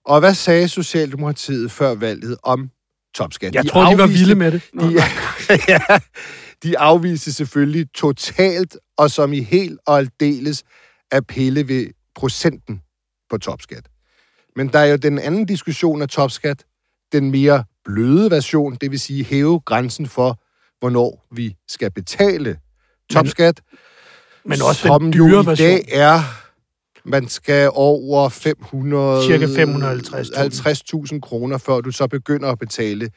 Og 0.05 0.19
hvad 0.19 0.33
sagde 0.33 0.67
Socialdemokratiet 0.67 1.71
før 1.71 1.95
valget 1.95 2.37
om 2.43 2.69
topskat? 3.15 3.55
Jeg 3.55 3.65
tror, 3.65 3.89
de 3.91 3.97
var 3.97 4.03
afviste- 4.07 4.19
vilde 4.19 4.35
med 4.35 4.51
det. 4.51 4.61
Nå, 4.73 4.83
De, 4.89 4.93
ja, 5.67 5.79
de 6.63 6.79
afviste 6.79 7.33
selvfølgelig 7.33 7.85
totalt, 7.93 8.77
og 8.97 9.11
som 9.11 9.33
i 9.33 9.39
helt 9.39 9.79
og 9.87 9.97
aldeles 9.97 10.63
at 11.11 11.27
pille 11.27 11.67
ved 11.67 11.87
procenten 12.15 12.81
på 13.29 13.37
topskat. 13.37 13.87
Men 14.55 14.67
der 14.67 14.79
er 14.79 14.85
jo 14.85 14.95
den 14.95 15.19
anden 15.19 15.45
diskussion 15.45 16.01
af 16.01 16.09
topskat, 16.09 16.63
den 17.11 17.31
mere 17.31 17.63
bløde 17.85 18.31
version, 18.31 18.75
det 18.75 18.91
vil 18.91 18.99
sige 18.99 19.23
hæve 19.23 19.59
grænsen 19.59 20.07
for, 20.07 20.39
hvornår 20.79 21.27
vi 21.35 21.55
skal 21.67 21.91
betale 21.91 22.57
topskat, 23.09 23.61
Men 24.45 24.61
også 24.61 24.81
som 24.81 25.01
den 25.03 25.13
jo 25.13 25.27
dyre 25.27 25.43
i 25.43 25.45
version. 25.45 25.67
dag 25.67 25.85
er, 25.91 26.21
man 27.05 27.27
skal 27.27 27.69
over 27.73 28.29
500... 28.29 29.23
Cirka 29.25 29.45
550.000. 29.45 31.09
50.000 31.13 31.19
kroner, 31.19 31.57
før 31.57 31.81
du 31.81 31.91
så 31.91 32.07
begynder 32.07 32.49
at 32.49 32.59
betale 32.59 33.09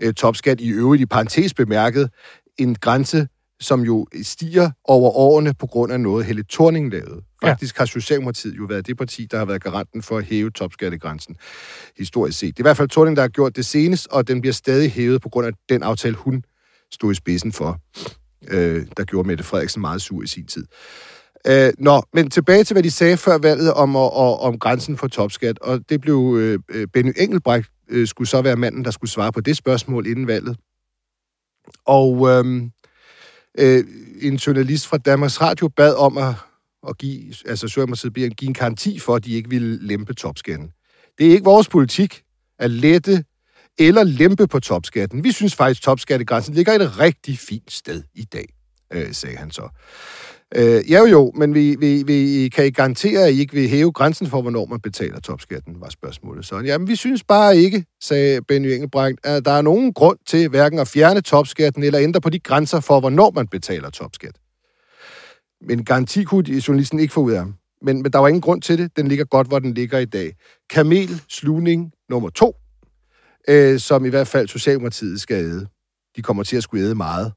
øh, 0.00 0.14
topskat. 0.14 0.60
I 0.60 0.68
øvrigt 0.68 1.02
i 1.02 1.06
parentes 1.06 1.54
bemærket 1.54 2.10
en 2.58 2.74
grænse, 2.74 3.28
som 3.60 3.80
jo 3.80 4.06
stiger 4.22 4.70
over 4.84 5.10
årene 5.10 5.54
på 5.54 5.66
grund 5.66 5.92
af 5.92 6.00
noget, 6.00 6.26
Helle 6.26 6.44
Thorning 6.50 6.92
lavede. 6.92 7.22
Faktisk 7.44 7.78
har 7.78 7.84
Socialdemokratiet 7.84 8.56
jo 8.58 8.64
været 8.64 8.86
det 8.86 8.98
parti, 8.98 9.26
der 9.30 9.38
har 9.38 9.44
været 9.44 9.62
garanten 9.62 10.02
for 10.02 10.18
at 10.18 10.24
hæve 10.24 10.50
topskattegrænsen 10.50 11.36
historisk 11.98 12.38
set. 12.38 12.56
Det 12.56 12.62
er 12.62 12.64
i 12.64 12.68
hvert 12.68 12.76
fald 12.76 12.88
Thorning, 12.88 13.16
der 13.16 13.22
har 13.22 13.28
gjort 13.28 13.56
det 13.56 13.66
senest, 13.66 14.08
og 14.10 14.28
den 14.28 14.40
bliver 14.40 14.54
stadig 14.54 14.92
hævet 14.92 15.22
på 15.22 15.28
grund 15.28 15.46
af 15.46 15.52
den 15.68 15.82
aftale, 15.82 16.14
hun 16.14 16.42
stod 16.92 17.12
i 17.12 17.14
spidsen 17.14 17.52
for, 17.52 17.78
øh, 18.48 18.86
der 18.96 19.04
gjorde 19.04 19.28
Mette 19.28 19.44
Frederiksen 19.44 19.80
meget 19.80 20.02
sur 20.02 20.22
i 20.22 20.26
sin 20.26 20.46
tid. 20.46 20.66
Øh, 21.46 21.72
nå, 21.78 22.02
men 22.12 22.30
tilbage 22.30 22.64
til, 22.64 22.74
hvad 22.74 22.82
de 22.82 22.90
sagde 22.90 23.16
før 23.16 23.38
valget 23.38 23.72
om, 23.72 23.96
og, 23.96 24.12
og, 24.12 24.40
om 24.40 24.58
grænsen 24.58 24.96
for 24.96 25.06
topskat, 25.06 25.58
og 25.58 25.80
det 25.88 26.00
blev 26.00 26.36
øh, 26.38 26.58
øh, 26.68 26.86
Benny 26.92 27.12
Engelbrecht 27.16 27.70
øh, 27.88 28.08
skulle 28.08 28.28
så 28.28 28.42
være 28.42 28.56
manden, 28.56 28.84
der 28.84 28.90
skulle 28.90 29.10
svare 29.10 29.32
på 29.32 29.40
det 29.40 29.56
spørgsmål 29.56 30.06
inden 30.06 30.26
valget. 30.26 30.56
Og 31.86 32.28
øh, 32.28 32.62
øh, 33.58 33.84
en 34.22 34.34
journalist 34.34 34.86
fra 34.86 34.98
Danmarks 34.98 35.40
Radio 35.40 35.68
bad 35.68 35.94
om 35.94 36.18
at, 36.18 36.34
at 36.88 36.98
give, 36.98 37.34
altså 37.46 37.68
Socialdemokratiet 37.68 38.12
beder 38.12 38.28
give 38.28 38.48
en 38.48 38.54
garanti 38.54 38.98
for, 38.98 39.14
at 39.14 39.24
de 39.24 39.32
ikke 39.32 39.50
ville 39.50 39.86
lempe 39.86 40.14
topskatten. 40.14 40.70
Det 41.18 41.26
er 41.26 41.30
ikke 41.30 41.44
vores 41.44 41.68
politik 41.68 42.22
at 42.58 42.70
lette 42.70 43.24
eller 43.78 44.04
lempe 44.04 44.46
på 44.46 44.60
topskatten. 44.60 45.24
Vi 45.24 45.32
synes 45.32 45.54
faktisk, 45.54 45.80
at 45.80 45.84
topskattegrænsen 45.84 46.54
ligger 46.54 46.72
et 46.72 46.98
rigtig 46.98 47.38
fint 47.38 47.72
sted 47.72 48.02
i 48.14 48.24
dag, 48.24 48.48
øh, 48.92 49.12
sagde 49.12 49.36
han 49.36 49.50
så. 49.50 49.68
Øh, 50.56 50.90
ja 50.90 51.04
jo 51.04 51.32
men 51.34 51.54
vi, 51.54 51.76
vi, 51.78 52.02
vi, 52.02 52.48
kan 52.48 52.66
I 52.66 52.70
garantere, 52.70 53.20
at 53.20 53.32
I 53.32 53.40
ikke 53.40 53.54
vil 53.54 53.68
hæve 53.68 53.92
grænsen 53.92 54.26
for, 54.26 54.42
hvornår 54.42 54.66
man 54.66 54.80
betaler 54.80 55.20
topskatten, 55.20 55.80
var 55.80 55.88
spørgsmålet. 55.88 56.46
Så 56.46 56.58
jamen, 56.58 56.88
vi 56.88 56.96
synes 56.96 57.24
bare 57.24 57.56
ikke, 57.56 57.84
sagde 58.02 58.42
Benny 58.42 58.66
Engelbrecht, 58.66 59.18
at 59.24 59.44
der 59.44 59.50
er 59.50 59.62
nogen 59.62 59.92
grund 59.92 60.18
til 60.26 60.48
hverken 60.48 60.78
at 60.78 60.88
fjerne 60.88 61.20
topskatten 61.20 61.82
eller 61.82 62.00
ændre 62.00 62.20
på 62.20 62.30
de 62.30 62.38
grænser 62.38 62.80
for, 62.80 63.00
hvornår 63.00 63.30
man 63.30 63.48
betaler 63.48 63.90
topskat. 63.90 64.34
Men 65.68 65.84
garanti 65.84 66.24
kunne 66.24 66.62
journalisten 66.68 66.98
ikke 66.98 67.12
få 67.14 67.20
ud 67.20 67.32
af 67.32 67.38
ham. 67.38 67.54
Men, 67.82 68.02
men 68.02 68.12
der 68.12 68.18
var 68.18 68.28
ingen 68.28 68.40
grund 68.40 68.62
til 68.62 68.78
det. 68.78 68.96
Den 68.96 69.08
ligger 69.08 69.24
godt, 69.24 69.46
hvor 69.46 69.58
den 69.58 69.74
ligger 69.74 69.98
i 69.98 70.04
dag. 70.04 70.34
Kamel, 70.70 71.20
slugning 71.28 71.92
nummer 72.08 72.28
to, 72.28 72.56
øh, 73.48 73.78
som 73.78 74.04
i 74.04 74.08
hvert 74.08 74.28
fald 74.28 74.48
Socialdemokratiet 74.48 75.20
skal 75.20 75.44
æde. 75.44 75.66
De 76.16 76.22
kommer 76.22 76.42
til 76.42 76.56
at 76.56 76.62
skulle 76.62 76.84
æde 76.84 76.94
meget. 76.94 77.32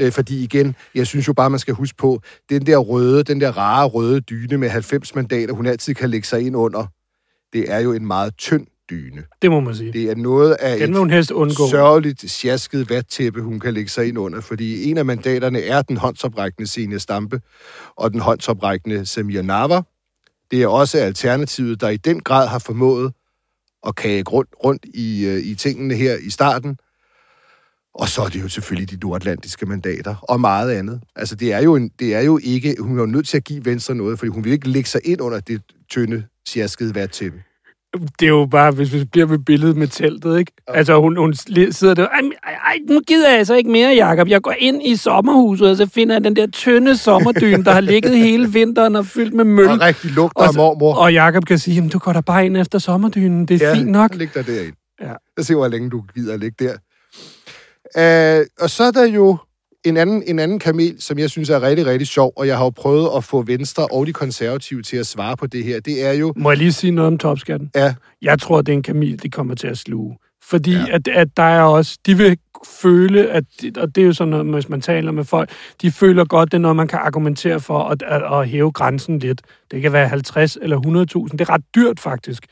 Øh, 0.00 0.12
fordi 0.12 0.44
igen, 0.44 0.74
jeg 0.94 1.06
synes 1.06 1.28
jo 1.28 1.32
bare, 1.32 1.50
man 1.50 1.58
skal 1.58 1.74
huske 1.74 1.96
på, 1.96 2.20
den 2.50 2.66
der 2.66 2.76
røde, 2.76 3.22
den 3.22 3.40
der 3.40 3.50
rare 3.50 3.86
røde 3.86 4.20
dyne 4.20 4.56
med 4.58 4.68
90 4.68 5.14
mandater, 5.14 5.54
hun 5.54 5.66
altid 5.66 5.94
kan 5.94 6.10
lægge 6.10 6.26
sig 6.26 6.46
ind 6.46 6.56
under, 6.56 6.86
det 7.52 7.72
er 7.72 7.78
jo 7.78 7.92
en 7.92 8.06
meget 8.06 8.36
tynd 8.36 8.66
dyne. 8.90 9.24
Det 9.42 9.50
må 9.50 9.60
man 9.60 9.74
sige. 9.74 9.92
Det 9.92 10.10
er 10.10 10.14
noget 10.14 10.52
af 10.52 10.78
Den 10.78 10.90
vil 10.90 10.98
hun 10.98 11.10
helst 11.10 11.30
undgå. 11.30 11.64
et 11.64 11.70
sørgeligt 11.70 12.30
sjasket 12.30 12.90
vattæppe, 12.90 13.42
hun 13.42 13.60
kan 13.60 13.74
lægge 13.74 13.90
sig 13.90 14.08
ind 14.08 14.18
under, 14.18 14.40
fordi 14.40 14.90
en 14.90 14.98
af 14.98 15.04
mandaterne 15.04 15.60
er 15.60 15.82
den 15.82 15.96
håndsoprækkende 15.96 16.66
Senior 16.70 16.98
Stampe 16.98 17.40
og 17.96 18.12
den 18.12 18.20
håndsoprækkende 18.20 19.06
Samir 19.06 19.42
Nava. 19.42 19.82
Det 20.50 20.62
er 20.62 20.66
også 20.66 20.98
alternativet, 20.98 21.80
der 21.80 21.88
i 21.88 21.96
den 21.96 22.20
grad 22.20 22.48
har 22.48 22.58
formået 22.58 23.12
at 23.86 23.94
kage 23.94 24.22
rundt, 24.22 24.50
rundt 24.64 24.84
i, 24.94 25.26
øh, 25.26 25.38
i 25.38 25.54
tingene 25.54 25.94
her 25.94 26.16
i 26.16 26.30
starten. 26.30 26.78
Og 27.98 28.08
så 28.08 28.22
er 28.22 28.28
det 28.28 28.42
jo 28.42 28.48
selvfølgelig 28.48 28.90
de 28.90 28.96
nordatlantiske 29.06 29.66
mandater 29.66 30.14
og 30.22 30.40
meget 30.40 30.70
andet. 30.70 31.00
Altså, 31.16 31.34
det 31.34 31.52
er 31.52 31.62
jo, 31.62 31.76
en, 31.76 31.90
det 31.98 32.14
er 32.14 32.20
jo 32.20 32.38
ikke... 32.42 32.76
Hun 32.80 32.98
er 32.98 33.02
jo 33.02 33.06
nødt 33.06 33.28
til 33.28 33.36
at 33.36 33.44
give 33.44 33.64
Venstre 33.64 33.94
noget, 33.94 34.18
fordi 34.18 34.28
hun 34.28 34.44
vil 34.44 34.52
ikke 34.52 34.68
lægge 34.68 34.88
sig 34.88 35.00
ind 35.04 35.20
under 35.20 35.40
det 35.40 35.62
tynde, 35.90 36.24
sjaskede 36.48 36.94
vattæppe. 36.94 37.42
Det 38.20 38.26
er 38.26 38.30
jo 38.30 38.46
bare, 38.50 38.70
hvis 38.70 38.92
vi 38.92 39.04
bliver 39.04 39.26
ved 39.26 39.38
billedet 39.38 39.76
med 39.76 39.88
teltet, 39.88 40.38
ikke? 40.38 40.52
Altså, 40.68 41.00
hun, 41.00 41.16
hun 41.16 41.34
sidder 41.34 41.94
der, 41.94 42.08
ej, 42.08 42.20
ej, 42.44 42.78
nu 42.90 43.00
gider 43.00 43.28
jeg 43.28 43.38
altså 43.38 43.54
ikke 43.54 43.70
mere, 43.70 44.06
Jacob. 44.06 44.28
Jeg 44.28 44.42
går 44.42 44.54
ind 44.58 44.82
i 44.86 44.96
sommerhuset, 44.96 45.70
og 45.70 45.76
så 45.76 45.86
finder 45.86 46.14
jeg 46.14 46.24
den 46.24 46.36
der 46.36 46.46
tynde 46.46 46.96
sommerdyne, 46.96 47.64
der 47.64 47.72
har 47.72 47.80
ligget 47.80 48.18
hele 48.28 48.52
vinteren 48.52 48.96
og 48.96 49.06
fyldt 49.06 49.34
med 49.34 49.44
møl. 49.44 49.68
Og 49.68 49.80
rigtig 49.80 50.10
lugter 50.10 50.42
Og 50.42 50.48
af 50.48 50.54
mormor. 50.54 50.94
Og 50.94 51.12
Jacob 51.12 51.44
kan 51.44 51.58
sige, 51.58 51.74
jamen, 51.74 51.90
du 51.90 51.98
går 51.98 52.12
da 52.12 52.20
bare 52.20 52.46
ind 52.46 52.56
efter 52.56 52.78
sommerdynen. 52.78 53.46
Det 53.46 53.62
er 53.62 53.74
fint 53.74 53.90
nok. 53.90 54.14
Læg 54.14 54.34
dig 54.34 54.46
derind. 54.46 54.74
Ja. 55.00 55.12
Jeg 55.36 55.44
ser, 55.44 55.54
hvor 55.54 55.68
længe 55.68 55.90
du 55.90 56.04
gider 56.14 56.36
ligge 56.36 56.64
der. 56.64 56.76
Uh, 57.96 58.46
og 58.60 58.70
så 58.70 58.84
er 58.84 58.90
der 58.90 59.06
jo 59.06 59.36
en 59.84 59.96
anden, 59.96 60.22
en 60.26 60.38
anden 60.38 60.58
kamel, 60.58 60.96
som 60.98 61.18
jeg 61.18 61.30
synes 61.30 61.50
er 61.50 61.62
rigtig, 61.62 61.86
rigtig 61.86 62.08
sjov, 62.08 62.32
og 62.36 62.46
jeg 62.46 62.56
har 62.56 62.64
jo 62.64 62.70
prøvet 62.70 63.10
at 63.16 63.24
få 63.24 63.42
Venstre 63.42 63.86
og 63.86 64.06
de 64.06 64.12
konservative 64.12 64.82
til 64.82 64.96
at 64.96 65.06
svare 65.06 65.36
på 65.36 65.46
det 65.46 65.64
her. 65.64 65.80
Det 65.80 66.04
er 66.04 66.12
jo... 66.12 66.32
Må 66.36 66.50
jeg 66.50 66.58
lige 66.58 66.72
sige 66.72 66.90
noget 66.90 67.06
om 67.06 67.18
topskatten? 67.18 67.70
Ja, 67.74 67.94
Jeg 68.22 68.40
tror, 68.40 68.62
det 68.62 68.72
er 68.72 68.76
en 68.76 68.82
kamel, 68.82 69.22
de 69.22 69.30
kommer 69.30 69.54
til 69.54 69.66
at 69.66 69.78
sluge. 69.78 70.16
Fordi 70.44 70.72
ja. 70.72 70.86
at, 70.92 71.08
at 71.08 71.28
der 71.36 71.42
er 71.42 71.62
også, 71.62 71.98
de 72.06 72.16
vil 72.16 72.38
føle, 72.82 73.30
at, 73.30 73.44
og 73.76 73.94
det 73.94 74.02
er 74.02 74.06
jo 74.06 74.12
sådan 74.12 74.30
noget, 74.30 74.46
hvis 74.46 74.68
man 74.68 74.80
taler 74.80 75.12
med 75.12 75.24
folk, 75.24 75.50
de 75.82 75.90
føler 75.90 76.24
godt, 76.24 76.52
det 76.52 76.58
er 76.58 76.62
noget, 76.62 76.76
man 76.76 76.88
kan 76.88 76.98
argumentere 76.98 77.60
for 77.60 77.78
at, 77.78 78.02
at, 78.02 78.22
at 78.32 78.48
hæve 78.48 78.72
grænsen 78.72 79.18
lidt. 79.18 79.42
Det 79.70 79.82
kan 79.82 79.92
være 79.92 80.08
50 80.08 80.58
eller 80.62 80.76
100.000. 81.26 81.32
Det 81.32 81.40
er 81.40 81.50
ret 81.50 81.64
dyrt 81.74 82.00
faktisk 82.00 82.46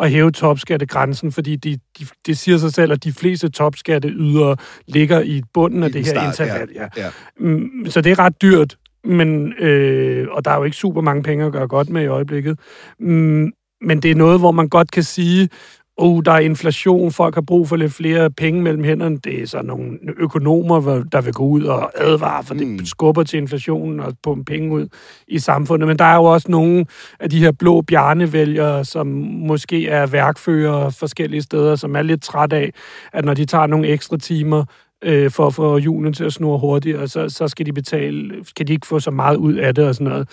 at 0.00 0.10
hæve 0.10 0.30
topskattegrænsen, 0.30 1.32
fordi 1.32 1.56
de, 1.56 1.78
de, 1.98 2.06
det 2.26 2.38
siger 2.38 2.58
sig 2.58 2.72
selv, 2.72 2.92
at 2.92 3.04
de 3.04 3.12
fleste 3.12 3.48
topskatteydere 3.48 4.56
ligger 4.86 5.20
i 5.20 5.42
bunden 5.54 5.82
af 5.82 5.88
I 5.88 5.92
det 5.92 6.04
her 6.06 6.12
start, 6.12 6.40
interval. 6.40 6.68
Ja. 6.74 6.88
ja. 6.96 7.10
Mm, 7.40 7.86
Så 7.88 8.00
det 8.00 8.12
er 8.12 8.18
ret 8.18 8.42
dyrt, 8.42 8.76
men, 9.04 9.52
øh, 9.52 10.28
og 10.30 10.44
der 10.44 10.50
er 10.50 10.56
jo 10.56 10.64
ikke 10.64 10.76
super 10.76 11.00
mange 11.00 11.22
penge 11.22 11.44
at 11.44 11.52
gøre 11.52 11.68
godt 11.68 11.90
med 11.90 12.02
i 12.02 12.06
øjeblikket. 12.06 12.58
Mm, 13.00 13.52
men 13.80 14.02
det 14.02 14.10
er 14.10 14.14
noget, 14.14 14.38
hvor 14.38 14.50
man 14.50 14.68
godt 14.68 14.90
kan 14.90 15.02
sige, 15.02 15.48
oh, 15.96 16.22
der 16.24 16.32
er 16.32 16.38
inflation, 16.38 17.12
folk 17.12 17.34
har 17.34 17.42
brug 17.42 17.68
for 17.68 17.76
lidt 17.76 17.92
flere 17.92 18.30
penge 18.30 18.62
mellem 18.62 18.84
hænderne. 18.84 19.18
Det 19.18 19.42
er 19.42 19.46
så 19.46 19.62
nogle 19.62 19.98
økonomer, 20.18 21.04
der 21.12 21.20
vil 21.20 21.32
gå 21.32 21.44
ud 21.44 21.62
og 21.64 21.90
advare, 21.94 22.44
for 22.44 22.54
Mm. 22.54 22.78
det 22.78 22.88
skubber 22.88 23.22
til 23.22 23.38
inflationen 23.38 24.00
og 24.00 24.12
pumpe 24.22 24.44
penge 24.44 24.72
ud 24.74 24.88
i 25.28 25.38
samfundet. 25.38 25.88
Men 25.88 25.98
der 25.98 26.04
er 26.04 26.16
jo 26.16 26.24
også 26.24 26.50
nogle 26.50 26.86
af 27.20 27.30
de 27.30 27.38
her 27.40 27.52
blå 27.52 27.80
bjarnevælgere, 27.82 28.84
som 28.84 29.06
måske 29.46 29.88
er 29.88 30.06
værkfører 30.06 30.90
forskellige 30.90 31.42
steder, 31.42 31.76
som 31.76 31.96
er 31.96 32.02
lidt 32.02 32.22
træt 32.22 32.52
af, 32.52 32.70
at 33.12 33.24
når 33.24 33.34
de 33.34 33.44
tager 33.44 33.66
nogle 33.66 33.88
ekstra 33.88 34.16
timer, 34.16 34.64
øh, 35.04 35.30
for 35.30 35.46
at 35.46 35.54
få 35.54 35.78
julen 35.78 36.12
til 36.12 36.24
at 36.24 36.32
snurre 36.32 36.58
hurtigere, 36.58 37.08
så, 37.08 37.28
så 37.28 37.48
skal 37.48 37.66
de 37.66 37.72
betale, 37.72 38.44
kan 38.56 38.66
de 38.66 38.72
ikke 38.72 38.86
få 38.86 39.00
så 39.00 39.10
meget 39.10 39.36
ud 39.36 39.54
af 39.54 39.74
det 39.74 39.84
og 39.86 39.94
sådan 39.94 40.06
noget. 40.06 40.28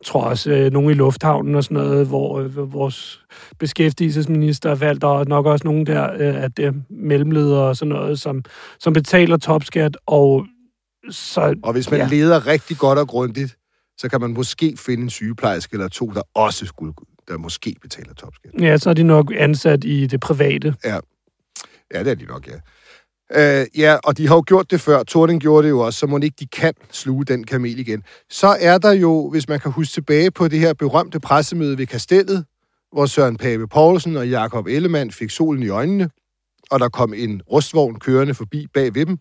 Jeg 0.00 0.04
tror 0.04 0.24
også, 0.24 0.50
øh, 0.50 0.72
nogle 0.72 0.90
i 0.90 0.94
lufthavnen 0.94 1.54
og 1.54 1.64
sådan 1.64 1.74
noget, 1.74 2.06
hvor 2.06 2.40
øh, 2.40 2.72
vores 2.72 3.20
beskæftigelsesminister 3.58 4.70
er 4.70 4.74
valgt, 4.74 5.04
og 5.04 5.26
nok 5.26 5.46
også 5.46 5.64
nogle 5.64 5.86
der, 5.86 6.12
øh, 6.12 6.42
at 6.42 6.56
det 6.56 6.64
er 6.64 6.72
mellemledere 6.90 7.62
og 7.68 7.76
sådan 7.76 7.94
noget, 7.94 8.20
som, 8.20 8.44
som 8.80 8.92
betaler 8.92 9.36
topskat, 9.36 9.96
og 10.06 10.46
så... 11.10 11.54
Og 11.62 11.72
hvis 11.72 11.90
man 11.90 12.00
Ja. 12.00 12.04
ja. 12.04 12.10
leder 12.10 12.46
rigtig 12.46 12.78
godt 12.78 12.98
og 12.98 13.08
grundigt, 13.08 13.56
så 13.98 14.08
kan 14.08 14.20
man 14.20 14.32
måske 14.32 14.74
finde 14.78 15.02
en 15.02 15.10
sygeplejerske 15.10 15.74
eller 15.74 15.88
to, 15.88 16.06
der 16.14 16.22
også 16.34 16.66
skulle, 16.66 16.94
der 17.28 17.38
måske 17.38 17.76
betaler 17.82 18.14
topskat. 18.14 18.50
Ja, 18.60 18.76
så 18.76 18.90
er 18.90 18.94
de 18.94 19.02
nok 19.02 19.32
ansat 19.36 19.84
i 19.84 20.06
det 20.06 20.20
private. 20.20 20.74
Ja, 21.94 21.98
det 21.98 22.10
er 22.10 22.14
de 22.14 22.24
nok, 22.24 22.46
ja. 22.46 22.52
Øh, 23.34 23.66
ja, 23.76 23.96
og 24.04 24.18
de 24.18 24.28
har 24.28 24.34
jo 24.34 24.44
gjort 24.46 24.70
det 24.70 24.80
før. 24.80 25.02
Thorning 25.02 25.40
gjorde 25.40 25.64
det 25.64 25.70
jo 25.70 25.80
også, 25.80 25.98
så 25.98 26.06
må 26.06 26.18
ikke 26.18 26.36
de 26.38 26.46
kan 26.46 26.74
sluge 26.90 27.24
den 27.24 27.44
kamel 27.44 27.78
igen. 27.78 28.02
Så 28.30 28.56
er 28.60 28.78
der 28.78 28.92
jo, 28.92 29.30
hvis 29.30 29.48
man 29.48 29.60
kan 29.60 29.72
huske 29.72 29.92
tilbage 29.92 30.30
på 30.30 30.48
det 30.48 30.58
her 30.58 30.74
berømte 30.74 31.20
pressemøde 31.20 31.78
ved 31.78 31.86
Kastellet, 31.86 32.44
hvor 32.92 33.06
Søren 33.06 33.36
Pape 33.36 33.68
Poulsen 33.68 34.16
og 34.16 34.28
Jakob 34.28 34.66
Ellemann 34.66 35.10
fik 35.10 35.30
solen 35.30 35.62
i 35.62 35.68
øjnene, 35.68 36.10
og 36.70 36.80
der 36.80 36.88
kom 36.88 37.14
en 37.14 37.42
rustvogn 37.50 37.98
kørende 37.98 38.34
forbi 38.34 38.66
bag 38.74 38.94
ved 38.94 39.06
dem. 39.06 39.18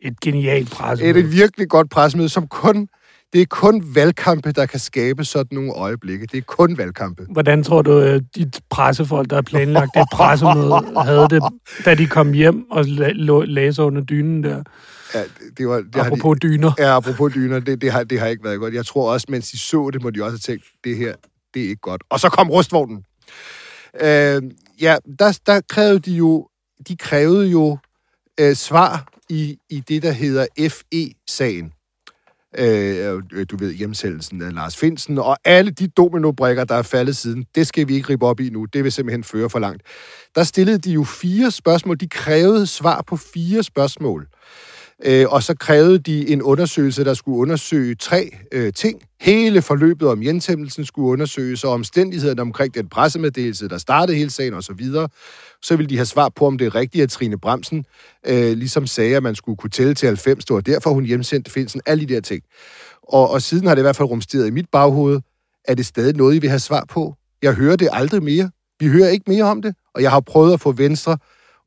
Et 0.00 0.20
genialt 0.20 0.70
pres. 0.70 1.00
Et, 1.00 1.16
et 1.16 1.32
virkelig 1.32 1.68
godt 1.68 1.90
pressemøde, 1.90 2.28
som 2.28 2.46
kun... 2.48 2.88
Det 3.32 3.42
er 3.42 3.46
kun 3.46 3.84
valgkampe, 3.94 4.52
der 4.52 4.66
kan 4.66 4.80
skabe 4.80 5.24
sådan 5.24 5.54
nogle 5.54 5.72
øjeblikke. 5.72 6.26
Det 6.26 6.38
er 6.38 6.42
kun 6.46 6.78
valgkampe. 6.78 7.26
Hvordan 7.30 7.62
tror 7.62 7.82
du, 7.82 7.98
at 7.98 8.22
de 8.36 8.50
pressefolk, 8.70 9.30
der 9.30 9.36
har 9.36 9.42
planlagt 9.42 9.90
det 9.94 10.04
pressemøde, 10.12 11.02
havde 11.04 11.26
det, 11.30 11.42
da 11.84 11.94
de 11.94 12.06
kom 12.06 12.32
hjem 12.32 12.70
og 12.70 12.84
læste 13.46 13.82
under 13.82 14.02
dynen 14.02 14.44
der? 14.44 14.62
Ja, 15.14 15.22
det, 15.58 15.68
var, 15.68 15.76
det 15.76 15.94
har 15.94 16.02
de, 16.02 16.06
Apropos 16.06 16.38
dyner. 16.42 16.72
Ja, 16.78 16.96
apropos 16.96 17.32
dyner, 17.34 17.60
det, 17.60 17.80
det, 17.80 17.92
har, 17.92 18.04
det 18.04 18.20
har 18.20 18.26
ikke 18.26 18.44
været 18.44 18.58
godt. 18.58 18.74
Jeg 18.74 18.86
tror 18.86 19.12
også, 19.12 19.26
mens 19.30 19.50
de 19.50 19.58
så 19.58 19.90
det, 19.92 20.02
må 20.02 20.10
de 20.10 20.22
også 20.22 20.32
have 20.32 20.54
tænkt, 20.54 20.66
det 20.84 20.96
her, 20.96 21.14
det 21.54 21.64
er 21.64 21.68
ikke 21.68 21.80
godt. 21.80 22.02
Og 22.10 22.20
så 22.20 22.28
kom 22.28 22.50
rustvognen. 22.50 23.04
Øh, 24.00 24.42
ja, 24.80 24.96
der, 25.18 25.38
der 25.46 25.60
krævede 25.68 25.98
de 25.98 26.12
jo, 26.12 26.48
de 26.88 26.96
krævede 26.96 27.46
jo 27.46 27.78
øh, 28.40 28.54
svar 28.54 29.08
i, 29.28 29.58
i 29.70 29.80
det, 29.80 30.02
der 30.02 30.12
hedder 30.12 30.46
FE-sagen. 30.58 31.72
Øh, 32.58 33.22
øh, 33.32 33.46
du 33.50 33.56
ved, 33.56 33.72
hjemsættelsen 33.72 34.42
af 34.42 34.54
Lars 34.54 34.76
Finsen, 34.76 35.18
og 35.18 35.36
alle 35.44 35.70
de 35.70 35.88
dominobrikker, 35.88 36.64
der 36.64 36.74
er 36.74 36.82
faldet 36.82 37.16
siden, 37.16 37.44
det 37.54 37.66
skal 37.66 37.88
vi 37.88 37.94
ikke 37.94 38.08
rippe 38.08 38.26
op 38.26 38.40
i 38.40 38.50
nu. 38.50 38.64
Det 38.64 38.84
vil 38.84 38.92
simpelthen 38.92 39.24
føre 39.24 39.50
for 39.50 39.58
langt. 39.58 39.82
Der 40.34 40.42
stillede 40.44 40.78
de 40.78 40.92
jo 40.92 41.04
fire 41.04 41.50
spørgsmål. 41.50 42.00
De 42.00 42.08
krævede 42.08 42.66
svar 42.66 43.02
på 43.06 43.16
fire 43.16 43.62
spørgsmål. 43.62 44.26
Øh, 45.04 45.26
og 45.28 45.42
så 45.42 45.54
krævede 45.54 45.98
de 45.98 46.28
en 46.28 46.42
undersøgelse, 46.42 47.04
der 47.04 47.14
skulle 47.14 47.38
undersøge 47.38 47.94
tre 47.94 48.30
øh, 48.52 48.72
ting. 48.72 49.02
Hele 49.20 49.62
forløbet 49.62 50.08
om 50.08 50.20
hjemsættelsen 50.20 50.84
skulle 50.84 51.08
undersøges, 51.08 51.64
og 51.64 51.72
omstændighederne 51.72 52.42
omkring 52.42 52.74
den 52.74 52.88
pressemeddelelse, 52.88 53.68
der 53.68 53.78
startede 53.78 54.18
hele 54.18 54.30
sagen 54.30 54.54
osv. 54.54 54.62
Så, 54.62 54.72
videre. 54.72 55.08
så 55.62 55.76
ville 55.76 55.90
de 55.90 55.96
have 55.96 56.06
svar 56.06 56.28
på, 56.28 56.46
om 56.46 56.58
det 56.58 56.66
er 56.66 56.74
rigtigt, 56.74 57.02
at 57.02 57.10
Trine 57.10 57.38
Bremsen 57.38 57.84
øh, 58.26 58.52
ligesom 58.52 58.86
sagde, 58.86 59.16
at 59.16 59.22
man 59.22 59.34
skulle 59.34 59.56
kunne 59.56 59.70
tælle 59.70 59.94
til 59.94 60.06
90. 60.06 60.44
og 60.50 60.66
derfor, 60.66 60.90
hun 60.90 61.04
hjemsendte 61.04 61.50
Finsen. 61.50 61.80
Alle 61.86 62.06
de 62.06 62.14
der 62.14 62.20
ting. 62.20 62.42
Og, 63.02 63.30
og 63.30 63.42
siden 63.42 63.66
har 63.66 63.74
det 63.74 63.82
i 63.82 63.84
hvert 63.84 63.96
fald 63.96 64.08
rumsteret 64.08 64.46
i 64.46 64.50
mit 64.50 64.66
baghoved. 64.72 65.20
Er 65.68 65.74
det 65.74 65.86
stadig 65.86 66.16
noget, 66.16 66.34
I 66.34 66.38
vil 66.38 66.50
have 66.50 66.60
svar 66.60 66.84
på? 66.88 67.14
Jeg 67.42 67.54
hører 67.54 67.76
det 67.76 67.88
aldrig 67.92 68.22
mere. 68.22 68.50
Vi 68.80 68.86
hører 68.86 69.08
ikke 69.08 69.24
mere 69.28 69.44
om 69.44 69.62
det. 69.62 69.74
Og 69.94 70.02
jeg 70.02 70.10
har 70.10 70.20
prøvet 70.20 70.52
at 70.52 70.60
få 70.60 70.72
Venstre 70.72 71.18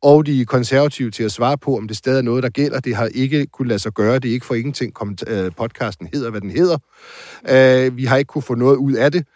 og 0.03 0.25
de 0.25 0.45
konservative 0.45 1.11
til 1.11 1.23
at 1.23 1.31
svare 1.31 1.57
på, 1.57 1.77
om 1.77 1.87
det 1.87 1.97
stadig 1.97 2.17
er 2.17 2.21
noget, 2.21 2.43
der 2.43 2.49
gælder. 2.49 2.79
Det 2.79 2.95
har 2.95 3.05
ikke 3.05 3.45
kunne 3.45 3.67
lade 3.67 3.79
sig 3.79 3.91
gøre. 3.91 4.19
Det 4.19 4.29
er 4.29 4.33
ikke 4.33 4.45
for 4.45 4.55
ingenting, 4.55 4.93
øh, 5.27 5.51
podcasten 5.57 6.09
hedder, 6.13 6.29
hvad 6.29 6.41
den 6.41 6.49
hedder. 6.49 6.77
Øh, 7.49 7.97
vi 7.97 8.05
har 8.05 8.17
ikke 8.17 8.27
kunne 8.27 8.41
få 8.41 8.55
noget 8.55 8.75
ud 8.75 8.93
af 8.93 9.11
det. 9.11 9.27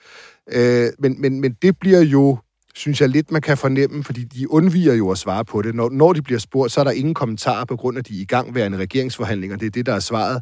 Øh, 0.51 0.89
men, 0.99 1.21
men, 1.21 1.41
men 1.41 1.53
det 1.61 1.79
bliver 1.79 2.01
jo, 2.01 2.37
synes 2.75 3.01
jeg 3.01 3.09
lidt, 3.09 3.31
man 3.31 3.41
kan 3.41 3.57
fornemme, 3.57 4.03
fordi 4.03 4.23
de 4.23 4.51
undviger 4.51 4.93
jo 4.93 5.11
at 5.11 5.17
svare 5.17 5.45
på 5.45 5.61
det. 5.61 5.75
Når, 5.75 5.89
når 5.89 6.13
de 6.13 6.21
bliver 6.21 6.39
spurgt, 6.39 6.71
så 6.71 6.79
er 6.79 6.83
der 6.83 6.91
ingen 6.91 7.13
kommentarer 7.13 7.65
på 7.65 7.75
grund 7.75 7.97
af 7.97 8.03
de 8.03 8.13
igangværende 8.13 8.77
regeringsforhandlinger. 8.77 9.57
Det 9.57 9.65
er 9.65 9.71
det, 9.71 9.85
der 9.85 9.93
er 9.93 9.99
svaret. 9.99 10.41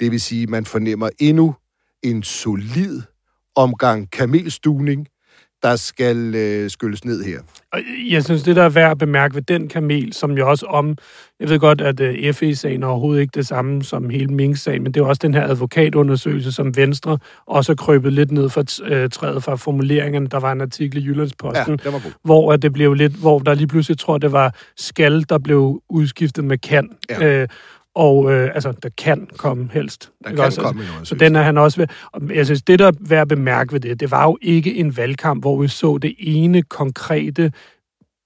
Det 0.00 0.10
vil 0.10 0.20
sige, 0.20 0.46
man 0.46 0.64
fornemmer 0.64 1.08
endnu 1.18 1.54
en 2.02 2.22
solid 2.22 3.02
omgang 3.56 4.10
kamelstuning, 4.10 5.06
der 5.62 5.76
skal 5.76 6.34
øh, 6.34 6.70
skylles 6.70 7.04
ned 7.04 7.24
her. 7.24 7.38
Jeg 8.10 8.24
synes, 8.24 8.42
det 8.42 8.56
der 8.56 8.62
er 8.62 8.68
værd 8.68 8.90
at 8.90 8.98
bemærke 8.98 9.34
ved 9.34 9.42
den 9.42 9.68
kamel, 9.68 10.12
som 10.12 10.38
jo 10.38 10.50
også 10.50 10.66
om... 10.66 10.96
Jeg 11.40 11.50
ved 11.50 11.58
godt, 11.58 11.80
at 11.80 12.00
uh, 12.00 12.34
FE-sagen 12.34 12.82
er 12.82 12.86
overhovedet 12.86 13.20
ikke 13.20 13.32
det 13.34 13.46
samme 13.46 13.82
som 13.82 14.10
hele 14.10 14.34
Mink-sagen, 14.34 14.82
men 14.82 14.94
det 14.94 15.00
er 15.00 15.04
også 15.04 15.20
den 15.22 15.34
her 15.34 15.48
advokatundersøgelse, 15.48 16.52
som 16.52 16.76
Venstre 16.76 17.18
også 17.46 17.72
har 17.72 17.76
krøbet 17.76 18.12
lidt 18.12 18.32
ned 18.32 18.48
for 18.48 18.60
uh, 18.60 19.10
træet 19.12 19.44
fra 19.44 19.54
formuleringerne. 19.54 20.26
Der 20.26 20.40
var 20.40 20.52
en 20.52 20.60
artikel 20.60 21.02
i 21.02 21.06
Jyllandsposten, 21.06 21.80
Ja, 21.84 21.90
hvor 22.24 22.52
at 22.52 22.62
det 22.62 22.72
blev 22.72 22.94
lidt, 22.94 23.12
hvor 23.12 23.38
der 23.38 23.54
lige 23.54 23.66
pludselig 23.66 23.98
tror, 23.98 24.18
det 24.18 24.32
var 24.32 24.54
skal, 24.76 25.24
der 25.28 25.38
blev 25.38 25.82
udskiftet 25.88 26.44
med 26.44 26.58
kan. 26.58 26.90
Ja. 27.10 27.42
Øh, 27.42 27.48
og 27.94 28.32
øh, 28.32 28.50
altså, 28.54 28.72
der 28.82 28.88
kan 28.98 29.28
komme 29.36 29.68
helst. 29.72 30.10
Der 30.24 30.30
Ikke 30.30 30.36
kan 30.36 30.44
også? 30.46 30.60
komme 30.60 30.82
en 31.00 31.06
Så 31.06 31.14
den 31.14 31.36
er 31.36 31.42
han 31.42 31.58
også 31.58 31.80
ved. 31.80 31.86
Og 32.12 32.22
jeg 32.34 32.46
synes, 32.46 32.62
det 32.62 32.78
der 32.78 32.86
er 32.86 32.92
værd 33.00 33.20
at 33.20 33.28
bemærke 33.28 33.72
ved 33.72 33.80
det, 33.80 34.00
det 34.00 34.10
var 34.10 34.24
jo 34.24 34.38
ikke 34.42 34.74
en 34.74 34.96
valgkamp, 34.96 35.42
hvor 35.42 35.62
vi 35.62 35.68
så 35.68 35.98
det 35.98 36.14
ene 36.18 36.62
konkrete 36.62 37.52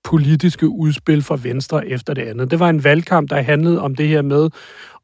politiske 0.06 0.68
udspil 0.68 1.22
fra 1.22 1.38
Venstre 1.42 1.88
efter 1.88 2.14
det 2.14 2.22
andet. 2.22 2.50
Det 2.50 2.60
var 2.60 2.68
en 2.68 2.84
valgkamp, 2.84 3.30
der 3.30 3.42
handlede 3.42 3.80
om 3.80 3.94
det 3.94 4.08
her 4.08 4.22
med 4.22 4.50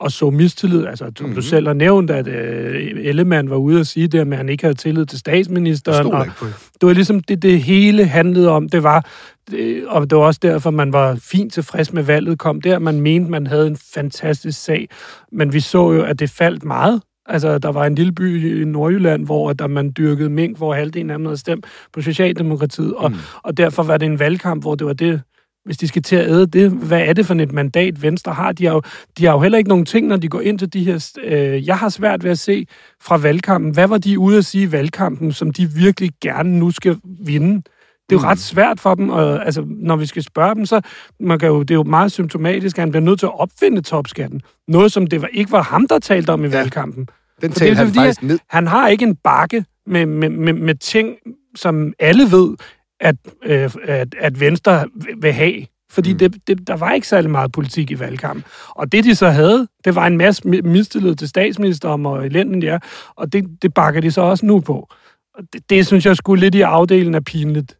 at 0.04 0.12
så 0.12 0.30
mistillid. 0.30 0.86
Altså, 0.86 1.04
som 1.04 1.12
mm-hmm. 1.20 1.34
du 1.34 1.42
selv 1.42 1.66
har 1.66 1.74
nævnt, 1.74 2.10
at 2.10 2.28
øh, 2.28 2.90
Ellemann 2.96 3.50
var 3.50 3.56
ude 3.56 3.80
og 3.80 3.86
sige 3.86 4.08
det, 4.08 4.18
at 4.18 4.36
han 4.36 4.48
ikke 4.48 4.64
havde 4.64 4.74
tillid 4.74 5.06
til 5.06 5.18
statsministeren. 5.18 6.06
Og 6.06 6.24
det. 6.24 6.34
det 6.80 6.86
var 6.86 6.92
ligesom 6.92 7.20
det, 7.20 7.42
det 7.42 7.62
hele 7.62 8.04
handlede 8.04 8.48
om. 8.48 8.68
Det 8.68 8.82
var, 8.82 9.06
det, 9.50 9.86
og 9.86 10.10
det 10.10 10.18
var 10.18 10.24
også 10.24 10.40
derfor, 10.42 10.70
man 10.70 10.92
var 10.92 11.18
fint 11.22 11.52
tilfreds 11.52 11.92
med 11.92 12.02
valget 12.02 12.38
kom 12.38 12.60
der. 12.60 12.78
Man 12.78 13.00
mente, 13.00 13.30
man 13.30 13.46
havde 13.46 13.66
en 13.66 13.78
fantastisk 13.94 14.64
sag. 14.64 14.88
Men 15.32 15.52
vi 15.52 15.60
så 15.60 15.92
jo, 15.92 16.02
at 16.02 16.18
det 16.20 16.30
faldt 16.30 16.64
meget. 16.64 17.00
Altså, 17.26 17.58
der 17.58 17.72
var 17.72 17.86
en 17.86 17.94
lille 17.94 18.12
by 18.12 18.60
i 18.62 18.64
Nordjylland, 18.64 19.24
hvor 19.24 19.52
der 19.52 19.66
man 19.66 19.92
dyrkede 19.96 20.30
mink, 20.30 20.56
hvor 20.56 20.74
halvdelen 20.74 21.10
af 21.10 21.18
dem 21.18 21.26
havde 21.26 21.36
stemt 21.36 21.66
på 21.92 22.02
Socialdemokratiet. 22.02 22.94
Og, 22.94 23.10
mm. 23.10 23.18
og 23.42 23.56
derfor 23.56 23.82
var 23.82 23.96
det 23.96 24.06
en 24.06 24.18
valgkamp, 24.18 24.62
hvor 24.62 24.74
det 24.74 24.86
var 24.86 24.92
det, 24.92 25.22
hvis 25.64 25.76
de 25.76 25.88
skal 25.88 26.02
til 26.02 26.16
at 26.16 26.28
æde 26.28 26.46
det, 26.46 26.70
hvad 26.70 27.00
er 27.00 27.12
det 27.12 27.26
for 27.26 27.34
et 27.34 27.52
mandat, 27.52 28.02
Venstre 28.02 28.32
har? 28.32 28.52
De 28.52 28.66
har 28.66 28.72
jo, 28.72 28.82
de 29.18 29.24
har 29.24 29.32
jo 29.32 29.40
heller 29.40 29.58
ikke 29.58 29.68
nogen 29.68 29.84
ting, 29.84 30.06
når 30.06 30.16
de 30.16 30.28
går 30.28 30.40
ind 30.40 30.58
til 30.58 30.72
de 30.72 30.84
her... 30.84 31.12
Øh, 31.24 31.66
jeg 31.66 31.78
har 31.78 31.88
svært 31.88 32.24
ved 32.24 32.30
at 32.30 32.38
se 32.38 32.66
fra 33.00 33.16
valgkampen, 33.16 33.72
hvad 33.72 33.88
var 33.88 33.98
de 33.98 34.18
ude 34.18 34.38
at 34.38 34.44
sige 34.44 34.64
i 34.64 34.72
valgkampen, 34.72 35.32
som 35.32 35.52
de 35.52 35.70
virkelig 35.70 36.10
gerne 36.20 36.58
nu 36.58 36.70
skal 36.70 36.96
vinde? 37.04 37.62
Det 38.10 38.16
er 38.16 38.20
jo 38.20 38.26
ret 38.28 38.38
svært 38.38 38.80
for 38.80 38.94
dem, 38.94 39.08
og 39.08 39.44
altså, 39.44 39.64
når 39.66 39.96
vi 39.96 40.06
skal 40.06 40.22
spørge 40.22 40.54
dem, 40.54 40.66
så 40.66 40.80
man 41.20 41.38
kan 41.38 41.48
jo, 41.48 41.62
det 41.62 41.70
er 41.70 41.74
jo 41.74 41.82
meget 41.82 42.12
symptomatisk, 42.12 42.78
at 42.78 42.82
han 42.82 42.90
bliver 42.90 43.04
nødt 43.04 43.18
til 43.18 43.26
at 43.26 43.40
opfinde 43.40 43.82
topskatten. 43.82 44.40
Noget, 44.68 44.92
som 44.92 45.06
det 45.06 45.22
var, 45.22 45.28
ikke 45.32 45.52
var 45.52 45.62
ham, 45.62 45.88
der 45.88 45.98
talte 45.98 46.30
om 46.30 46.44
i 46.44 46.48
ja. 46.48 46.58
valgkampen. 46.58 47.08
Den 47.42 47.52
talte 47.52 47.72
er 47.72 47.76
han 47.76 47.86
fordi, 47.86 47.98
faktisk 47.98 48.22
ned. 48.22 48.38
Han 48.50 48.66
har 48.66 48.88
ikke 48.88 49.04
en 49.04 49.16
bakke 49.16 49.64
med, 49.86 50.06
med, 50.06 50.30
med, 50.30 50.52
med 50.52 50.74
ting, 50.74 51.16
som 51.56 51.92
alle 51.98 52.30
ved, 52.30 52.56
at, 53.00 53.16
øh, 53.44 53.70
at, 53.84 54.14
at 54.18 54.40
Venstre 54.40 54.86
vil 55.20 55.32
have. 55.32 55.66
Fordi 55.90 56.12
mm. 56.12 56.18
det, 56.18 56.36
det, 56.46 56.66
der 56.66 56.76
var 56.76 56.92
ikke 56.92 57.08
særlig 57.08 57.30
meget 57.30 57.52
politik 57.52 57.90
i 57.90 57.98
valgkampen. 57.98 58.44
Og 58.68 58.92
det, 58.92 59.04
de 59.04 59.14
så 59.14 59.28
havde, 59.28 59.68
det 59.84 59.94
var 59.94 60.06
en 60.06 60.16
masse 60.16 60.42
mi- 60.46 60.62
mistillid 60.62 61.14
til 61.14 61.28
statsministeren 61.28 62.06
og 62.06 62.26
elendigt, 62.26 62.64
ja. 62.64 62.78
Og 63.16 63.32
det, 63.32 63.44
det 63.62 63.74
bakker 63.74 64.00
de 64.00 64.10
så 64.10 64.20
også 64.20 64.46
nu 64.46 64.60
på. 64.60 64.88
Og 65.34 65.44
det, 65.52 65.70
det 65.70 65.86
synes 65.86 66.06
jeg 66.06 66.16
skulle 66.16 66.40
lidt 66.40 66.54
i 66.54 66.60
afdelen 66.60 67.14
af 67.14 67.24
pinligt. 67.24 67.76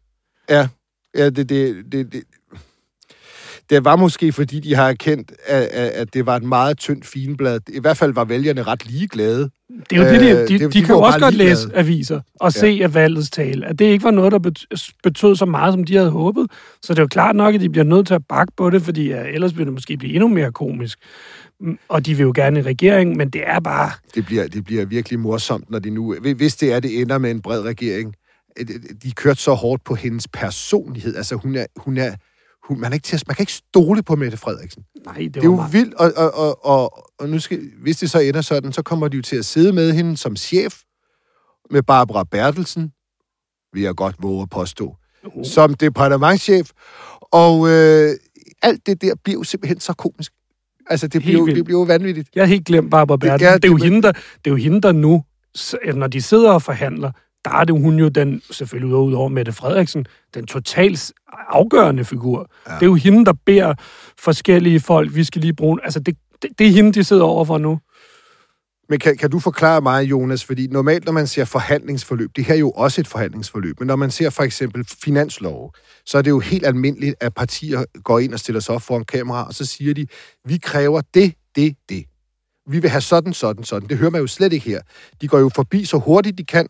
Ja, 0.49 0.67
ja 1.17 1.29
det, 1.29 1.49
det, 1.49 1.75
det, 1.91 2.13
det, 2.13 2.23
det 3.69 3.85
var 3.85 3.95
måske, 3.95 4.31
fordi 4.31 4.59
de 4.59 4.75
har 4.75 4.89
erkendt, 4.89 5.31
at, 5.45 5.61
at, 5.73 6.13
det 6.13 6.25
var 6.25 6.35
et 6.35 6.43
meget 6.43 6.77
tyndt 6.77 7.05
finblad. 7.05 7.59
I 7.73 7.79
hvert 7.79 7.97
fald 7.97 8.13
var 8.13 8.23
vælgerne 8.25 8.63
ret 8.63 8.85
ligeglade. 8.85 9.49
Det 9.89 9.97
er 9.97 10.05
jo 10.05 10.13
det, 10.13 10.21
de, 10.21 10.29
Øh, 10.29 10.47
de, 10.47 10.59
de, 10.59 10.71
de 10.71 10.81
kan 10.81 10.95
jo 10.95 11.01
også 11.01 11.19
godt 11.19 11.33
ligeglade. 11.35 11.65
læse 11.67 11.75
aviser 11.77 12.21
og 12.39 12.53
Ja. 12.55 12.59
se 12.59 12.79
af 12.83 12.93
valgets 12.93 13.29
tale, 13.29 13.65
at 13.65 13.79
det 13.79 13.85
ikke 13.85 14.03
var 14.03 14.11
noget, 14.11 14.31
der 14.31 14.39
bet- 14.39 14.91
betød 15.03 15.35
så 15.35 15.45
meget, 15.45 15.73
som 15.73 15.83
de 15.83 15.95
havde 15.95 16.09
håbet. 16.09 16.51
Så 16.83 16.93
det 16.93 16.99
er 16.99 17.03
jo 17.03 17.07
klart 17.07 17.35
nok, 17.35 17.55
at 17.55 17.61
de 17.61 17.69
bliver 17.69 17.85
nødt 17.85 18.07
til 18.07 18.13
at 18.13 18.21
bakke 18.29 18.53
på 18.57 18.69
det, 18.69 18.81
fordi 18.81 19.09
ja, 19.09 19.23
ellers 19.23 19.57
vil 19.57 19.65
det 19.65 19.73
måske 19.73 19.97
blive 19.97 20.13
endnu 20.13 20.27
mere 20.27 20.51
komisk. 20.51 20.99
Mm, 21.59 21.77
Og 21.89 22.05
de 22.05 22.15
vil 22.15 22.23
jo 22.23 22.31
gerne 22.35 22.59
i 22.59 22.63
regering, 22.63 23.17
men 23.17 23.29
det 23.29 23.41
er 23.45 23.59
bare... 23.59 23.91
Det 24.15 24.25
bliver, 24.25 24.47
det 24.47 24.63
bliver 24.65 24.85
virkelig 24.85 25.19
morsomt, 25.19 25.69
når 25.69 25.79
de 25.79 25.89
nu... 25.89 26.15
Hvis 26.35 26.55
det 26.55 26.73
er, 26.73 26.79
det 26.79 27.01
ender 27.01 27.17
med 27.17 27.31
en 27.31 27.41
bred 27.41 27.61
regering. 27.61 28.15
Øh, 28.59 28.67
De 29.03 29.11
kørte 29.11 29.41
så 29.41 29.53
hårdt 29.53 29.83
på 29.83 29.95
hendes 29.95 30.27
personlighed. 30.27 31.15
Altså, 31.15 31.35
hun 31.35 31.55
er... 31.55 31.65
Hun 31.77 31.97
er 31.97 32.15
hun, 32.67 32.79
man, 32.79 32.91
er 32.91 32.93
ikke 32.93 33.03
til 33.05 33.15
at, 33.15 33.23
man 33.27 33.35
kan 33.35 33.43
ikke 33.43 33.53
stole 33.53 34.03
på 34.03 34.15
Mette 34.15 34.37
Frederiksen. 34.37 34.83
Nej, 35.05 35.13
det, 35.15 35.33
Det 35.33 35.39
er 35.39 35.43
jo 35.43 35.55
meget... 35.55 35.73
vildt, 35.73 35.93
og, 35.93 36.11
og, 36.17 36.33
og, 36.33 36.65
og, 36.65 37.09
og 37.19 37.29
nu 37.29 37.39
skal, 37.39 37.59
hvis 37.81 37.97
det 37.97 38.11
så 38.11 38.19
ender 38.19 38.41
sådan, 38.41 38.73
så 38.73 38.81
kommer 38.81 39.07
de 39.07 39.15
jo 39.17 39.21
til 39.23 39.35
at 39.35 39.45
sidde 39.45 39.73
med 39.73 39.91
hende 39.93 40.17
som 40.17 40.35
chef, 40.35 40.75
med 41.71 41.83
Barbara 41.83 42.23
Bertelsen, 42.23 42.91
vil 43.73 43.81
jeg 43.83 43.95
godt 43.95 44.15
våge 44.19 44.41
at 44.41 44.49
påstå, 44.49 44.95
Uh. 45.35 45.45
som 45.45 45.73
departementschef, 45.73 46.69
og 47.21 47.69
øh, 47.69 48.09
alt 48.61 48.85
det 48.85 49.01
der 49.01 49.15
bliver 49.23 49.39
jo 49.39 49.43
simpelthen 49.43 49.79
så 49.79 49.93
komisk. 49.93 50.31
Altså, 50.89 51.07
det 51.07 51.21
bliver, 51.21 51.39
jo, 51.39 51.47
det 51.47 51.65
bliver 51.65 51.79
jo 51.79 51.83
vanvittigt. 51.85 52.29
Jeg 52.35 52.41
har 52.41 52.47
helt 52.47 52.65
glemt 52.65 52.91
Barbara 52.91 53.17
Det 53.17 53.29
er- 53.29 53.37
Bertelsen. 53.37 53.53
Det, 53.53 53.61
det, 53.63 53.67
er 53.67 53.71
jo 53.71 53.77
det- 53.77 53.83
hende, 53.83 54.01
der, 54.01 54.11
det 54.11 54.21
er 54.45 54.49
jo 54.51 54.55
hende, 54.55 54.81
der 54.81 54.91
nu, 54.91 55.23
når 55.93 56.07
de 56.07 56.21
sidder 56.21 56.51
og 56.51 56.61
forhandler, 56.61 57.11
der 57.45 57.51
er 57.51 57.63
det 57.63 57.81
hun 57.81 57.99
jo 57.99 58.09
den, 58.09 58.41
selvfølgelig 58.51 58.95
ud 58.95 59.13
over 59.13 59.29
Mette 59.29 59.51
Frederiksen, 59.51 60.05
den 60.33 60.45
totalt 60.45 61.11
afgørende 61.49 62.05
figur. 62.05 62.49
Ja. 62.67 62.73
Det 62.73 62.81
er 62.81 62.85
jo 62.85 62.95
hende, 62.95 63.25
der 63.25 63.33
beder 63.45 63.73
forskellige 64.19 64.79
folk, 64.79 65.15
vi 65.15 65.23
skal 65.23 65.41
lige 65.41 65.53
bruge... 65.53 65.79
Altså, 65.83 65.99
det, 65.99 66.17
det, 66.41 66.49
det 66.59 66.67
er 66.67 66.71
hende, 66.71 66.91
de 66.91 67.03
sidder 67.03 67.23
overfor 67.23 67.57
nu. 67.57 67.79
Men 68.89 68.99
kan, 68.99 69.17
kan 69.17 69.29
du 69.29 69.39
forklare 69.39 69.81
mig, 69.81 70.03
Jonas, 70.03 70.45
fordi 70.45 70.67
normalt, 70.67 71.05
når 71.05 71.11
man 71.11 71.27
ser 71.27 71.45
forhandlingsforløb, 71.45 72.29
det 72.35 72.45
her 72.45 72.53
er 72.53 72.59
jo 72.59 72.71
også 72.71 73.01
et 73.01 73.07
forhandlingsforløb, 73.07 73.79
men 73.79 73.87
når 73.87 73.95
man 73.95 74.11
ser 74.11 74.29
for 74.29 74.43
eksempel 74.43 74.85
finanslov, 75.03 75.73
så 76.05 76.17
er 76.17 76.21
det 76.21 76.29
jo 76.29 76.39
helt 76.39 76.65
almindeligt, 76.65 77.15
at 77.19 77.33
partier 77.33 77.83
går 78.03 78.19
ind 78.19 78.33
og 78.33 78.39
stiller 78.39 78.59
sig 78.59 78.75
op 78.75 78.81
foran 78.81 79.05
kamera, 79.05 79.47
og 79.47 79.53
så 79.53 79.65
siger 79.65 79.93
de, 79.93 80.07
vi 80.45 80.57
kræver 80.57 81.01
det, 81.13 81.33
det, 81.55 81.75
det. 81.89 82.05
Vi 82.67 82.79
vil 82.79 82.89
have 82.89 83.01
sådan, 83.01 83.33
sådan, 83.33 83.63
sådan. 83.63 83.89
Det 83.89 83.97
hører 83.97 84.11
man 84.11 84.21
jo 84.21 84.27
slet 84.27 84.53
ikke 84.53 84.69
her. 84.69 84.81
De 85.21 85.27
går 85.27 85.39
jo 85.39 85.49
forbi 85.55 85.85
så 85.85 85.97
hurtigt 85.97 86.37
de 86.37 86.45
kan, 86.45 86.67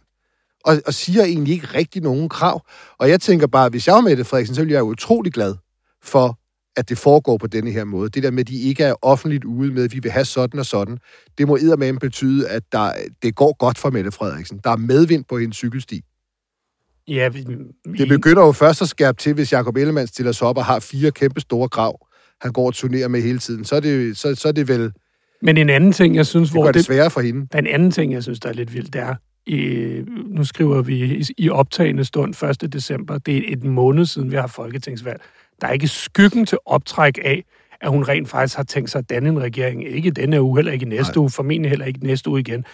og, 0.64 0.82
og 0.86 0.94
siger 0.94 1.24
egentlig 1.24 1.54
ikke 1.54 1.68
rigtig 1.68 2.02
nogen 2.02 2.30
krav. 2.30 2.66
Og 3.00 3.10
jeg 3.10 3.22
tænker 3.22 3.48
bare, 3.48 3.70
hvis 3.70 3.88
jeg 3.88 3.96
var 3.96 4.02
Mette 4.02 4.24
Frederiksen, 4.24 4.56
så 4.56 4.62
ville 4.62 4.74
jeg 4.74 4.80
jo 4.80 4.86
utrolig 4.86 5.34
glad 5.34 5.56
for, 6.04 6.40
at 6.76 6.90
det 6.90 6.98
foregår 6.98 7.38
på 7.38 7.48
denne 7.48 7.72
her 7.72 7.84
måde. 7.84 8.10
Det 8.10 8.24
der 8.24 8.32
med, 8.32 8.40
at 8.40 8.48
de 8.48 8.62
ikke 8.62 8.84
er 8.84 8.96
offentligt 9.02 9.44
ude 9.44 9.74
med, 9.74 9.84
at 9.84 9.94
vi 9.94 10.00
vil 10.00 10.12
have 10.12 10.26
sådan 10.26 10.60
og 10.60 10.66
sådan, 10.66 10.98
det 11.38 11.48
må 11.48 11.56
eddermame 11.56 12.00
betyde, 12.00 12.50
at 12.50 12.64
der, 12.72 12.92
det 13.24 13.36
går 13.36 13.56
godt 13.60 13.78
for 13.78 13.90
Mette 13.90 14.12
Frederiksen. 14.12 14.60
Der 14.64 14.70
er 14.70 14.76
medvind 14.76 15.26
på 15.30 15.38
hendes 15.38 15.58
cykelsti. 15.58 16.02
Ja, 17.08 17.28
vi, 17.28 17.46
Det 17.98 18.08
begynder 18.08 18.46
jo 18.46 18.52
først 18.52 18.82
at 18.82 18.90
skærpe 18.90 19.18
til, 19.18 19.34
hvis 19.34 19.54
Jacob 19.54 19.78
Ellemann 19.78 20.08
stiller 20.08 20.32
sig 20.32 20.48
op 20.48 20.58
og 20.58 20.66
har 20.66 20.80
fire 20.80 21.12
kæmpe 21.12 21.42
store 21.42 21.68
grav, 21.68 22.08
han 22.42 22.52
går 22.52 22.66
og 22.68 22.74
turnerer 22.74 23.08
med 23.08 23.22
hele 23.22 23.40
tiden. 23.40 23.66
Så 23.66 23.76
er 23.76 23.80
det, 23.80 24.18
så, 24.18 24.36
så 24.36 24.48
er 24.48 24.52
det 24.52 24.68
vel 24.68 24.84
det 24.84 24.94
Men 25.42 25.58
en 25.58 25.70
anden 25.70 25.92
ting, 25.92 26.16
jeg 26.16 26.26
synes, 26.26 26.50
hvor 26.50 26.62
gør 26.64 26.68
det 26.68 26.76
det, 26.76 26.86
sværere 26.86 27.10
for 27.10 27.22
hende. 27.22 27.48
den 27.54 27.68
anden 27.68 27.92
ting, 27.92 28.14
jeg 28.14 28.24
synes, 28.24 28.40
der 28.40 28.50
er 28.50 28.54
lidt 28.54 28.74
vildt, 28.74 28.94
det 28.94 29.02
er, 29.02 29.16
i, 29.46 30.02
nu 30.28 30.44
skriver 30.44 30.82
vi 30.82 31.26
i, 31.38 31.50
optagende 31.50 32.06
stund 32.06 32.44
1. 32.64 32.74
december, 32.74 33.18
det 33.18 33.38
er 33.38 33.42
et 33.48 33.64
måned 33.64 34.06
siden, 34.06 34.32
vi 34.32 34.36
har 34.36 34.48
folketingsvalg. 34.48 35.22
Der 35.62 35.68
er 35.68 35.72
ikke 35.72 35.88
skyggen 35.88 36.46
til 36.46 36.58
optræk 36.66 37.18
af, 37.24 37.44
at 37.82 37.90
hun 37.90 38.04
rent 38.04 38.30
faktisk 38.30 38.58
har 38.58 38.64
tænkt 38.64 38.92
sig 38.92 39.00
at 39.00 39.10
danne 39.10 39.30
en 39.30 39.42
regering. 39.42 39.88
Ikke 39.88 40.12
denne 40.12 40.42
uge, 40.42 40.58
heller 40.58 40.72
ikke 40.72 40.86
næste 40.86 41.14
Nej. 41.14 41.22
uge, 41.22 41.30
formentlig 41.30 41.70
heller 41.70 41.86
ikke 41.86 42.00
næste 42.04 42.30
uge 42.30 42.40
igen. 42.40 42.66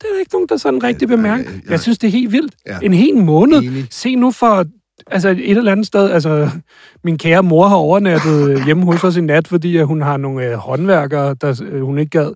Det 0.00 0.06
er 0.08 0.12
der 0.12 0.20
ikke 0.20 0.32
nogen, 0.32 0.48
der 0.48 0.56
sådan 0.56 0.82
rigtig 0.82 1.08
bemærker. 1.08 1.50
Jeg 1.68 1.80
synes, 1.80 1.98
det 1.98 2.06
er 2.08 2.12
helt 2.12 2.32
vildt. 2.32 2.54
Ja. 2.66 2.78
En 2.82 2.94
hel 2.94 3.16
måned. 3.16 3.58
Enig. 3.58 3.86
Se 3.90 4.14
nu 4.14 4.30
for 4.30 4.66
altså 5.06 5.28
et 5.28 5.50
eller 5.50 5.72
andet 5.72 5.86
sted, 5.86 6.10
altså 6.10 6.50
min 7.04 7.18
kære 7.18 7.42
mor 7.42 7.68
har 7.68 7.76
overnattet 7.76 8.50
øh, 8.50 8.64
hjemme 8.64 8.84
hos 8.84 9.04
os 9.04 9.16
i 9.16 9.20
nat, 9.20 9.48
fordi 9.48 9.80
hun 9.80 10.02
har 10.02 10.16
nogle 10.16 10.46
øh, 10.46 10.54
håndværkere, 10.54 11.34
der 11.40 11.62
øh, 11.66 11.82
hun 11.82 11.98
ikke 11.98 12.10
gad. 12.10 12.32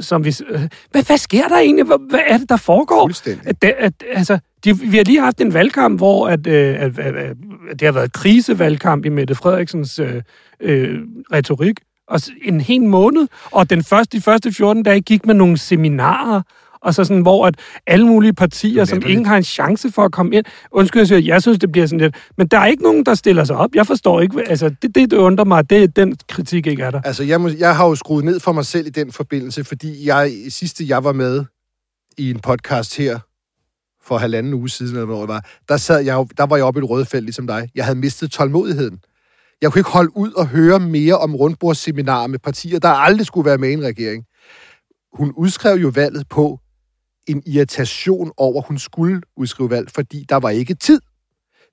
Som 0.00 0.24
vi, 0.24 0.34
øh, 0.48 0.60
hvad, 0.90 1.02
hvad 1.02 1.18
sker 1.18 1.48
der 1.48 1.58
egentlig? 1.58 1.84
Hvad, 1.84 2.10
hvad 2.10 2.20
er 2.26 2.38
det, 2.38 2.48
der 2.48 2.56
foregår? 2.56 3.06
Fuldstændig. 3.06 3.48
At, 3.48 3.64
at, 3.78 3.92
altså, 4.12 4.38
de, 4.64 4.78
vi 4.78 4.96
har 4.96 5.04
lige 5.04 5.20
haft 5.20 5.40
en 5.40 5.54
valgkamp, 5.54 5.98
hvor 5.98 6.28
at, 6.28 6.46
øh, 6.46 6.82
at, 6.82 6.98
at, 6.98 7.16
at, 7.16 7.36
at 7.70 7.80
det 7.80 7.82
har 7.82 7.92
været 7.92 8.12
krisevalgkamp 8.12 9.04
i 9.04 9.08
Mette 9.08 9.34
Frederiksens 9.34 9.98
øh, 9.98 10.22
øh, 10.60 10.98
retorik. 11.32 11.80
Og 12.08 12.20
en 12.42 12.60
hel 12.60 12.82
måned, 12.82 13.28
og 13.50 13.70
den 13.70 13.84
første, 13.84 14.16
de 14.16 14.22
første 14.22 14.52
14 14.52 14.82
dage 14.82 15.00
gik 15.00 15.26
med 15.26 15.34
nogle 15.34 15.58
seminarer, 15.58 16.42
og 16.80 16.94
så 16.94 17.04
sådan, 17.04 17.22
hvor 17.22 17.46
at 17.46 17.54
alle 17.86 18.06
mulige 18.06 18.32
partier, 18.32 18.84
som 18.84 19.02
ingen 19.06 19.26
har 19.26 19.36
en 19.36 19.42
chance 19.42 19.92
for 19.92 20.02
at 20.04 20.12
komme 20.12 20.36
ind. 20.36 20.44
Undskyld, 20.72 21.00
jeg 21.00 21.06
siger, 21.06 21.20
jeg 21.20 21.42
synes, 21.42 21.58
det 21.58 21.72
bliver 21.72 21.86
sådan 21.86 22.00
lidt... 22.00 22.16
Men 22.38 22.46
der 22.46 22.58
er 22.58 22.66
ikke 22.66 22.82
nogen, 22.82 23.06
der 23.06 23.14
stiller 23.14 23.44
sig 23.44 23.56
op. 23.56 23.74
Jeg 23.74 23.86
forstår 23.86 24.20
ikke... 24.20 24.42
Altså, 24.48 24.68
det, 24.68 24.94
det, 24.94 25.10
det 25.10 25.16
undrer 25.16 25.44
mig, 25.44 25.70
det 25.70 25.82
er 25.82 25.86
den 25.86 26.16
kritik 26.28 26.66
ikke 26.66 26.82
er 26.82 26.90
der. 26.90 27.00
Altså, 27.04 27.22
jeg, 27.22 27.40
må, 27.40 27.48
jeg 27.58 27.76
har 27.76 27.86
jo 27.86 27.94
skruet 27.94 28.24
ned 28.24 28.40
for 28.40 28.52
mig 28.52 28.66
selv 28.66 28.86
i 28.86 28.90
den 28.90 29.12
forbindelse, 29.12 29.64
fordi 29.64 30.06
jeg 30.06 30.32
sidste, 30.48 30.84
jeg 30.88 31.04
var 31.04 31.12
med 31.12 31.44
i 32.18 32.30
en 32.30 32.40
podcast 32.40 32.96
her 32.96 33.18
for 34.06 34.18
halvanden 34.18 34.54
uge 34.54 34.68
siden, 34.68 34.96
eller 34.96 35.18
det 35.18 35.28
var, 35.28 35.44
der, 35.68 35.76
sad 35.76 36.00
jeg, 36.00 36.14
jo- 36.14 36.28
der 36.36 36.46
var 36.46 36.56
jeg 36.56 36.64
oppe 36.64 36.80
i 36.80 36.82
et 36.84 36.90
rødt 36.90 37.08
felt, 37.08 37.24
ligesom 37.24 37.46
dig. 37.46 37.68
Jeg 37.74 37.84
havde 37.84 37.98
mistet 37.98 38.30
tålmodigheden. 38.30 38.98
Jeg 39.62 39.72
kunne 39.72 39.80
ikke 39.80 39.90
holde 39.90 40.16
ud 40.16 40.32
og 40.32 40.46
høre 40.48 40.80
mere 40.80 41.18
om 41.18 41.36
rundbordsseminarer 41.36 42.26
med 42.26 42.38
partier, 42.38 42.78
der 42.78 42.88
aldrig 42.88 43.26
skulle 43.26 43.44
være 43.44 43.58
med 43.58 43.68
i 43.68 43.72
en 43.72 43.84
regering. 43.84 44.24
Hun 45.12 45.32
udskrev 45.36 45.76
jo 45.76 45.88
valget 45.94 46.28
på 46.28 46.60
en 47.26 47.42
irritation 47.46 48.32
over, 48.36 48.62
at 48.62 48.68
hun 48.68 48.78
skulle 48.78 49.22
udskrive 49.36 49.70
valg, 49.70 49.90
fordi 49.90 50.24
der 50.28 50.36
var 50.36 50.50
ikke 50.50 50.74
tid. 50.74 51.00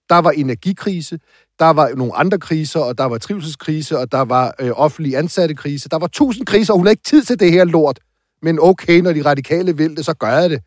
Der 0.09 0.15
var 0.15 0.31
energikrise, 0.31 1.19
der 1.59 1.65
var 1.65 1.89
nogle 1.95 2.15
andre 2.15 2.39
kriser, 2.39 2.79
og 2.79 2.97
der 2.97 3.03
var 3.03 3.17
trivselskrise, 3.17 3.97
og 3.97 4.11
der 4.11 4.21
var 4.21 4.55
øh, 4.59 4.71
offentlige 4.75 5.17
ansatte 5.17 5.55
krise. 5.55 5.89
Der 5.89 5.97
var 5.97 6.07
tusind 6.07 6.45
kriser, 6.45 6.73
og 6.73 6.77
hun 6.77 6.85
har 6.85 6.91
ikke 6.91 7.03
tid 7.03 7.23
til 7.23 7.39
det 7.39 7.51
her 7.51 7.65
lort. 7.65 7.99
Men 8.41 8.59
okay, 8.61 8.99
når 8.99 9.13
de 9.13 9.25
radikale 9.25 9.77
vil 9.77 9.97
det, 9.97 10.05
så 10.05 10.13
gør 10.13 10.39
jeg 10.39 10.49
det. 10.49 10.61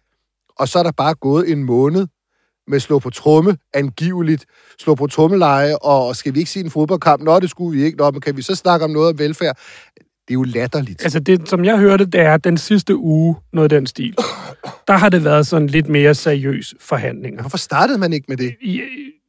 Og 0.59 0.69
så 0.69 0.79
er 0.79 0.83
der 0.83 0.93
bare 0.93 1.15
gået 1.15 1.51
en 1.51 1.65
måned 1.65 2.07
med 2.69 2.81
slå 2.81 2.99
på 2.99 3.11
tromme, 3.11 3.57
angiveligt, 3.75 4.45
slå 4.79 4.95
på 4.95 5.07
trommeleje, 5.07 5.77
og 5.77 6.17
skal 6.17 6.35
vi 6.35 6.39
ikke 6.39 6.51
se 6.51 6.61
en 6.61 6.71
fodboldkamp? 6.71 7.23
Nå, 7.23 7.41
det 7.41 7.51
skulle 7.51 7.79
vi 7.79 7.85
ikke. 7.85 7.99
Nå, 7.99 8.11
men 8.11 8.21
kan 8.21 8.37
vi 8.37 8.43
så 8.43 8.55
snakke 8.55 8.85
om 8.85 8.91
noget 8.91 9.09
om 9.09 9.19
velfærd? 9.19 9.59
Det 10.29 10.33
er 10.33 10.35
jo 10.35 10.43
latterligt. 10.43 11.03
Altså, 11.03 11.21
det, 11.21 11.49
som 11.49 11.65
jeg 11.65 11.79
hørte, 11.79 12.07
det 12.07 12.21
er 12.21 12.35
at 12.35 12.45
den 12.45 12.59
sidste 12.59 12.97
uge, 12.97 13.37
noget 13.53 13.73
af 13.73 13.79
den 13.79 13.87
stil. 13.87 14.15
Der 14.89 14.97
har 14.97 15.09
det 15.09 15.25
været 15.25 15.47
sådan 15.47 15.67
lidt 15.67 15.89
mere 15.89 16.15
seriøs 16.15 16.75
forhandlinger. 16.81 17.41
Hvorfor 17.41 17.59
startede 17.59 17.99
man 17.99 18.13
ikke 18.13 18.25
med 18.29 18.37
det? 18.37 18.55
I, 18.61 18.81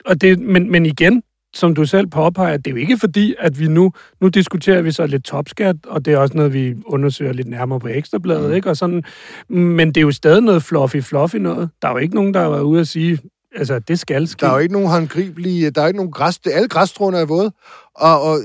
og 0.05 0.21
det, 0.21 0.39
men, 0.39 0.71
men 0.71 0.85
igen, 0.85 1.23
som 1.53 1.75
du 1.75 1.85
selv 1.85 2.07
påpeger, 2.07 2.57
det 2.57 2.67
er 2.67 2.71
jo 2.71 2.77
ikke 2.77 2.97
fordi, 2.97 3.35
at 3.39 3.59
vi 3.59 3.67
nu, 3.67 3.91
nu 4.21 4.27
diskuterer 4.27 4.81
vi 4.81 4.91
så 4.91 5.07
lidt 5.07 5.23
topskat, 5.23 5.75
og 5.87 6.05
det 6.05 6.13
er 6.13 6.17
også 6.17 6.37
noget, 6.37 6.53
vi 6.53 6.75
undersøger 6.85 7.33
lidt 7.33 7.47
nærmere 7.47 7.79
på 7.79 7.87
Ekstrabladet, 7.87 8.49
mm. 8.49 8.55
ikke? 8.55 8.69
Og 8.69 8.77
sådan, 8.77 9.03
men 9.49 9.87
det 9.87 9.97
er 9.97 10.01
jo 10.01 10.11
stadig 10.11 10.41
noget 10.41 10.61
fluffy-fluffy 10.61 11.37
noget. 11.37 11.69
Der 11.81 11.87
er 11.87 11.91
jo 11.91 11.97
ikke 11.97 12.15
nogen, 12.15 12.33
der 12.33 12.41
har 12.41 12.49
været 12.49 12.61
ude 12.61 12.81
at 12.81 12.87
sige, 12.87 13.19
altså, 13.55 13.79
det 13.79 13.99
skal 13.99 14.27
ske. 14.27 14.39
Der 14.39 14.47
er 14.47 14.53
jo 14.53 14.59
ikke 14.59 14.73
nogen 14.73 14.89
håndgribelige, 14.89 15.69
der 15.69 15.81
er 15.81 15.87
ikke 15.87 15.97
nogen 15.97 16.11
græs, 16.11 16.39
alle 16.53 16.67
græsstråene 16.67 17.17
er 17.17 17.25
våde, 17.25 17.51
og, 17.95 18.21
og 18.21 18.37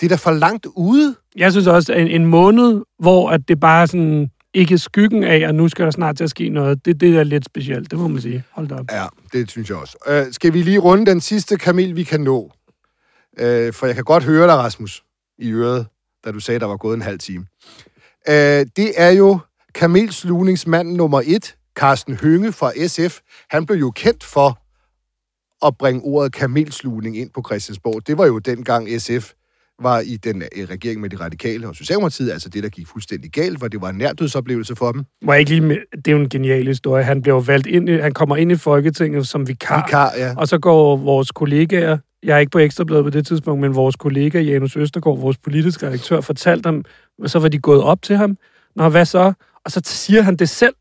det 0.00 0.06
er 0.06 0.08
da 0.08 0.14
for 0.14 0.30
langt 0.30 0.66
ude. 0.76 1.16
Jeg 1.36 1.52
synes 1.52 1.66
også, 1.66 1.92
at 1.92 2.00
en, 2.00 2.08
en 2.08 2.26
måned, 2.26 2.82
hvor 2.98 3.30
at 3.30 3.48
det 3.48 3.60
bare 3.60 3.86
sådan, 3.86 4.30
ikke 4.54 4.78
skyggen 4.78 5.24
af, 5.24 5.36
at 5.48 5.54
nu 5.54 5.68
skal 5.68 5.84
der 5.84 5.90
snart 5.90 6.16
til 6.16 6.24
at 6.24 6.30
ske 6.30 6.48
noget, 6.48 6.84
det, 6.84 7.00
det 7.00 7.16
er 7.16 7.24
lidt 7.24 7.44
specielt, 7.44 7.90
det 7.90 7.98
må 7.98 8.08
man 8.08 8.22
sige. 8.22 8.44
Hold 8.52 8.68
da 8.68 8.74
op. 8.74 8.86
Ja, 8.92 9.06
det 9.32 9.50
synes 9.50 9.68
jeg 9.68 9.76
også. 9.76 9.96
Øh, 10.08 10.32
skal 10.32 10.52
vi 10.52 10.62
lige 10.62 10.78
runde 10.78 11.06
den 11.06 11.20
sidste 11.20 11.56
kamel, 11.56 11.96
vi 11.96 12.04
kan 12.04 12.20
nå? 12.20 12.52
Øh, 13.38 13.72
for 13.72 13.86
jeg 13.86 13.94
kan 13.94 14.04
godt 14.04 14.24
høre 14.24 14.46
dig, 14.46 14.56
Rasmus, 14.56 15.04
i 15.38 15.50
øret, 15.50 15.86
da 16.24 16.32
du 16.32 16.40
sagde, 16.40 16.60
der 16.60 16.66
var 16.66 16.76
gået 16.76 16.94
en 16.94 17.02
halv 17.02 17.18
time. 17.18 17.46
Øh, 18.28 18.66
det 18.76 18.92
er 18.96 19.10
jo 19.10 19.38
kamelslugningsmanden 19.74 20.94
nummer 20.94 21.22
et, 21.24 21.56
Carsten 21.74 22.16
Hønge 22.16 22.52
fra 22.52 22.72
SF. 22.86 23.20
Han 23.50 23.66
blev 23.66 23.78
jo 23.78 23.90
kendt 23.90 24.24
for 24.24 24.58
at 25.66 25.78
bringe 25.78 26.02
ordet 26.04 26.32
kamelslugning 26.32 27.18
ind 27.18 27.30
på 27.30 27.42
Christiansborg. 27.46 28.06
Det 28.06 28.18
var 28.18 28.26
jo 28.26 28.38
dengang 28.38 29.00
SF 29.00 29.32
var 29.82 30.00
i 30.00 30.16
den 30.16 30.42
i 30.56 30.64
regering 30.64 31.00
med 31.00 31.10
de 31.10 31.16
radikale 31.16 31.68
og 31.68 31.76
Socialdemokratiet, 31.76 32.30
altså 32.30 32.48
det, 32.48 32.62
der 32.62 32.68
gik 32.68 32.86
fuldstændig 32.86 33.30
galt, 33.30 33.58
hvor 33.58 33.68
det 33.68 33.80
var 33.80 33.88
en 33.88 33.98
nærdødsoplevelse 33.98 34.76
for 34.76 34.92
dem. 34.92 35.04
Må 35.22 35.32
jeg 35.32 35.40
ikke 35.40 35.50
lige 35.50 35.60
med, 35.60 35.76
det 35.96 36.08
er 36.08 36.12
jo 36.12 36.18
en 36.18 36.28
genial 36.28 36.66
historie. 36.66 37.04
Han 37.04 37.22
bliver 37.22 37.40
valgt 37.40 37.66
ind, 37.66 37.88
han 38.00 38.12
kommer 38.12 38.36
ind 38.36 38.52
i 38.52 38.56
Folketinget 38.56 39.28
som 39.28 39.48
vikar, 39.48 39.86
Vikar, 39.86 40.12
ja. 40.18 40.34
og 40.36 40.48
så 40.48 40.58
går 40.58 40.96
vores 40.96 41.30
kollegaer, 41.30 41.98
jeg 42.22 42.34
er 42.34 42.38
ikke 42.38 42.50
på 42.50 42.58
Ekstrabladet 42.58 43.04
på 43.04 43.10
det 43.10 43.26
tidspunkt, 43.26 43.60
men 43.60 43.74
vores 43.74 43.96
kollega 43.96 44.40
Janus 44.40 44.76
Østergaard, 44.76 45.18
vores 45.18 45.38
politiske 45.38 45.86
redaktør, 45.86 46.20
fortalte 46.20 46.66
ham, 46.66 46.84
så 47.26 47.38
var 47.38 47.48
de 47.48 47.58
gået 47.58 47.82
op 47.82 48.02
til 48.02 48.16
ham. 48.16 48.36
Nå, 48.76 48.88
hvad 48.88 49.04
så? 49.04 49.32
Og 49.64 49.70
så 49.70 49.80
siger 49.84 50.22
han 50.22 50.36
det 50.36 50.48
selv. 50.48 50.74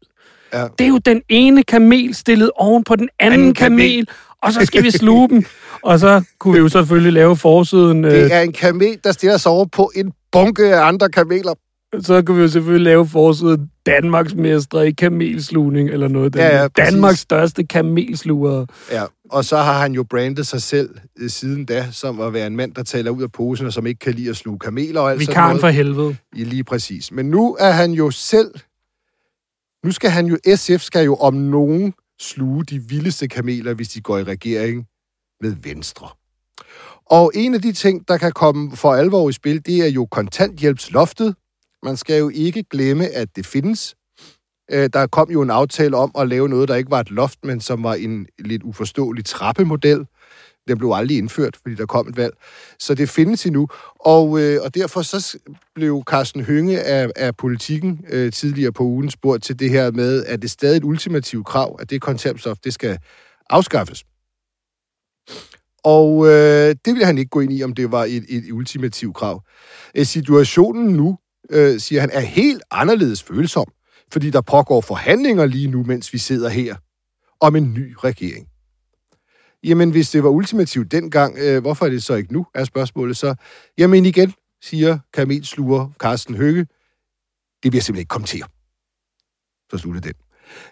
Ja. 0.54 0.64
Det 0.80 0.86
er 0.86 0.88
jo 0.90 0.98
den 0.98 1.22
ene 1.30 1.64
kamel 1.64 2.16
stillet 2.16 2.52
oven 2.56 2.84
på 2.84 2.96
den 2.96 3.10
anden, 3.20 3.34
Anden 3.34 3.42
anden 3.42 3.54
kamel. 3.54 3.80
kamel, 3.80 4.08
og 4.44 4.54
så 4.54 4.66
skal 4.66 4.84
vi 4.84 4.92
sluge 4.92 5.30
dem. 5.30 5.46
Og 5.84 6.00
så 6.00 6.24
kunne 6.40 6.54
vi 6.54 6.60
jo 6.60 6.70
selvfølgelig 6.70 7.14
lave 7.14 7.38
forsiden... 7.38 8.06
Øh, 8.06 8.12
Det 8.12 8.34
er 8.34 8.42
en 8.42 8.54
kamel, 8.54 9.00
der 9.04 9.12
stiller 9.12 9.38
sig 9.38 9.52
over 9.52 9.66
på 9.66 9.92
en 9.96 10.12
bunke 10.32 10.76
af 10.76 10.88
andre 10.88 11.10
kameler. 11.10 11.54
så 12.02 12.22
kunne 12.22 12.38
vi 12.38 12.44
jo 12.44 12.48
selvfølgelig 12.50 12.84
lave 12.86 13.08
forsiden 13.08 13.70
Danmarks 13.86 14.36
mestre 14.36 14.88
i 14.88 14.92
kamelslugning 14.92 15.90
eller 15.90 16.08
noget. 16.08 16.34
Den, 16.34 16.42
Ja, 16.42 16.62
ja, 16.62 16.68
præcis. 16.68 16.94
Danmarks 16.94 17.20
største 17.20 17.64
kamelsluger. 17.64 18.66
Ja, 18.92 19.04
og 19.30 19.46
så 19.46 19.58
har 19.58 19.80
han 19.82 19.94
jo 19.94 20.04
brandet 20.04 20.48
sig 20.48 20.62
selv 20.62 20.90
øh, 21.20 21.30
siden 21.30 21.66
da, 21.66 21.86
som 21.92 22.22
at 22.22 22.34
være 22.34 22.48
en 22.48 22.56
mand, 22.56 22.74
der 22.74 22.84
taler 22.84 23.12
ud 23.12 23.24
af 23.24 23.32
posen, 23.32 23.66
og 23.66 23.74
som 23.74 23.88
ikke 23.88 24.00
kan 24.00 24.14
lide 24.14 24.30
at 24.30 24.36
sluge 24.38 24.60
kameler 24.60 25.02
og 25.02 25.12
alt 25.12 25.22
sådan 25.22 25.30
Vikaren 25.32 25.48
noget. 25.50 25.62
for 25.62 25.68
helvede. 25.70 26.16
Ja, 26.38 26.44
lige 26.44 26.64
præcis. 26.64 27.12
Men 27.12 27.26
nu 27.26 27.56
er 27.60 27.72
han 27.72 27.92
jo 27.92 28.12
selv... 28.12 28.52
Nu 29.86 29.92
skal 29.92 30.10
han 30.10 30.26
jo... 30.26 30.38
SF 30.56 30.82
skal 30.82 31.06
jo 31.06 31.16
om 31.16 31.34
nogen 31.34 31.94
sluge 32.20 32.64
de 32.64 32.80
vildeste 32.80 33.28
kameler, 33.28 33.74
hvis 33.74 33.90
de 33.90 34.02
går 34.02 34.18
i 34.18 34.24
regering 34.24 34.88
med 35.42 35.56
Venstre. 35.64 36.10
Og 37.06 37.32
en 37.36 37.54
af 37.54 37.62
de 37.62 37.72
ting, 37.72 38.08
der 38.08 38.18
kan 38.18 38.32
komme 38.32 38.78
for 38.78 38.94
alvor 38.94 39.30
i 39.30 39.34
spil, 39.34 39.66
det 39.66 39.86
er 39.86 39.92
jo 39.92 40.06
kontanthjælpsloftet. 40.06 41.36
Man 41.84 41.98
skal 41.98 42.20
jo 42.20 42.30
ikke 42.30 42.64
glemme, 42.64 43.08
at 43.08 43.36
det 43.36 43.46
findes. 43.46 43.96
Øh, 44.72 44.90
der 44.94 45.08
kom 45.08 45.32
jo 45.32 45.42
en 45.42 45.50
aftale 45.50 45.98
om 45.98 46.12
at 46.18 46.28
lave 46.30 46.50
noget, 46.50 46.70
der 46.70 46.76
ikke 46.76 46.92
var 46.92 47.00
et 47.00 47.12
loft, 47.12 47.40
men 47.44 47.62
som 47.62 47.84
var 47.84 47.94
en 47.94 48.28
lidt 48.40 48.64
uforståelig 48.64 49.26
trappemodel. 49.26 50.06
Den 50.68 50.78
blev 50.78 50.92
aldrig 50.92 51.18
indført, 51.18 51.58
fordi 51.62 51.76
der 51.76 51.86
kom 51.86 52.08
et 52.08 52.18
valg. 52.18 52.34
Så 52.80 52.94
det 52.94 53.10
findes 53.10 53.46
endnu. 53.46 53.68
Og, 54.00 54.42
øh, 54.42 54.60
og 54.64 54.76
derfor 54.76 55.02
så 55.02 55.38
blev 55.76 56.04
Carsten 56.08 56.44
Hønge 56.44 56.82
af, 56.82 57.10
af 57.16 57.36
politikken 57.38 58.06
øh, 58.10 58.32
tidligere 58.32 58.72
på 58.72 58.84
ugen 58.84 59.12
spurgt 59.12 59.44
til 59.44 59.60
det 59.60 59.70
her 59.70 59.92
med, 59.92 60.26
at 60.26 60.42
det 60.42 60.52
stadig 60.52 60.78
et 60.78 60.84
ultimativt 60.84 61.46
krav, 61.46 61.78
at 61.80 61.90
det 61.90 62.02
konceptstof, 62.02 62.58
det 62.64 62.74
skal 62.74 62.98
afskaffes. 63.50 64.04
Og 65.84 66.28
øh, 66.28 66.76
det 66.86 66.94
ville 66.94 67.06
han 67.06 67.18
ikke 67.18 67.30
gå 67.30 67.40
ind 67.40 67.54
i, 67.54 67.64
om 67.64 67.74
det 67.74 67.92
var 67.92 68.04
et, 68.04 68.26
et 68.30 68.52
ultimativt 68.52 69.16
krav. 69.16 69.44
Øh, 69.96 70.06
situationen 70.06 70.94
nu, 70.94 71.18
øh, 71.50 71.80
siger 71.80 72.02
han, 72.02 72.10
er 72.14 72.20
helt 72.20 72.64
anderledes 72.72 73.24
følsom, 73.24 73.66
fordi 74.12 74.30
der 74.30 74.42
pågår 74.42 74.82
forhandlinger 74.82 75.46
lige 75.46 75.68
nu, 75.68 75.84
mens 75.84 76.14
vi 76.14 76.18
sidder 76.18 76.50
her, 76.50 76.76
om 77.40 77.56
en 77.56 77.74
ny 77.74 77.96
regering. 78.04 78.48
Jamen, 79.64 79.92
hvis 79.92 80.10
det 80.10 80.24
var 80.24 80.30
ultimativt 80.30 80.92
dengang, 80.92 81.38
øh, 81.38 81.62
hvorfor 81.62 81.86
er 81.86 81.90
det 81.90 82.04
så 82.04 82.16
ikke 82.16 82.34
nu, 82.34 82.46
er 82.56 82.64
spørgsmålet 82.64 83.18
så. 83.18 83.36
Jamen 83.78 84.06
igen, 84.06 84.34
siger 84.62 85.00
kamelsluger 85.14 85.90
Carsten 86.00 86.36
Høgge, 86.36 86.68
det 87.64 87.72
bliver 87.72 87.82
simpelthen 87.82 88.02
ikke 88.02 88.10
kommet 88.10 88.30
til. 88.30 88.44
Så 89.72 89.78
slutter 89.78 90.02
den. 90.02 90.14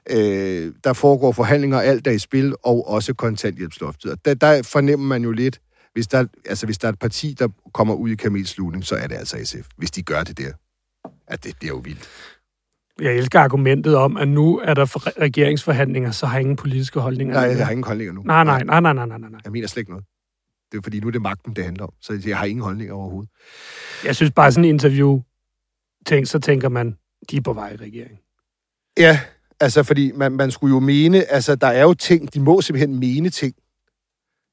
Øh, 0.09 0.73
der 0.83 0.93
foregår 0.93 1.31
forhandlinger, 1.31 1.79
alt 1.79 2.05
der 2.05 2.11
i 2.11 2.19
spil, 2.19 2.53
og 2.63 2.87
også 2.87 3.13
kontanthjælpsloftet. 3.13 4.11
Og 4.11 4.25
der, 4.25 4.33
der 4.33 4.63
fornemmer 4.63 5.07
man 5.07 5.23
jo 5.23 5.31
lidt, 5.31 5.61
hvis 5.93 6.07
der, 6.07 6.25
altså, 6.45 6.65
hvis 6.65 6.77
der 6.77 6.87
er 6.87 6.91
et 6.91 6.99
parti, 6.99 7.35
der 7.39 7.47
kommer 7.73 7.93
ud 7.93 8.09
i 8.09 8.15
kamelslugning, 8.15 8.85
så 8.85 8.95
er 8.95 9.07
det 9.07 9.15
altså 9.15 9.37
SF. 9.43 9.67
Hvis 9.77 9.91
de 9.91 10.03
gør 10.03 10.23
det 10.23 10.37
der. 10.37 10.51
At 11.27 11.43
det, 11.43 11.61
det 11.61 11.67
er 11.67 11.71
jo 11.71 11.81
vildt. 11.83 12.09
Jeg 13.01 13.13
elsker 13.15 13.39
argumentet 13.39 13.95
om, 13.95 14.17
at 14.17 14.27
nu 14.27 14.59
er 14.59 14.73
der 14.73 14.85
for- 14.85 15.19
regeringsforhandlinger, 15.21 16.11
så 16.11 16.25
har 16.25 16.33
jeg 16.35 16.41
ingen 16.41 16.55
politiske 16.55 16.99
holdninger. 16.99 17.33
Nej, 17.33 17.43
jeg 17.43 17.65
har 17.65 17.71
ingen 17.71 17.83
holdninger 17.83 18.13
nu. 18.13 18.21
nej, 18.21 18.43
nej, 18.43 18.63
nej, 18.63 18.79
nej, 18.79 18.93
nej, 18.93 19.05
nej, 19.05 19.17
nej. 19.17 19.39
Jeg 19.43 19.51
mener 19.51 19.67
slet 19.67 19.81
ikke 19.81 19.91
noget. 19.91 20.05
Det 20.71 20.77
er 20.77 20.81
fordi, 20.81 20.99
nu 20.99 21.07
er 21.07 21.11
det 21.11 21.21
magten, 21.21 21.55
det 21.55 21.63
handler 21.63 21.83
om. 21.83 21.93
Så 22.01 22.21
jeg 22.27 22.37
har 22.37 22.45
ingen 22.45 22.63
holdninger 22.63 22.93
overhovedet. 22.93 23.29
Jeg 24.05 24.15
synes 24.15 24.31
bare, 24.31 24.51
sådan 24.51 24.65
en 24.65 24.69
interview, 24.69 25.21
tænk, 26.05 26.27
så 26.27 26.39
tænker 26.39 26.69
man, 26.69 26.97
de 27.31 27.37
er 27.37 27.41
på 27.41 27.53
vej 27.53 27.73
i 27.73 27.75
regering. 27.75 28.19
Ja, 28.97 29.19
altså 29.59 29.83
fordi 29.83 30.11
man, 30.15 30.31
man 30.31 30.51
skulle 30.51 30.73
jo 30.73 30.79
mene, 30.79 31.31
altså 31.31 31.55
der 31.55 31.67
er 31.67 31.81
jo 31.81 31.93
ting, 31.93 32.33
de 32.33 32.39
må 32.39 32.61
simpelthen 32.61 32.99
mene 32.99 33.29
ting. 33.29 33.55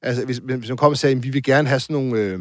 Altså 0.02 0.24
hvis, 0.24 0.38
hvis 0.38 0.68
man 0.68 0.76
kommer 0.76 0.94
og 0.94 0.98
siger, 0.98 1.16
at 1.16 1.22
vi 1.22 1.30
vil 1.30 1.42
gerne 1.42 1.68
have 1.68 1.80
sådan 1.80 1.94
nogle... 1.94 2.20
Øh, 2.20 2.40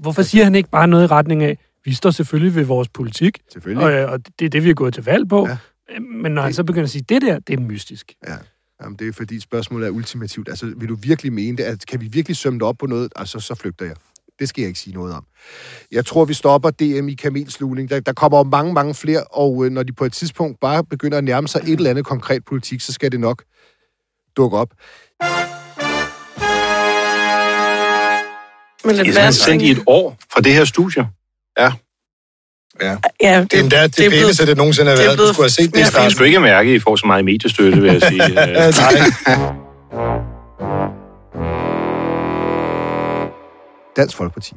Hvorfor 0.00 0.22
siger 0.22 0.44
han 0.44 0.54
ikke 0.54 0.70
bare 0.70 0.88
noget 0.88 1.04
i 1.04 1.06
retning 1.06 1.42
af, 1.42 1.58
vi 1.86 1.94
står 1.94 2.10
selvfølgelig 2.10 2.54
ved 2.54 2.64
vores 2.64 2.88
politik, 2.88 3.38
selvfølgelig. 3.52 3.84
og, 3.84 3.92
øh, 3.92 4.12
og 4.12 4.20
det 4.38 4.44
er 4.44 4.48
det, 4.48 4.64
vi 4.64 4.70
er 4.70 4.74
gået 4.74 4.94
til 4.94 5.04
valg 5.04 5.28
på. 5.28 5.46
Ja. 5.48 5.56
Ja. 5.90 5.98
Men 6.00 6.32
når 6.32 6.42
han 6.42 6.52
så 6.52 6.64
begynder 6.64 6.84
at 6.84 6.90
sige, 6.90 7.04
det 7.08 7.22
der, 7.22 7.38
det 7.38 7.54
er 7.54 7.60
mystisk. 7.60 8.14
Ja. 8.28 8.36
Jamen, 8.82 8.98
det 8.98 9.08
er 9.08 9.12
fordi 9.12 9.40
spørgsmålet 9.40 9.86
er 9.86 9.90
ultimativt. 9.90 10.48
Altså, 10.48 10.72
vil 10.76 10.88
du 10.88 10.94
virkelig 10.94 11.32
mene 11.32 11.56
det? 11.56 11.64
Altså, 11.64 11.86
kan 11.86 12.00
vi 12.00 12.06
virkelig 12.06 12.36
sømme 12.36 12.58
det 12.58 12.66
op 12.66 12.76
på 12.78 12.86
noget? 12.86 13.12
Altså, 13.16 13.40
så 13.40 13.54
flygter 13.54 13.86
jeg. 13.86 13.94
Det 14.38 14.48
skal 14.48 14.62
jeg 14.62 14.68
ikke 14.68 14.80
sige 14.80 14.94
noget 14.94 15.14
om. 15.14 15.24
Jeg 15.92 16.06
tror, 16.06 16.24
vi 16.24 16.34
stopper 16.34 16.70
DM 16.70 17.08
i 17.08 17.14
kamelslugning. 17.14 17.90
Der, 17.90 18.00
der 18.00 18.12
kommer 18.12 18.38
jo 18.38 18.44
mange, 18.44 18.72
mange 18.72 18.94
flere, 18.94 19.24
og 19.24 19.66
øh, 19.66 19.72
når 19.72 19.82
de 19.82 19.92
på 19.92 20.04
et 20.04 20.12
tidspunkt 20.12 20.60
bare 20.60 20.84
begynder 20.84 21.18
at 21.18 21.24
nærme 21.24 21.48
sig 21.48 21.60
et 21.64 21.72
eller 21.72 21.90
andet 21.90 22.04
konkret 22.04 22.44
politik, 22.44 22.80
så 22.80 22.92
skal 22.92 23.12
det 23.12 23.20
nok 23.20 23.44
dukke 24.36 24.56
op. 24.56 24.70
Lidt 28.84 29.06
I 29.06 29.10
har 29.10 29.30
sendt 29.30 29.62
i 29.62 29.70
et 29.70 29.82
år 29.86 30.16
fra 30.32 30.40
det 30.40 30.52
her 30.52 30.64
studie. 30.64 31.08
Ja. 31.58 31.72
Ja, 32.80 32.96
Det 33.50 33.58
er 33.58 33.62
endda 33.62 33.82
det, 33.82 33.96
det 33.96 34.04
er 34.04 34.10
blevet- 34.10 34.22
pæneste, 34.24 34.46
det 34.46 34.56
nogensinde 34.56 34.90
har 34.90 34.96
det 34.96 35.02
er 35.04 35.06
været. 35.06 35.18
Du 35.18 35.22
blevet 35.22 35.34
skulle 35.34 35.44
have 35.44 35.50
set 35.50 35.64
det 35.64 35.68
i 35.68 35.72
mere 35.76 35.80
Jeg 35.80 35.86
starten. 35.92 36.10
skulle 36.10 36.26
ikke 36.26 36.40
mærke, 36.40 36.70
at 36.70 36.76
I 36.76 36.78
får 36.78 36.96
så 36.96 37.06
meget 37.06 37.24
mediestøtte, 37.24 37.80
vil 37.82 37.92
jeg 37.92 38.02
sige. 38.10 38.22
Øh, 38.24 38.72
Nej. 38.80 39.46
Dansk 43.96 44.16
Folkeparti. 44.16 44.54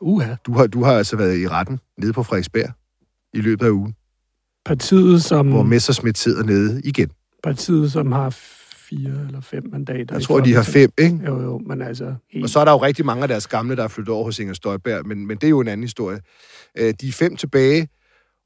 Uha. 0.00 0.34
Du 0.46 0.52
har, 0.52 0.66
du 0.66 0.84
har 0.84 0.92
altså 0.92 1.16
været 1.16 1.38
i 1.38 1.48
retten 1.48 1.80
nede 1.98 2.12
på 2.12 2.22
Frederiksberg 2.22 2.70
i 3.34 3.40
løbet 3.40 3.66
af 3.66 3.70
ugen, 3.70 3.94
Partiet, 4.64 5.22
som, 5.24 5.48
hvor 5.48 5.62
Messersmith 5.62 6.16
sidder 6.20 6.42
nede 6.44 6.80
igen. 6.84 7.10
partiet, 7.42 7.92
som 7.92 8.12
har 8.12 8.30
fire 8.90 9.26
eller 9.26 9.40
fem 9.40 9.62
mandater. 9.72 10.14
Jeg 10.14 10.22
tror, 10.22 10.40
de 10.40 10.54
har 10.54 10.62
fem, 10.62 10.90
ikke? 10.98 11.20
Jo, 11.26 11.42
jo, 11.42 11.58
men 11.58 11.82
altså... 11.82 12.14
Helt... 12.30 12.44
Og 12.44 12.50
så 12.50 12.60
er 12.60 12.64
der 12.64 12.72
jo 12.72 12.78
rigtig 12.78 13.06
mange 13.06 13.22
af 13.22 13.28
deres 13.28 13.46
gamle, 13.46 13.76
der 13.76 13.84
er 13.84 13.88
flyttet 13.88 14.14
over 14.14 14.24
hos 14.24 14.38
Inger 14.38 14.54
Støjberg, 14.54 15.06
men, 15.06 15.26
men 15.26 15.36
det 15.36 15.44
er 15.44 15.50
jo 15.50 15.60
en 15.60 15.68
anden 15.68 15.84
historie. 15.84 16.20
Øh, 16.78 16.94
De 17.00 17.08
er 17.08 17.12
fem 17.12 17.36
tilbage, 17.36 17.88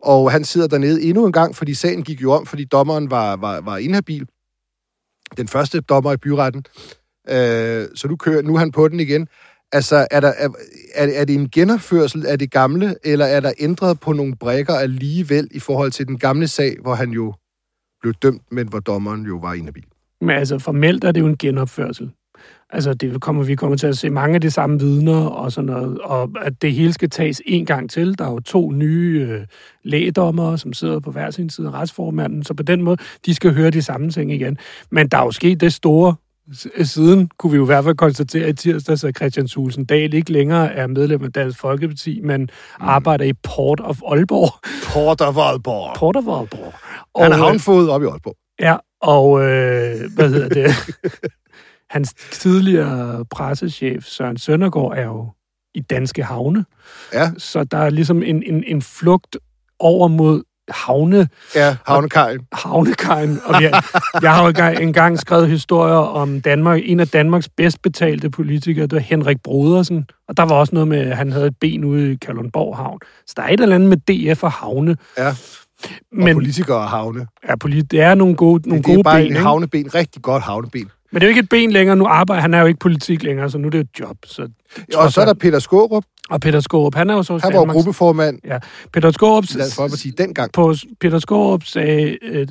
og 0.03 0.33
han 0.33 0.45
sidder 0.45 0.67
dernede 0.67 1.03
endnu 1.03 1.27
en 1.27 1.33
gang, 1.33 1.57
fordi 1.57 1.75
sagen 1.75 2.03
gik 2.03 2.23
jo 2.23 2.33
om, 2.33 2.47
fordi 2.47 2.65
dommeren 2.65 3.11
var, 3.11 3.37
var, 3.37 3.61
var 3.61 3.77
inhabil. 3.77 4.27
Den 5.37 5.49
første 5.49 5.81
dommer 5.81 6.13
i 6.13 6.17
byretten. 6.17 6.65
Øh, 7.29 7.87
Så 7.95 8.09
nu, 8.09 8.17
kører, 8.17 8.43
nu 8.43 8.55
er 8.55 8.59
han 8.59 8.73
på 8.73 8.89
den 8.89 9.01
igen. 9.01 9.29
Altså, 9.73 10.07
er, 10.11 10.21
der, 10.21 10.29
er, 10.29 10.49
er 10.95 11.21
er 11.21 11.25
det 11.25 11.35
en 11.35 11.51
genopførsel 11.51 12.27
af 12.27 12.39
det 12.39 12.51
gamle, 12.51 12.95
eller 13.05 13.25
er 13.25 13.41
der 13.41 13.53
ændret 13.59 14.01
på 14.01 14.13
nogle 14.13 14.37
brækker 14.37 14.75
alligevel 14.75 15.49
i 15.51 15.59
forhold 15.59 15.91
til 15.91 16.07
den 16.07 16.19
gamle 16.19 16.49
sag, 16.49 16.77
hvor 16.83 16.95
han 16.95 17.11
jo 17.11 17.35
blev 18.01 18.15
dømt, 18.23 18.43
men 18.51 18.69
hvor 18.69 18.81
dommeren 18.81 19.23
jo 19.23 19.37
var 19.37 19.55
inhabil? 19.55 19.85
Men 20.25 20.37
altså, 20.37 20.59
formelt 20.59 21.05
er 21.05 21.13
det 21.13 21.21
jo 21.21 21.27
en 21.27 21.37
genopførsel. 21.37 22.11
Altså, 22.71 22.95
det 22.95 23.21
kommer, 23.21 23.45
vi 23.45 23.55
kommer 23.55 23.77
til 23.77 23.87
at 23.87 23.99
se 23.99 24.11
mange 24.11 24.35
af 24.35 24.41
de 24.41 24.51
samme 24.51 24.81
vidner 24.81 25.27
og 25.27 25.53
sådan 25.53 25.71
noget, 25.71 25.99
og 25.99 26.31
at 26.41 26.63
det 26.63 26.73
hele 26.73 26.93
skal 26.93 27.11
tages 27.11 27.43
en 27.47 27.67
gang 27.67 27.91
til. 27.91 28.19
Der 28.19 28.27
er 28.27 28.31
jo 28.31 28.41
to 28.41 28.71
nye 28.71 29.27
øh, 29.31 29.47
lægedommere, 29.83 30.59
som 30.59 30.73
sidder 30.73 31.01
på 31.01 31.11
hver 31.11 31.31
sin 31.31 31.51
side 31.51 31.67
af 31.67 31.73
retsformanden, 31.73 32.45
så 32.45 32.55
på 32.55 32.63
den 32.63 32.83
måde, 32.83 32.97
de 33.27 33.35
skal 33.35 33.55
høre 33.55 33.71
de 33.71 33.83
samme 33.83 34.11
ting 34.11 34.33
igen. 34.33 34.59
Men 34.91 35.09
der 35.09 35.19
er 35.19 35.25
jo 35.25 35.31
sket 35.31 35.61
det 35.61 35.73
store 35.73 36.15
Siden 36.83 37.31
kunne 37.39 37.51
vi 37.51 37.57
jo 37.57 37.63
i 37.63 37.67
hvert 37.67 37.85
fald 37.85 37.97
konstatere 37.97 38.49
i 38.49 38.53
tirsdags, 38.53 39.05
at 39.05 39.17
Christian 39.17 39.49
Thulsen 39.49 39.85
Dahl 39.85 40.15
ikke 40.15 40.33
længere 40.33 40.73
er 40.73 40.87
medlem 40.87 41.25
af 41.25 41.33
Dansk 41.33 41.59
Folkeparti, 41.59 42.21
men 42.21 42.41
mm. 42.41 42.49
arbejder 42.81 43.25
i 43.25 43.33
Port 43.33 43.81
of 43.81 44.01
Aalborg. 44.07 44.53
Porter 44.93 45.33
Voldborg. 45.33 45.97
Port 45.97 46.17
of 46.17 46.25
Aalborg. 46.29 46.73
Han 47.23 47.33
er 47.33 47.39
øh, 47.39 47.45
havnfod 47.45 47.89
op 47.89 48.03
i 48.03 48.07
Aalborg. 48.07 48.37
Ja, 48.61 48.77
og 49.05 49.41
øh, 49.43 50.13
hvad 50.15 50.29
hedder 50.29 50.49
det? 50.49 50.75
Hans 51.91 52.15
tidligere 52.15 53.25
pressechef, 53.25 54.05
Søren 54.05 54.37
Søndergaard, 54.39 54.93
er 54.97 55.05
jo 55.05 55.29
i 55.75 55.81
danske 55.81 56.23
havne. 56.23 56.65
Ja. 57.13 57.31
Så 57.39 57.65
der 57.65 57.79
er 57.79 57.91
ligesom 57.91 58.23
en, 58.23 58.43
en, 58.43 58.65
en 58.67 58.83
flugt 58.83 59.37
over 59.79 60.09
mod 60.09 60.43
havne, 60.69 61.29
Ja, 61.55 61.77
havnekajen. 61.87 62.41
havnekajen. 62.53 63.41
Og 63.45 63.63
jeg, 63.63 63.83
jeg 64.23 64.35
har 64.35 64.43
jo 64.43 64.49
engang, 64.49 64.79
engang 64.79 65.19
skrevet 65.19 65.49
historier 65.49 65.95
om 65.95 66.41
Danmark. 66.41 66.81
En 66.85 67.01
af 67.01 67.09
Danmarks 67.09 67.49
bedst 67.49 67.83
betalte 67.83 68.31
politikere, 68.31 68.83
det 68.87 68.93
var 68.93 68.99
Henrik 68.99 69.37
Brodersen. 69.45 70.07
Og 70.29 70.37
der 70.37 70.43
var 70.43 70.55
også 70.55 70.75
noget 70.75 70.89
med, 70.89 70.99
at 70.99 71.17
han 71.17 71.33
havde 71.33 71.47
et 71.47 71.57
ben 71.61 71.85
ude 71.85 72.13
i 72.13 72.17
Kalundborg 72.17 72.77
Havn. 72.77 72.99
Så 73.27 73.35
der 73.37 73.43
er 73.43 73.49
et 73.49 73.61
eller 73.61 73.75
andet 73.75 73.89
med 73.89 73.97
DF 74.35 74.43
og 74.45 74.53
havne. 74.53 74.97
Ja. 75.19 75.35
Og 75.85 75.89
Men 76.13 76.35
politikere 76.37 76.77
og 76.77 76.89
havne. 76.89 77.27
ja, 77.49 77.57
polit, 77.57 77.91
det 77.91 78.01
er 78.01 78.15
nogle 78.15 78.37
gode, 78.37 78.69
nogle 78.69 78.83
det 78.83 78.91
er 78.91 78.95
gode 78.95 79.05
bare 79.05 79.17
ben, 79.19 79.27
en 79.27 79.33
ikke? 79.33 79.41
havneben. 79.43 79.95
Rigtig 79.95 80.23
godt 80.23 80.43
havneben. 80.43 80.91
Men 81.13 81.21
det 81.21 81.23
er 81.23 81.27
jo 81.27 81.31
ikke 81.31 81.41
et 81.41 81.49
ben 81.49 81.73
længere. 81.73 81.97
Nu 81.97 82.07
arbejder 82.07 82.41
han 82.43 82.55
er 82.55 82.61
jo 82.61 82.67
ikke 82.67 82.79
politik 82.81 83.23
længere, 83.23 83.51
så 83.51 83.59
nu 83.59 83.67
er 83.67 83.71
det 83.71 83.79
jo 83.79 83.83
et 83.83 84.01
job. 84.01 84.17
Så, 84.27 84.49
Og 84.95 85.13
så 85.13 85.21
er 85.21 85.25
der 85.25 85.35
Peter 85.35 85.59
Skårup. 85.59 86.05
og 86.31 86.41
Peter 86.41 86.61
Skårup, 86.61 86.95
han 86.95 87.11
er 87.11 87.15
jo 87.15 87.23
så 87.23 87.33
Han 87.33 87.53
var 87.53 87.59
Danmarks... 87.59 87.75
gruppeformand 87.75 88.41
Peter 88.93 89.11
Skårup, 89.11 89.45
i 89.45 89.47
Dansk 89.59 89.77
Folkeparti 89.77 90.11
dengang. 90.11 90.53
på, 90.53 90.75
Peter 91.01 91.19
Skårup 91.19 91.65
sagde 91.65 92.19
øh, 92.23 92.47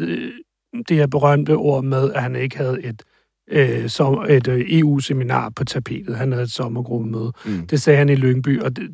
det 0.90 0.98
her 0.98 1.08
berømte 1.08 1.56
ord 1.56 1.84
med, 1.84 2.14
at 2.14 2.22
han 2.22 2.36
ikke 2.36 2.58
havde 2.58 2.84
et, 2.84 3.04
øh, 3.52 3.90
som, 3.90 4.26
et 4.30 4.48
øh, 4.48 4.66
EU-seminar 4.70 5.50
på 5.56 5.64
tapetet. 5.64 6.16
Han 6.18 6.32
havde 6.32 6.44
et 6.44 6.52
sommergruppemøde. 6.52 7.32
Mm. 7.46 7.68
Det 7.68 7.82
sagde 7.82 7.98
han 7.98 8.10
i 8.10 8.16
Lyngby, 8.16 8.62
og 8.62 8.76
det, 8.76 8.90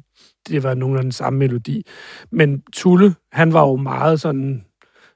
det 0.48 0.64
var 0.64 0.74
nogenlunde 0.74 1.04
den 1.04 1.12
samme 1.12 1.40
melodi. 1.40 1.86
Men 2.32 2.64
Tulle, 2.74 3.16
han 3.32 3.54
var 3.54 3.68
jo 3.68 3.76
meget 3.76 4.22
sådan 4.22 4.64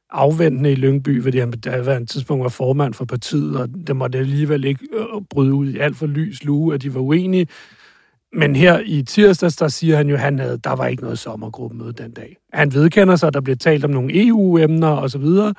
afventende 0.09 0.71
i 0.71 0.75
Lyngby, 0.75 1.23
fordi 1.23 1.39
han 1.39 1.51
på 1.51 1.57
daværende 1.57 2.07
tidspunkt 2.07 2.43
var 2.43 2.49
formand 2.49 2.93
for 2.93 3.05
partiet, 3.05 3.57
og 3.57 3.69
det 3.87 3.95
måtte 3.95 4.17
alligevel 4.17 4.63
ikke 4.63 4.87
øh, 4.93 5.21
bryde 5.29 5.53
ud 5.53 5.69
i 5.69 5.77
alt 5.77 5.97
for 5.97 6.05
lys 6.05 6.43
lue, 6.43 6.73
at 6.73 6.81
de 6.81 6.93
var 6.93 7.01
uenige. 7.01 7.47
Men 8.33 8.55
her 8.55 8.79
i 8.85 9.03
tirsdags, 9.03 9.55
der 9.55 9.67
siger 9.67 9.97
han 9.97 10.09
jo, 10.09 10.17
han 10.17 10.39
havde, 10.39 10.57
der 10.57 10.75
var 10.75 10.87
ikke 10.87 11.03
noget 11.03 11.19
sommergruppemøde 11.19 11.93
den 11.93 12.11
dag. 12.11 12.37
Han 12.53 12.73
vedkender 12.73 13.15
sig, 13.15 13.27
at 13.27 13.33
der 13.33 13.41
blev 13.41 13.57
talt 13.57 13.85
om 13.85 13.91
nogle 13.91 14.27
EU-emner 14.27 14.87
og 14.87 15.09
så 15.09 15.17
videre, 15.17 15.53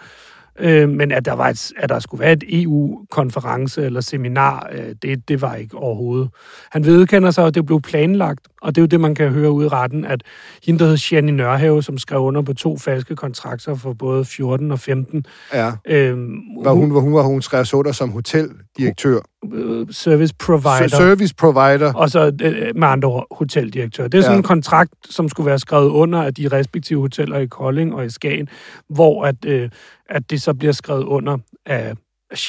øh, 0.61 0.89
men 0.89 1.13
at 1.13 1.25
der, 1.25 1.33
var 1.33 1.49
et, 1.49 1.73
at 1.77 1.89
der 1.89 1.99
skulle 1.99 2.21
være 2.21 2.33
et 2.33 2.45
EU-konference 2.49 3.85
eller 3.85 4.01
seminar, 4.01 4.69
øh, 4.73 4.95
det, 5.03 5.29
det 5.29 5.41
var 5.41 5.55
ikke 5.55 5.77
overhovedet. 5.77 6.29
Han 6.71 6.85
vedkender 6.85 7.31
sig, 7.31 7.47
at 7.47 7.55
det 7.55 7.67
blev 7.67 7.81
planlagt, 7.81 8.41
og 8.63 8.75
det 8.75 8.81
er 8.81 8.83
jo 8.83 8.87
det, 8.87 9.01
man 9.01 9.15
kan 9.15 9.29
høre 9.31 9.51
ud 9.51 9.65
i 9.65 9.69
retten, 9.69 10.05
at 10.05 10.23
hende, 10.67 10.79
der 10.85 10.87
hed 10.87 10.99
Jenny 11.13 11.31
Nørhave, 11.33 11.83
som 11.83 11.99
skrev 11.99 12.21
under 12.21 12.43
på 12.43 12.55
to 12.55 12.79
falske 12.79 13.17
kontrakter 13.17 13.75
for 13.75 13.93
både 13.93 14.25
14 14.25 14.71
og 14.71 14.81
15. 14.81 15.25
Ja. 15.55 15.73
Øh, 15.87 16.19
Var 16.65 16.73
hun, 16.73 16.95
var 16.95 17.01
hun, 17.01 17.15
var 17.15 17.23
hun 17.23 17.43
skrev 17.43 17.65
så 17.65 17.83
der 17.83 17.93
som 17.93 18.11
hoteldirektør. 18.11 19.21
Øh, 19.53 19.87
service 19.91 20.35
provider. 20.39 20.89
Service 20.89 21.35
provider. 21.35 21.93
og 21.95 22.11
så 22.11 22.33
øh, 22.43 22.77
med 22.77 22.89
andre 22.89 23.09
ord 23.09 23.27
hoteldirektør. 23.31 24.09
Det 24.09 24.19
er 24.19 24.23
sådan 24.23 24.35
Ja. 24.35 24.39
en 24.39 24.43
kontrakt, 24.43 24.93
som 25.11 25.29
skulle 25.29 25.47
være 25.47 25.59
skrevet 25.59 25.89
under 25.89 26.23
af 26.23 26.35
de 26.35 26.49
respektive 26.49 27.01
hoteller 27.01 27.39
i 27.39 27.47
Kolding 27.47 27.95
og 27.95 28.05
i 28.07 28.11
Skagen, 28.11 28.49
hvor 28.89 29.25
at, 29.25 29.45
øh, 29.47 29.71
at 30.11 30.31
det 30.31 30.43
så 30.43 30.55
bliver 30.55 30.73
skrevet 30.73 31.05
under 31.05 31.39
af 31.67 31.95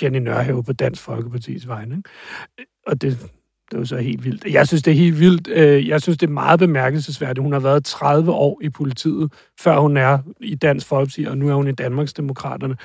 Jenny 0.02 0.18
Nørhave 0.20 0.64
på 0.64 0.74
Dansk 0.74 1.02
Folkepartis 1.02 1.68
vegne. 1.68 2.04
Og 2.88 3.02
det, 3.02 3.18
det 3.70 3.76
er 3.76 3.80
jo 3.80 3.86
så 3.86 3.98
helt 3.98 4.24
vildt. 4.26 4.46
Jeg 4.54 4.68
synes, 4.68 4.84
det 4.84 4.92
er 4.92 4.96
helt 4.98 5.20
vildt. 5.20 5.48
Øh, 5.48 5.88
Jeg 5.88 6.02
synes, 6.02 6.18
det 6.18 6.28
er 6.28 6.32
meget 6.32 6.60
bemærkelsesværdigt. 6.60 7.44
Hun 7.44 7.54
har 7.54 7.60
været 7.60 7.86
30 7.86 8.32
år 8.32 8.60
i 8.64 8.70
politiet, 8.70 9.34
før 9.60 9.80
hun 9.80 9.98
er 9.98 10.18
i 10.42 10.56
Dansk 10.56 10.88
Folkeparti, 10.88 11.24
og 11.26 11.38
nu 11.38 11.50
er 11.50 11.54
hun 11.54 11.68
i 11.68 11.72
Danmarksdemokraterne. 11.72 12.76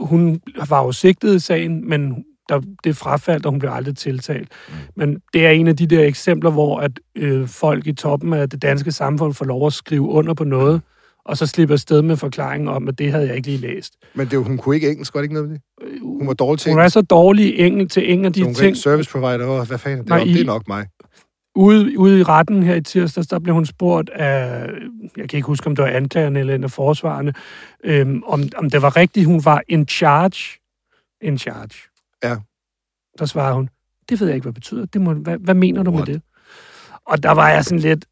Hun 0.00 0.40
var 0.68 0.82
jo 0.84 0.92
sigtet 0.92 1.34
i 1.34 1.38
sagen, 1.38 1.88
men 1.88 2.24
der, 2.48 2.60
det 2.84 2.96
frafaldt, 2.96 3.46
og 3.46 3.52
hun 3.52 3.58
blev 3.58 3.70
aldrig 3.72 3.96
tiltalt. 3.96 4.48
Mm. 4.68 4.74
Men 4.96 5.16
det 5.34 5.46
er 5.46 5.50
en 5.50 5.68
af 5.68 5.76
de 5.76 5.86
der 5.86 6.04
eksempler, 6.04 6.50
hvor 6.50 6.78
at 6.78 6.90
øh, 7.16 7.48
folk 7.48 7.86
i 7.86 7.92
toppen 7.92 8.32
af 8.32 8.50
det 8.50 8.62
danske 8.62 8.92
samfund 8.92 9.34
får 9.34 9.44
lov 9.44 9.66
at 9.66 9.72
skrive 9.72 10.08
under 10.08 10.34
på 10.34 10.44
noget, 10.44 10.80
og 11.24 11.36
så 11.36 11.46
slipper 11.46 11.72
afsted 11.74 12.02
med 12.02 12.16
forklaringen 12.16 12.68
om, 12.68 12.88
at 12.88 12.98
det 12.98 13.12
havde 13.12 13.26
jeg 13.26 13.36
ikke 13.36 13.48
lige 13.48 13.60
læst. 13.60 13.92
Men 14.14 14.26
det, 14.26 14.44
hun 14.44 14.58
kunne 14.58 14.74
ikke 14.74 14.90
engelsk, 14.90 15.14
var 15.14 15.20
det 15.20 15.24
ikke 15.24 15.34
noget 15.34 15.48
med 15.50 15.58
det? 15.58 16.00
Hun 16.02 16.26
var 16.26 16.32
dårlig 16.32 16.60
til 16.60 16.72
Hun 16.72 16.80
er 16.80 16.88
så 16.88 17.00
dårlig 17.02 17.58
engel, 17.58 17.88
til 17.88 18.10
ingen 18.10 18.24
af 18.24 18.32
de 18.32 18.44
hun 18.44 18.54
ting. 18.54 18.66
ikke 18.66 18.78
service 18.78 19.10
provider. 19.10 19.46
Åh, 19.46 19.66
hvad 19.68 19.78
fanden? 19.78 20.00
Det, 20.00 20.08
Nej, 20.08 20.20
er, 20.20 20.24
det 20.24 20.40
er 20.40 20.44
nok 20.44 20.68
mig. 20.68 20.86
Ude, 21.54 21.98
ude 21.98 22.20
i 22.20 22.22
retten 22.22 22.62
her 22.62 22.74
i 22.74 22.80
tirsdags, 22.80 23.26
der 23.26 23.38
blev 23.38 23.54
hun 23.54 23.66
spurgt 23.66 24.10
af, 24.10 24.68
jeg 25.16 25.28
kan 25.28 25.36
ikke 25.36 25.46
huske, 25.46 25.66
om 25.66 25.76
det 25.76 25.82
var 25.82 25.90
anklagerne 25.90 26.40
eller 26.40 26.54
en 26.54 26.64
af 26.64 26.70
forsvarerne, 26.70 27.32
øhm, 27.84 28.22
om, 28.26 28.42
om 28.56 28.70
det 28.70 28.82
var 28.82 28.96
rigtigt, 28.96 29.26
hun 29.26 29.44
var 29.44 29.62
in 29.68 29.88
charge. 29.88 30.58
In 31.22 31.38
charge. 31.38 31.91
Ja. 32.22 32.36
Der 33.18 33.26
svarede 33.26 33.54
hun, 33.54 33.68
det 34.08 34.20
ved 34.20 34.26
jeg 34.26 34.34
ikke, 34.34 34.44
hvad 34.44 34.52
det 34.52 34.60
betyder. 34.62 34.86
Det 34.86 35.00
må, 35.00 35.14
hvad, 35.14 35.38
hvad 35.38 35.54
mener 35.54 35.82
du 35.82 35.90
What? 35.90 36.08
med 36.08 36.14
det? 36.14 36.22
Og 37.06 37.22
der 37.22 37.30
var 37.30 37.48
jeg 37.50 37.64
sådan 37.64 37.78
lidt, 37.78 38.04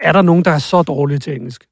er 0.00 0.12
der 0.12 0.22
nogen, 0.22 0.44
der 0.44 0.50
er 0.50 0.58
så 0.58 0.82
dårlige 0.82 1.18
til 1.18 1.34
engelsk? 1.34 1.66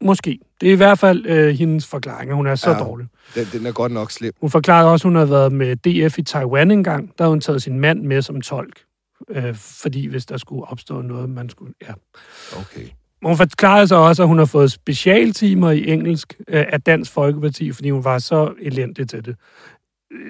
Måske. 0.00 0.38
Det 0.60 0.68
er 0.68 0.72
i 0.72 0.76
hvert 0.76 0.98
fald 0.98 1.26
øh, 1.26 1.54
hendes 1.54 1.86
forklaring, 1.86 2.30
at 2.30 2.36
hun 2.36 2.46
er 2.46 2.54
så 2.54 2.70
Ja. 2.70 2.76
ja. 2.76 2.82
dårlig. 2.84 3.06
Den, 3.34 3.46
den 3.52 3.66
er 3.66 3.72
godt 3.72 3.92
nok 3.92 4.10
slem. 4.10 4.32
Hun 4.40 4.50
forklarede 4.50 4.90
også, 4.92 5.08
at 5.08 5.10
hun 5.10 5.16
havde 5.16 5.30
været 5.30 5.52
med 5.52 5.76
DF 5.76 6.18
i 6.18 6.22
Taiwan 6.22 6.70
engang. 6.70 7.08
Der 7.18 7.24
havde 7.24 7.30
hun 7.30 7.40
taget 7.40 7.62
sin 7.62 7.78
mand 7.80 8.02
med 8.02 8.22
som 8.22 8.40
tolk. 8.40 8.80
Øh, 9.30 9.54
fordi 9.54 10.06
hvis 10.06 10.26
der 10.26 10.36
skulle 10.36 10.64
opstå 10.64 11.02
noget, 11.02 11.30
man 11.30 11.48
skulle... 11.50 11.74
Ja. 11.82 11.92
Okay. 12.60 12.86
Hun 13.22 13.36
forklarede 13.36 13.88
så 13.88 13.94
også, 13.96 14.22
at 14.22 14.28
hun 14.28 14.38
har 14.38 14.44
fået 14.44 14.72
specialtimer 14.72 15.70
i 15.70 15.88
engelsk 15.88 16.34
øh, 16.48 16.64
af 16.68 16.82
Dansk 16.82 17.12
Folkeparti, 17.12 17.72
fordi 17.72 17.90
hun 17.90 18.04
var 18.04 18.18
så 18.18 18.54
elendig 18.60 19.08
til 19.08 19.24
det. 19.24 19.36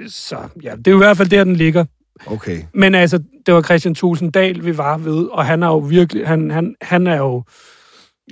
Så 0.07 0.37
ja, 0.63 0.71
det 0.77 0.87
er 0.87 0.91
jo 0.91 0.97
i 0.97 1.05
hvert 1.05 1.17
fald 1.17 1.29
der, 1.29 1.45
den 1.45 1.57
ligger. 1.57 1.85
Okay. 2.27 2.63
Men 2.75 2.95
altså, 2.95 3.23
det 3.47 3.55
var 3.55 3.63
Christian 3.63 3.95
Tulsendal, 3.95 4.65
vi 4.65 4.79
var 4.79 4.99
ved, 4.99 5.27
og 5.27 5.47
han 5.47 5.63
er 5.63 5.67
jo 5.67 5.79
virkelig... 5.79 6.27
Han, 6.27 6.51
han, 6.51 6.75
han 6.83 7.07
er 7.07 7.17
jo... 7.17 7.43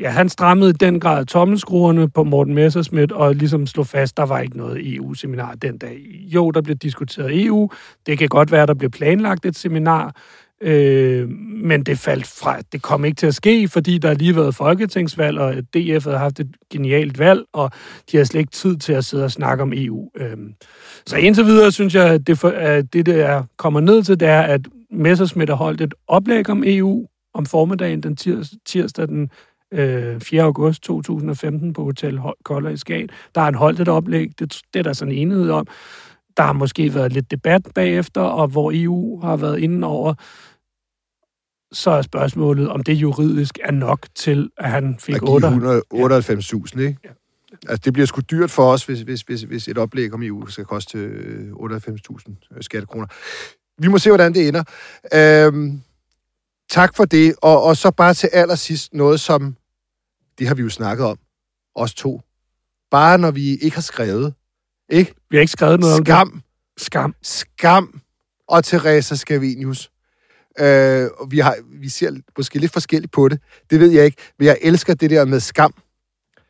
Ja, 0.01 0.11
han 0.11 0.29
strammede 0.29 0.71
i 0.71 0.73
den 0.73 1.01
grad 1.01 1.27
tommelskruerne 1.27 2.11
på 2.11 2.25
Morten 2.25 2.55
Messerschmidt 2.55 3.13
og 3.13 3.35
ligesom 3.35 3.67
slog 3.67 3.87
fast, 3.87 4.17
der 4.17 4.23
var 4.23 4.41
ikke 4.41 4.57
noget 4.57 4.95
EU-seminar 4.95 5.55
den 5.55 5.79
dag. 5.79 5.99
Jo, 6.35 6.51
der 6.51 6.63
blev 6.63 6.77
diskuteret 6.77 7.45
EU. 7.45 7.71
Det 8.07 8.19
kan 8.19 8.29
godt 8.29 8.53
være, 8.53 8.67
der 8.67 8.75
blev 8.75 8.91
planlagt 8.91 9.47
et 9.47 9.57
seminar, 9.57 10.17
øh, 10.63 11.29
men 11.65 11.83
det 11.83 11.99
faldt 11.99 12.27
fra. 12.27 12.59
Det 12.73 12.83
kom 12.83 13.05
ikke 13.05 13.17
til 13.17 13.27
at 13.27 13.35
ske, 13.35 13.69
fordi 13.69 13.99
der 13.99 14.09
har 14.09 14.15
lige 14.15 14.37
været 14.37 14.55
folketingsvalg, 14.55 15.39
og 15.39 15.55
DF 15.55 16.05
havde 16.05 16.19
haft 16.19 16.41
et 16.41 16.49
genialt 16.71 17.19
valg, 17.19 17.43
og 17.53 17.71
de 18.13 18.17
har 18.17 18.25
slet 18.25 18.41
ikke 18.41 18.53
tid 18.53 18.77
til 18.77 18.93
at 18.93 19.05
sidde 19.05 19.25
og 19.25 19.31
snakke 19.31 19.63
om 19.63 19.73
EU. 19.77 20.11
Øh, 20.17 20.37
så 21.07 21.17
indtil 21.17 21.45
videre 21.45 21.73
synes 21.73 21.95
jeg, 21.95 22.09
at 22.09 22.27
det, 22.27 22.39
for, 22.39 22.49
at 22.49 22.93
det 22.93 23.07
der 23.07 23.43
kommer 23.57 23.81
ned 23.81 24.03
til, 24.03 24.21
det 24.21 24.29
er, 24.29 24.43
at 24.43 24.61
Messerschmidt 24.91 25.51
har 25.51 25.57
holdt 25.57 25.81
et 25.81 25.95
oplæg 26.09 26.51
om 26.51 26.63
EU 26.67 27.07
om 27.35 27.47
formiddagen 27.47 28.03
den 28.03 28.17
tirs, 28.17 28.51
tirsdag 28.67 29.09
den 29.09 29.31
øh, 29.73 30.21
4. 30.21 30.43
august 30.43 30.83
2015 30.83 31.73
på 31.73 31.85
Hotel 31.85 32.21
Koller 32.45 32.71
i 32.71 32.77
Skagen. 32.77 33.09
Der 33.35 33.41
har 33.41 33.45
han 33.45 33.55
holdt 33.55 33.81
et 33.81 33.89
oplæg, 33.89 34.31
det, 34.39 34.61
det 34.75 34.79
er 34.79 34.83
der 34.83 34.93
sådan 34.93 35.15
enighed 35.15 35.51
om. 35.51 35.67
Der 36.37 36.43
har 36.43 36.53
måske 36.53 36.95
været 36.95 37.13
lidt 37.13 37.31
debat 37.31 37.69
bagefter, 37.75 38.21
og 38.21 38.49
hvor 38.49 38.73
EU 38.75 39.21
har 39.21 39.37
været 39.37 39.59
inde 39.59 39.87
over, 39.87 40.15
så 41.73 41.91
er 41.91 42.03
spørgsmålet, 42.03 42.69
om 42.69 42.83
det 42.83 42.95
juridisk 42.95 43.59
er 43.65 43.71
nok 43.71 44.07
til, 44.15 44.51
at 44.59 44.71
han 44.71 44.97
fik 44.99 45.15
At 45.15 45.21
give 45.21 45.31
8. 45.31 45.49
198.000, 45.49 46.81
ikke? 46.81 46.99
Altså, 47.69 47.83
det 47.85 47.93
bliver 47.93 48.07
sgu 48.07 48.21
dyrt 48.21 48.51
for 48.51 48.73
os, 48.73 48.85
hvis, 48.85 49.01
hvis, 49.01 49.21
hvis, 49.21 49.43
hvis 49.43 49.69
et 49.69 49.79
oplæg 49.79 50.15
om 50.15 50.23
EU 50.23 50.47
skal 50.47 50.65
koste 50.65 50.99
øh, 50.99 51.53
98.000 51.53 52.61
skattekroner. 52.61 53.07
Vi 53.79 53.89
må 53.89 53.99
se, 53.99 54.11
hvordan 54.11 54.35
det 54.35 54.49
ender. 54.49 54.65
Øhm, 55.15 55.83
tak 56.71 56.97
for 56.97 57.05
det. 57.05 57.35
Og, 57.43 57.63
og 57.63 57.77
så 57.77 57.91
bare 57.91 58.15
til 58.15 58.31
allersidst 58.33 58.95
noget, 58.95 59.21
som... 59.21 59.57
Det 60.39 60.49
har 60.49 60.55
vi 60.55 60.63
jo 60.63 60.69
snakket 60.69 61.07
om. 61.07 61.19
Os 61.75 61.95
to. 61.95 62.21
Bare 62.91 63.19
når 63.19 63.31
vi 63.31 63.57
ikke 63.57 63.77
har 63.77 63.83
skrevet. 63.83 64.35
Ikke? 64.89 65.15
Vi 65.31 65.37
har 65.37 65.41
ikke 65.41 65.53
skrevet 65.53 65.81
noget 65.81 65.99
om 65.99 66.05
Skam. 66.05 66.31
det. 66.31 66.43
Skam. 66.83 67.15
Skam 67.23 68.01
og 68.49 68.65
Teresa 68.65 69.15
Scavenius. 69.15 69.91
Øh, 70.61 71.09
og 71.19 71.31
vi, 71.31 71.39
har, 71.39 71.57
vi 71.81 71.89
ser 71.89 72.13
måske 72.37 72.59
lidt 72.59 72.73
forskelligt 72.73 73.13
på 73.13 73.29
det. 73.29 73.41
Det 73.71 73.81
ved 73.81 73.91
jeg 73.91 74.05
ikke. 74.05 74.23
Men 74.39 74.47
jeg 74.47 74.59
elsker 74.63 74.95
det 74.95 75.11
der 75.11 75.25
med 75.25 75.41
skam. 75.41 75.75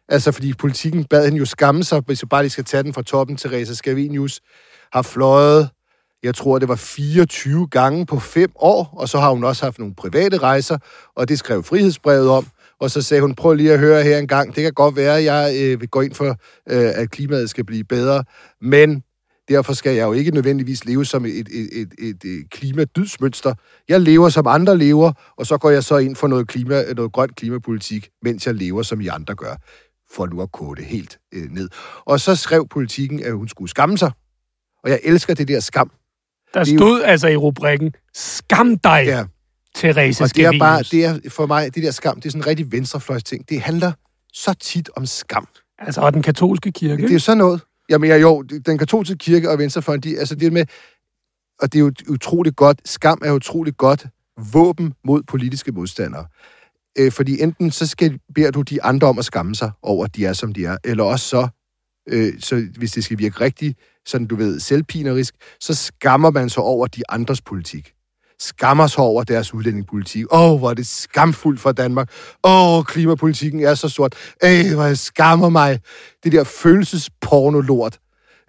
Altså, 0.09 0.33
fordi 0.33 0.55
politikken 0.55 1.05
bad 1.05 1.25
hende 1.25 1.39
jo 1.39 1.45
skamme 1.45 1.85
sig, 1.85 2.03
hvis 2.07 2.23
jeg 2.23 2.29
bare 2.29 2.43
lige 2.43 2.51
skal 2.51 2.65
tage 2.65 2.83
den 2.83 2.95
fra 2.95 3.03
toppen. 3.03 3.37
Teresa 3.37 3.75
Scavenius 3.75 4.41
har 4.93 5.03
fløjet, 5.03 5.71
jeg 6.23 6.35
tror, 6.35 6.59
det 6.59 6.69
var 6.69 6.77
24 6.77 7.69
gange 7.69 8.07
på 8.07 8.19
fem 8.19 8.51
år, 8.57 8.95
og 8.97 9.09
så 9.09 9.19
har 9.19 9.31
hun 9.31 9.45
også 9.45 9.65
haft 9.65 9.79
nogle 9.79 9.95
private 9.95 10.39
rejser, 10.39 10.79
og 11.17 11.29
det 11.29 11.39
skrev 11.39 11.63
frihedsbrevet 11.63 12.29
om. 12.29 12.47
Og 12.81 12.91
så 12.91 13.03
sagde 13.03 13.21
hun, 13.21 13.35
prøv 13.35 13.55
lige 13.55 13.73
at 13.73 13.79
høre 13.79 14.03
her 14.03 14.19
en 14.19 14.29
gang, 14.29 14.57
det 14.57 14.63
kan 14.63 14.73
godt 14.73 14.97
være, 14.97 15.19
at 15.19 15.25
jeg 15.25 15.55
øh, 15.61 15.81
vil 15.81 15.89
gå 15.89 16.01
ind 16.01 16.15
for, 16.15 16.29
øh, 16.71 16.91
at 16.95 17.11
klimaet 17.11 17.51
skal 17.51 17.65
blive 17.65 17.85
bedre, 17.85 18.25
men 18.61 19.03
derfor 19.49 19.73
skal 19.73 19.95
jeg 19.95 20.03
jo 20.07 20.13
ikke 20.13 20.31
nødvendigvis 20.31 20.85
leve 20.85 21.05
som 21.05 21.25
et, 21.25 21.33
et, 21.39 21.69
et, 21.73 21.93
et, 21.99 22.25
et 22.25 22.51
klimadydsmønster. 22.51 23.55
Jeg 23.89 24.01
lever 24.01 24.29
som 24.29 24.47
andre 24.47 24.79
lever, 24.79 25.13
og 25.39 25.47
så 25.47 25.59
går 25.59 25.71
jeg 25.71 25.85
så 25.85 25.97
ind 25.97 26.17
for 26.17 26.27
noget, 26.27 26.49
klima, 26.49 26.83
noget 26.93 27.13
grønt 27.13 27.37
klimapolitik, 27.37 28.09
mens 28.23 28.47
jeg 28.47 28.55
lever 28.55 28.83
som 28.83 29.01
I 29.01 29.07
andre 29.07 29.35
gør, 29.35 29.55
for 30.15 30.27
nu 30.27 30.43
at 30.43 30.53
kode 30.53 30.81
det 30.81 30.85
helt 30.89 31.19
øh, 31.35 31.51
ned. 31.51 31.69
Og 32.05 32.21
så 32.21 32.35
skrev 32.37 32.69
politikken, 32.69 33.23
at 33.25 33.33
hun 33.33 33.49
skulle 33.49 33.71
skamme 33.71 33.99
sig. 33.99 34.11
Og 34.85 34.91
jeg 34.91 35.01
elsker 35.05 35.35
det 35.35 35.49
der 35.49 35.61
skam. 35.61 35.91
Der 36.55 36.61
er 36.61 36.65
jo- 36.73 36.79
stod 36.79 37.03
altså 37.03 37.29
i 37.29 37.37
rubrikken, 37.37 37.93
skam 38.15 38.79
dig, 38.79 39.03
Ja. 39.07 39.25
Teresa 39.75 40.25
Og 40.25 40.37
det 40.37 40.45
er 40.45 40.59
bare, 40.59 40.83
det 40.83 41.05
er 41.05 41.19
for 41.29 41.47
mig, 41.47 41.75
det 41.75 41.83
der 41.83 41.91
skam, 41.91 42.17
det 42.17 42.27
er 42.27 42.31
sådan 42.31 42.43
en 42.43 42.47
rigtig 42.47 42.73
venstrefløjs 42.73 43.25
ting. 43.25 43.49
Det 43.49 43.61
handler 43.61 43.93
så 44.33 44.55
tit 44.55 44.91
om 44.97 45.07
skam. 45.07 45.49
Altså, 45.79 46.01
og 46.01 46.15
den 46.15 46.23
katolske 46.23 46.73
kirke. 46.73 47.09
Det 47.09 47.15
er 47.15 47.19
sådan 47.19 47.39
noget. 47.39 47.61
Jamen, 47.93 48.11
ja, 48.11 48.17
jo, 48.17 48.43
den 48.43 48.79
katolske 48.79 49.17
kirke 49.17 49.51
og 49.51 49.59
venstrefløjen, 49.59 50.01
de, 50.01 50.19
altså 50.19 50.35
det 50.35 50.53
med, 50.53 50.65
og 51.61 51.73
det 51.73 51.79
er 51.79 51.83
jo 51.83 51.93
utroligt 52.09 52.57
godt, 52.57 52.89
skam 52.89 53.23
er 53.25 53.33
utroligt 53.33 53.77
godt 53.77 54.07
våben 54.53 54.95
mod 55.05 55.23
politiske 55.23 55.73
modstandere. 55.73 56.27
Øh, 56.99 57.13
fordi 57.13 57.43
enten 57.43 57.71
så 57.71 57.87
skal, 57.87 58.21
beder 58.35 58.51
du 58.51 58.63
de 58.63 58.83
andre 58.83 59.07
om 59.09 59.19
at 59.19 59.25
skamme 59.25 59.55
sig 59.55 59.71
over, 59.83 60.05
at 60.05 60.17
de 60.17 60.25
er, 60.25 60.33
som 60.33 60.53
de 60.53 60.65
er, 60.65 60.77
eller 60.85 61.05
også 61.05 61.29
så, 61.29 61.49
øh, 62.09 62.41
så 62.41 62.69
hvis 62.79 62.93
det 62.93 63.05
skal 63.05 63.19
virke 63.19 63.41
rigtigt, 63.41 63.79
sådan 64.07 64.27
du 64.27 64.37
ved, 64.37 64.61
selvpinerisk, 64.61 65.35
så 65.61 65.75
skammer 65.75 66.31
man 66.31 66.51
sig 66.51 66.63
over 66.63 66.87
de 66.87 67.03
andres 67.09 67.41
politik. 67.41 67.93
Skammer 68.43 68.87
sig 68.87 69.05
over 69.05 69.25
deres 69.25 69.55
udlændingepolitik. 69.55 70.25
Åh, 70.33 70.53
oh, 70.53 70.59
hvor 70.59 70.71
er 70.71 70.75
det 70.75 70.87
skamfuldt 70.87 71.61
for 71.61 71.73
Danmark. 71.73 72.11
Åh, 72.45 72.79
oh, 72.79 72.85
klimapolitikken 72.85 73.61
er 73.61 73.75
så 73.75 73.89
sort. 73.89 74.15
Ej, 74.43 74.75
hvor 74.75 74.85
jeg 74.85 74.99
skammer 74.99 75.49
mig. 75.49 75.81
Det 76.25 76.33
der 76.33 76.45
følelsespornolort, 76.45 77.99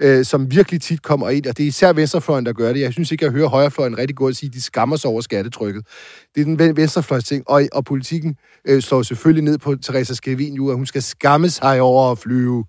øh, 0.01 0.25
som 0.25 0.51
virkelig 0.51 0.81
tit 0.81 1.01
kommer 1.01 1.29
ind, 1.29 1.45
og 1.45 1.57
det 1.57 1.63
er 1.63 1.67
især 1.67 1.93
venstrefløjen, 1.93 2.45
der 2.45 2.53
gør 2.53 2.73
det. 2.73 2.79
Jeg 2.79 2.93
synes 2.93 3.11
ikke, 3.11 3.25
jeg 3.25 3.31
hører 3.31 3.47
højrefløjen 3.47 3.97
rigtig 3.97 4.15
godt 4.15 4.31
at 4.31 4.37
sige, 4.37 4.47
at 4.47 4.53
de 4.53 4.61
skammer 4.61 4.95
sig 4.95 5.09
over 5.09 5.21
skattetrykket. 5.21 5.87
Det 6.35 6.41
er 6.41 6.45
den 6.45 6.77
venstrefløjs 6.77 7.23
ting, 7.23 7.49
og, 7.49 7.67
og 7.73 7.85
politikken 7.85 8.35
øh, 8.67 8.81
slår 8.81 9.01
selvfølgelig 9.01 9.43
ned 9.43 9.57
på 9.57 9.75
Teresa 9.75 10.13
Scavenius, 10.13 10.71
at 10.71 10.75
hun 10.75 10.85
skal 10.85 11.01
skamme 11.01 11.49
sig 11.49 11.81
over 11.81 12.11
at 12.11 12.17
flyve. 12.17 12.65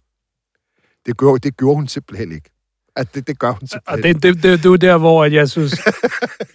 Det 1.07 1.19
gjorde, 1.19 1.39
det 1.39 1.57
gjorde 1.57 1.77
hun 1.77 1.89
simpelthen 1.89 2.33
ikke. 2.33 2.54
At 2.97 3.15
det, 3.15 3.27
det 3.27 3.39
gør 3.39 3.51
hun 3.51 3.59
Og 3.63 3.69
simpelthen 3.69 4.15
det, 4.15 4.23
det, 4.23 4.43
det, 4.43 4.59
det 4.59 4.65
er 4.67 4.71
jo 4.71 4.77
der, 4.77 4.99
hvor 4.99 5.25
at 5.25 5.33
jeg 5.33 5.49
synes, 5.51 5.79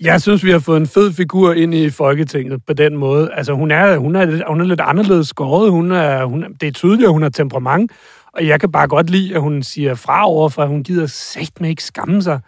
jeg 0.01 0.21
synes, 0.21 0.43
vi 0.43 0.51
har 0.51 0.59
fået 0.59 0.77
en 0.77 0.87
fed 0.87 1.13
figur 1.13 1.53
ind 1.53 1.73
i 1.73 1.89
Folketinget 1.89 2.65
på 2.67 2.73
den 2.73 2.97
måde. 2.97 3.31
Altså, 3.33 3.53
hun 3.53 3.71
er, 3.71 3.97
hun 3.97 4.15
er, 4.15 4.25
lidt- 4.25 4.43
hun 4.47 4.61
er 4.61 4.65
lidt 4.65 4.81
anderledes 4.81 5.27
skåret. 5.27 5.71
Hun 5.71 5.91
er, 5.91 6.25
hun, 6.25 6.45
det 6.61 6.67
er 6.67 6.71
tydeligt, 6.71 7.05
at 7.07 7.11
hun 7.13 7.21
har 7.21 7.29
temperament. 7.29 7.91
Og 8.33 8.47
jeg 8.47 8.59
kan 8.59 8.71
bare 8.71 8.87
godt 8.87 9.09
lide, 9.09 9.35
at 9.35 9.41
hun 9.41 9.63
siger 9.63 9.95
fra 9.95 10.27
over, 10.27 10.49
for 10.49 10.65
hun 10.65 10.83
gider 10.83 11.07
sagt 11.07 11.61
med 11.61 11.69
ikke 11.69 11.83
skamme 11.83 12.21
sig. 12.21 12.39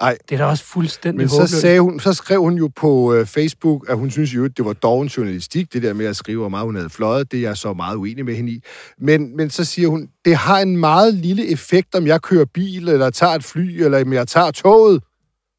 Ej. 0.00 0.18
Det 0.28 0.34
er 0.34 0.38
da 0.38 0.44
også 0.44 0.64
fuldstændig 0.64 1.16
Men 1.16 1.28
så, 1.28 1.34
håbløst. 1.34 1.60
sagde 1.60 1.80
hun, 1.80 2.00
så 2.00 2.12
skrev 2.12 2.40
hun 2.40 2.54
jo 2.54 2.70
på 2.76 3.14
øh, 3.14 3.26
Facebook, 3.26 3.86
at 3.88 3.96
hun 3.96 4.10
synes 4.10 4.34
jo, 4.34 4.44
at 4.44 4.56
det 4.56 4.64
var 4.64 4.72
doven 4.72 5.08
journalistik, 5.08 5.72
det 5.72 5.82
der 5.82 5.92
med 5.92 6.06
at 6.06 6.16
skrive, 6.16 6.38
hvor 6.38 6.48
meget 6.48 6.64
hun 6.64 6.74
havde 6.76 6.90
fløjet. 6.90 7.32
Det 7.32 7.36
er 7.36 7.42
jeg 7.42 7.56
så 7.56 7.72
meget 7.72 7.96
uenig 7.96 8.24
med 8.24 8.34
hende 8.34 8.52
i. 8.52 8.62
Men, 8.98 9.36
men 9.36 9.50
så 9.50 9.64
siger 9.64 9.88
hun, 9.88 10.08
det 10.24 10.36
har 10.36 10.58
en 10.58 10.76
meget 10.76 11.14
lille 11.14 11.48
effekt, 11.48 11.94
om 11.94 12.06
jeg 12.06 12.22
kører 12.22 12.44
bil, 12.44 12.88
eller 12.88 13.10
tager 13.10 13.32
et 13.32 13.44
fly, 13.44 13.82
eller 13.82 14.02
om 14.04 14.12
jeg 14.12 14.28
tager 14.28 14.50
toget, 14.50 15.02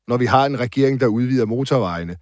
når 0.08 0.18
vi 0.18 0.26
har 0.26 0.46
en 0.46 0.60
regering, 0.60 1.00
der 1.00 1.08
udvider 1.08 1.46
motorvejene. 1.46 2.16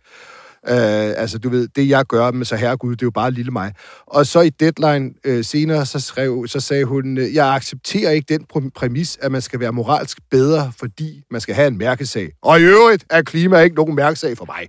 Øh, 0.69 1.21
altså, 1.21 1.37
du 1.37 1.49
ved, 1.49 1.67
det 1.67 1.89
jeg 1.89 2.05
gør, 2.05 2.31
men 2.31 2.45
så 2.45 2.55
herregud, 2.55 2.91
det 2.91 3.01
er 3.01 3.05
jo 3.05 3.11
bare 3.11 3.31
lille 3.31 3.51
mig. 3.51 3.73
Og 4.05 4.25
så 4.25 4.41
i 4.41 4.49
Deadline 4.49 5.13
øh, 5.23 5.43
senere, 5.43 5.85
så, 5.85 5.99
skrev, 5.99 6.47
så 6.47 6.59
sagde 6.59 6.85
hun, 6.85 7.17
øh, 7.17 7.33
jeg 7.33 7.55
accepterer 7.55 8.11
ikke 8.11 8.33
den 8.33 8.45
præ- 8.53 8.69
præmis, 8.75 9.17
at 9.21 9.31
man 9.31 9.41
skal 9.41 9.59
være 9.59 9.73
moralsk 9.73 10.17
bedre, 10.31 10.71
fordi 10.79 11.23
man 11.31 11.41
skal 11.41 11.55
have 11.55 11.67
en 11.67 11.77
mærkesag. 11.77 12.29
Og 12.41 12.59
i 12.59 12.63
øvrigt 12.63 13.05
er 13.09 13.21
klima 13.21 13.59
ikke 13.59 13.75
nogen 13.75 13.95
mærkesag 13.95 14.37
for 14.37 14.45
mig. 14.45 14.67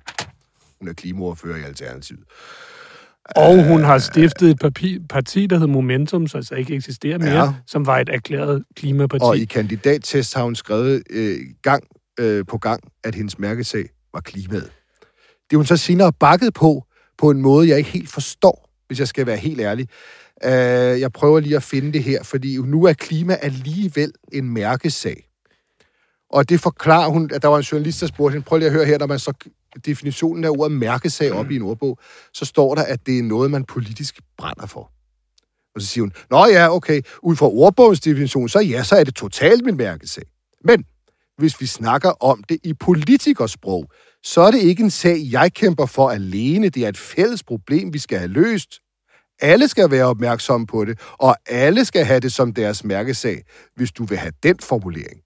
Hun 0.80 0.88
er 0.88 0.92
klimaordfører 0.92 1.56
i 1.56 1.62
Alternativet. 1.62 2.22
Og 3.36 3.64
hun 3.64 3.84
har 3.84 3.98
stiftet 3.98 4.50
et 4.50 4.58
parti, 4.58 4.98
parti 5.10 5.46
der 5.46 5.56
hedder 5.56 5.72
Momentum, 5.72 6.26
som 6.26 6.38
altså 6.38 6.54
ikke 6.54 6.74
eksisterer 6.74 7.18
mere, 7.18 7.44
ja. 7.44 7.52
som 7.66 7.86
var 7.86 7.98
et 7.98 8.08
erklæret 8.08 8.64
klimaparti. 8.76 9.22
Og 9.22 9.36
i 9.36 9.44
kandidattest 9.44 10.34
har 10.34 10.42
hun 10.42 10.54
skrevet 10.54 11.02
øh, 11.10 11.38
gang 11.62 11.84
øh, 12.20 12.44
på 12.48 12.58
gang, 12.58 12.80
at 13.04 13.14
hendes 13.14 13.38
mærkesag 13.38 13.84
var 14.14 14.20
klimaet. 14.20 14.70
Det 15.50 15.56
hun 15.56 15.66
så 15.66 15.76
senere 15.76 16.12
bakket 16.12 16.54
på, 16.54 16.84
på 17.18 17.30
en 17.30 17.42
måde, 17.42 17.68
jeg 17.68 17.78
ikke 17.78 17.90
helt 17.90 18.10
forstår, 18.10 18.70
hvis 18.86 18.98
jeg 18.98 19.08
skal 19.08 19.26
være 19.26 19.36
helt 19.36 19.60
ærlig. 19.60 19.88
Øh, 20.44 21.00
jeg 21.00 21.12
prøver 21.12 21.40
lige 21.40 21.56
at 21.56 21.62
finde 21.62 21.92
det 21.92 22.04
her, 22.04 22.22
fordi 22.22 22.56
nu 22.56 22.84
er 22.84 22.92
klima 22.92 23.34
alligevel 23.40 24.12
en 24.32 24.50
mærkesag. 24.50 25.28
Og 26.30 26.48
det 26.48 26.60
forklarer 26.60 27.08
hun, 27.08 27.30
at 27.34 27.42
der 27.42 27.48
var 27.48 27.56
en 27.56 27.62
journalist, 27.62 28.00
der 28.00 28.06
spurgte 28.06 28.32
hende, 28.32 28.44
prøv 28.44 28.58
lige 28.58 28.66
at 28.66 28.74
høre 28.74 28.84
her, 28.84 28.98
når 28.98 29.06
man 29.06 29.18
så 29.18 29.32
definitionen 29.86 30.44
af 30.44 30.48
ordet 30.48 30.72
mærkesag 30.72 31.32
op 31.32 31.50
i 31.50 31.56
en 31.56 31.62
ordbog, 31.62 31.98
så 32.34 32.44
står 32.44 32.74
der, 32.74 32.82
at 32.82 33.06
det 33.06 33.18
er 33.18 33.22
noget, 33.22 33.50
man 33.50 33.64
politisk 33.64 34.20
brænder 34.38 34.66
for. 34.66 34.90
Og 35.74 35.82
så 35.82 35.86
siger 35.86 36.02
hun, 36.02 36.12
nå 36.30 36.46
ja, 36.46 36.74
okay, 36.74 37.02
ud 37.22 37.36
fra 37.36 37.46
ordbogens 37.46 38.00
definition, 38.00 38.48
så 38.48 38.60
ja, 38.60 38.82
så 38.82 38.96
er 38.96 39.04
det 39.04 39.14
totalt 39.14 39.64
min 39.64 39.76
mærkesag. 39.76 40.24
Men 40.64 40.84
hvis 41.38 41.60
vi 41.60 41.66
snakker 41.66 42.10
om 42.10 42.42
det 42.42 42.58
i 42.64 42.74
politikersprog, 42.74 43.90
så 44.22 44.40
er 44.40 44.50
det 44.50 44.60
ikke 44.60 44.82
en 44.82 44.90
sag, 44.90 45.18
jeg 45.30 45.52
kæmper 45.54 45.86
for 45.86 46.10
alene. 46.10 46.68
Det 46.68 46.84
er 46.84 46.88
et 46.88 46.98
fælles 46.98 47.42
problem, 47.42 47.92
vi 47.92 47.98
skal 47.98 48.18
have 48.18 48.28
løst. 48.28 48.80
Alle 49.40 49.68
skal 49.68 49.90
være 49.90 50.04
opmærksomme 50.04 50.66
på 50.66 50.84
det, 50.84 51.00
og 51.12 51.36
alle 51.46 51.84
skal 51.84 52.04
have 52.04 52.20
det 52.20 52.32
som 52.32 52.54
deres 52.54 52.84
mærkesag, 52.84 53.42
hvis 53.76 53.92
du 53.92 54.04
vil 54.04 54.18
have 54.18 54.32
den 54.42 54.56
formulering. 54.62 55.20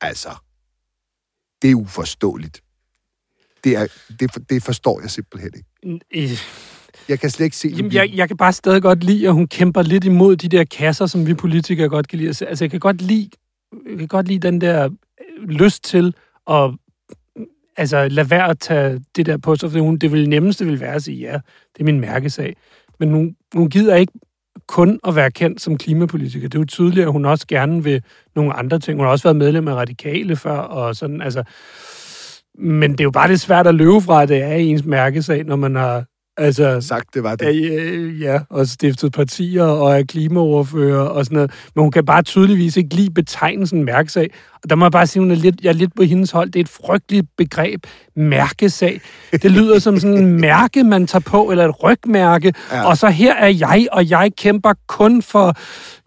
Altså, 0.00 0.30
det 1.62 1.70
er 1.70 1.74
uforståeligt. 1.74 2.60
Det, 3.64 3.76
er, 3.76 3.86
det, 4.20 4.50
det 4.50 4.62
forstår 4.62 5.00
jeg 5.00 5.10
simpelthen 5.10 5.50
ikke. 5.54 6.00
Øh, 6.32 6.38
Jeg 7.08 7.20
kan 7.20 7.30
slet 7.30 7.44
ikke 7.44 7.56
se 7.56 7.68
Jamen, 7.68 7.92
jeg, 7.92 8.10
jeg 8.14 8.28
kan 8.28 8.36
bare 8.36 8.52
stadig 8.52 8.82
godt 8.82 9.04
lide, 9.04 9.26
at 9.28 9.34
hun 9.34 9.48
kæmper 9.48 9.82
lidt 9.82 10.04
imod 10.04 10.36
de 10.36 10.48
der 10.48 10.64
kasser, 10.64 11.06
som 11.06 11.26
vi 11.26 11.34
politikere 11.34 11.88
godt 11.88 12.08
kan 12.08 12.18
lide. 12.18 12.28
Altså, 12.28 12.64
jeg 12.64 12.70
kan 12.70 12.80
godt 12.80 13.02
lide, 13.02 13.30
jeg 13.90 13.98
kan 13.98 14.08
godt 14.08 14.28
lide 14.28 14.38
den 14.38 14.60
der 14.60 14.84
øh, 14.84 15.48
lyst 15.48 15.84
til 15.84 16.14
og 16.46 16.74
mm, 17.36 17.46
altså, 17.76 18.08
lad 18.08 18.24
være 18.24 18.48
at 18.48 18.58
tage 18.58 19.00
det 19.16 19.26
der 19.26 19.36
på 19.36 19.56
sig, 19.56 19.70
for 19.70 19.78
hun, 19.78 19.96
det 19.96 20.12
vil 20.12 20.28
nemmeste 20.28 20.66
vil 20.66 20.80
være 20.80 20.94
at 20.94 21.02
sige, 21.02 21.18
ja, 21.18 21.32
det 21.74 21.80
er 21.80 21.84
min 21.84 22.00
mærkesag. 22.00 22.56
Men 23.00 23.10
hun, 23.10 23.36
hun 23.54 23.70
gider 23.70 23.96
ikke 23.96 24.12
kun 24.66 25.00
at 25.08 25.16
være 25.16 25.30
kendt 25.30 25.60
som 25.60 25.78
klimapolitiker. 25.78 26.48
Det 26.48 26.58
er 26.58 26.60
jo 26.60 26.66
tydeligt, 26.66 27.06
at 27.06 27.12
hun 27.12 27.24
også 27.24 27.46
gerne 27.46 27.84
vil 27.84 28.02
nogle 28.36 28.52
andre 28.52 28.78
ting. 28.78 28.98
Hun 28.98 29.04
har 29.04 29.12
også 29.12 29.22
været 29.22 29.36
medlem 29.36 29.68
af 29.68 29.74
Radikale 29.74 30.36
før, 30.36 30.58
og 30.58 30.96
sådan, 30.96 31.22
altså... 31.22 31.42
Men 32.58 32.92
det 32.92 33.00
er 33.00 33.04
jo 33.04 33.10
bare 33.10 33.28
det 33.28 33.40
svært 33.40 33.66
at 33.66 33.74
løbe 33.74 34.00
fra, 34.00 34.22
at 34.22 34.28
det 34.28 34.42
er 34.42 34.54
ens 34.54 34.84
mærkesag, 34.84 35.44
når 35.44 35.56
man 35.56 35.74
har 35.74 36.04
altså, 36.40 36.80
sagt, 36.80 37.14
det 37.14 37.22
var 37.22 37.36
det. 37.36 37.72
Øh, 37.72 38.20
ja, 38.20 38.38
og 38.50 38.66
stiftet 38.66 39.12
partier 39.12 39.64
og 39.64 39.98
er 39.98 40.02
klimaoverfører 40.02 41.02
og 41.02 41.24
sådan 41.24 41.34
noget. 41.36 41.50
Men 41.74 41.82
hun 41.82 41.90
kan 41.90 42.04
bare 42.04 42.22
tydeligvis 42.22 42.76
ikke 42.76 42.94
lide 42.94 43.10
betegnelsen 43.10 43.84
mærkesag. 43.84 44.30
Og 44.62 44.70
der 44.70 44.76
må 44.76 44.84
jeg 44.84 44.92
bare 44.92 45.06
sige, 45.06 45.20
hun 45.20 45.30
er 45.30 45.34
lidt, 45.34 45.60
jeg 45.62 45.68
er 45.68 45.72
lidt 45.72 45.94
på 45.96 46.02
hendes 46.02 46.30
hold. 46.30 46.50
Det 46.50 46.60
er 46.60 46.64
et 46.64 46.68
frygteligt 46.68 47.26
begreb, 47.36 47.86
mærkesag. 48.16 49.00
Det 49.32 49.50
lyder 49.50 49.78
som 49.78 49.98
sådan 49.98 50.18
en 50.18 50.40
mærke, 50.40 50.84
man 50.84 51.06
tager 51.06 51.20
på, 51.20 51.50
eller 51.50 51.68
et 51.68 51.82
rygmærke. 51.82 52.52
Ja. 52.70 52.76
Ja. 52.76 52.86
Og 52.86 52.96
så 52.96 53.08
her 53.08 53.34
er 53.34 53.48
jeg, 53.48 53.86
og 53.92 54.10
jeg 54.10 54.30
kæmper 54.36 54.72
kun 54.86 55.22
for 55.22 55.54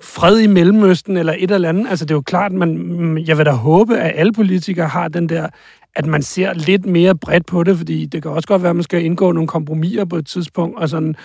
fred 0.01 0.39
i 0.39 0.47
Mellemøsten 0.47 1.17
eller 1.17 1.35
et 1.39 1.51
eller 1.51 1.69
andet. 1.69 1.87
Altså 1.89 2.05
det 2.05 2.11
er 2.11 2.15
jo 2.15 2.21
klart, 2.21 2.51
man, 2.51 3.17
jeg 3.27 3.37
vil 3.37 3.45
da 3.45 3.51
håbe, 3.51 3.97
at 3.97 4.11
alle 4.15 4.33
politikere 4.33 4.87
har 4.87 5.07
den 5.07 5.29
der 5.29 5.47
at 5.95 6.05
man 6.05 6.21
ser 6.21 6.53
lidt 6.53 6.85
mere 6.85 7.15
bredt 7.15 7.45
på 7.45 7.63
det, 7.63 7.77
fordi 7.77 8.05
det 8.05 8.21
kan 8.21 8.31
også 8.31 8.47
godt 8.47 8.63
være, 8.63 8.69
at 8.69 8.75
man 8.75 8.83
skal 8.83 9.05
indgå 9.05 9.31
nogle 9.31 9.47
kompromiser 9.47 10.05
på 10.05 10.15
et 10.15 10.27
tidspunkt, 10.27 10.79
og 10.79 10.89
sådan, 10.89 11.15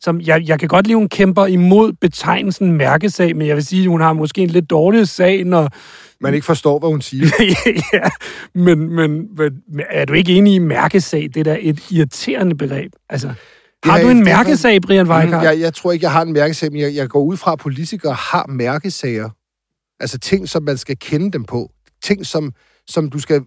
som 0.00 0.20
jeg, 0.20 0.48
jeg 0.48 0.60
kan 0.60 0.68
godt 0.68 0.86
lide, 0.86 0.94
at 0.94 1.00
hun 1.00 1.08
kæmper 1.08 1.46
imod 1.46 1.92
betegnelsen 1.92 2.72
mærkesag, 2.72 3.36
men 3.36 3.46
jeg 3.46 3.56
vil 3.56 3.66
sige, 3.66 3.82
at 3.82 3.88
hun 3.88 4.00
har 4.00 4.12
måske 4.12 4.40
en 4.42 4.50
lidt 4.50 4.70
dårlig 4.70 5.08
sag, 5.08 5.44
når... 5.44 5.68
Man 6.20 6.34
ikke 6.34 6.46
forstår, 6.46 6.78
hvad 6.78 6.88
hun 6.88 7.00
siger. 7.00 7.26
ja, 7.92 8.08
men, 8.54 8.78
men, 8.94 9.28
men 9.36 9.60
er 9.90 10.04
du 10.04 10.12
ikke 10.12 10.32
enig 10.32 10.54
i 10.54 10.58
mærkesag? 10.58 11.22
Det 11.34 11.36
er 11.36 11.44
da 11.44 11.56
et 11.60 11.90
irriterende 11.90 12.56
begreb. 12.56 12.92
Altså, 13.08 13.32
har 13.84 13.98
Ja, 13.98 14.04
du 14.04 14.08
en 14.08 14.24
mærkesag, 14.24 14.80
Brian 14.82 15.08
Weikart? 15.08 15.44
Jeg, 15.44 15.60
jeg 15.60 15.74
tror 15.74 15.92
ikke, 15.92 16.04
jeg 16.04 16.12
har 16.12 16.22
en 16.22 16.32
mærkesag, 16.32 16.72
men 16.72 16.80
jeg, 16.80 16.94
jeg 16.94 17.08
går 17.08 17.20
ud 17.20 17.36
fra, 17.36 17.52
at 17.52 17.58
politikere 17.58 18.12
har 18.12 18.46
mærkesager. 18.48 19.30
Altså 20.00 20.18
ting, 20.18 20.48
som 20.48 20.62
man 20.62 20.76
skal 20.76 20.96
kende 20.98 21.32
dem 21.32 21.44
på. 21.44 21.70
Ting, 22.02 22.26
som, 22.26 22.52
som 22.86 23.10
du 23.10 23.18
skal, 23.18 23.42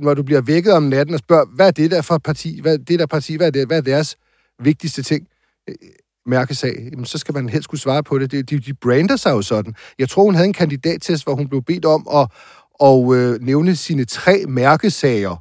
når 0.00 0.14
du 0.14 0.22
bliver 0.22 0.40
vækket 0.40 0.72
om 0.72 0.82
natten 0.82 1.14
og 1.14 1.18
spørger, 1.18 1.44
hvad 1.54 1.66
er 1.66 1.70
det 1.70 1.90
der 1.90 2.02
for 2.02 2.18
parti? 2.18 2.60
Hvad 2.60 2.74
er 2.74 2.78
det 2.78 2.98
der 2.98 3.06
parti? 3.06 3.36
Hvad 3.36 3.46
er, 3.46 3.50
det, 3.50 3.66
hvad 3.66 3.76
er 3.76 3.82
deres 3.82 4.16
vigtigste 4.62 5.02
ting? 5.02 5.26
Øh, 5.68 5.74
Mærkesag. 6.26 6.88
Jamen, 6.92 7.04
så 7.04 7.18
skal 7.18 7.34
man 7.34 7.48
helst 7.48 7.68
kunne 7.68 7.78
svare 7.78 8.02
på 8.02 8.18
det. 8.18 8.32
De, 8.32 8.42
de, 8.42 8.58
de 8.58 8.74
brander 8.74 9.16
sig 9.16 9.30
jo 9.30 9.42
sådan. 9.42 9.74
Jeg 9.98 10.08
tror, 10.08 10.22
hun 10.22 10.34
havde 10.34 10.46
en 10.46 10.52
kandidattest, 10.52 11.24
hvor 11.24 11.34
hun 11.34 11.48
blev 11.48 11.62
bedt 11.62 11.84
om 11.84 12.08
at, 12.14 12.28
at 12.82 13.14
øh, 13.14 13.40
nævne 13.40 13.76
sine 13.76 14.04
tre 14.04 14.44
mærkesager. 14.48 15.36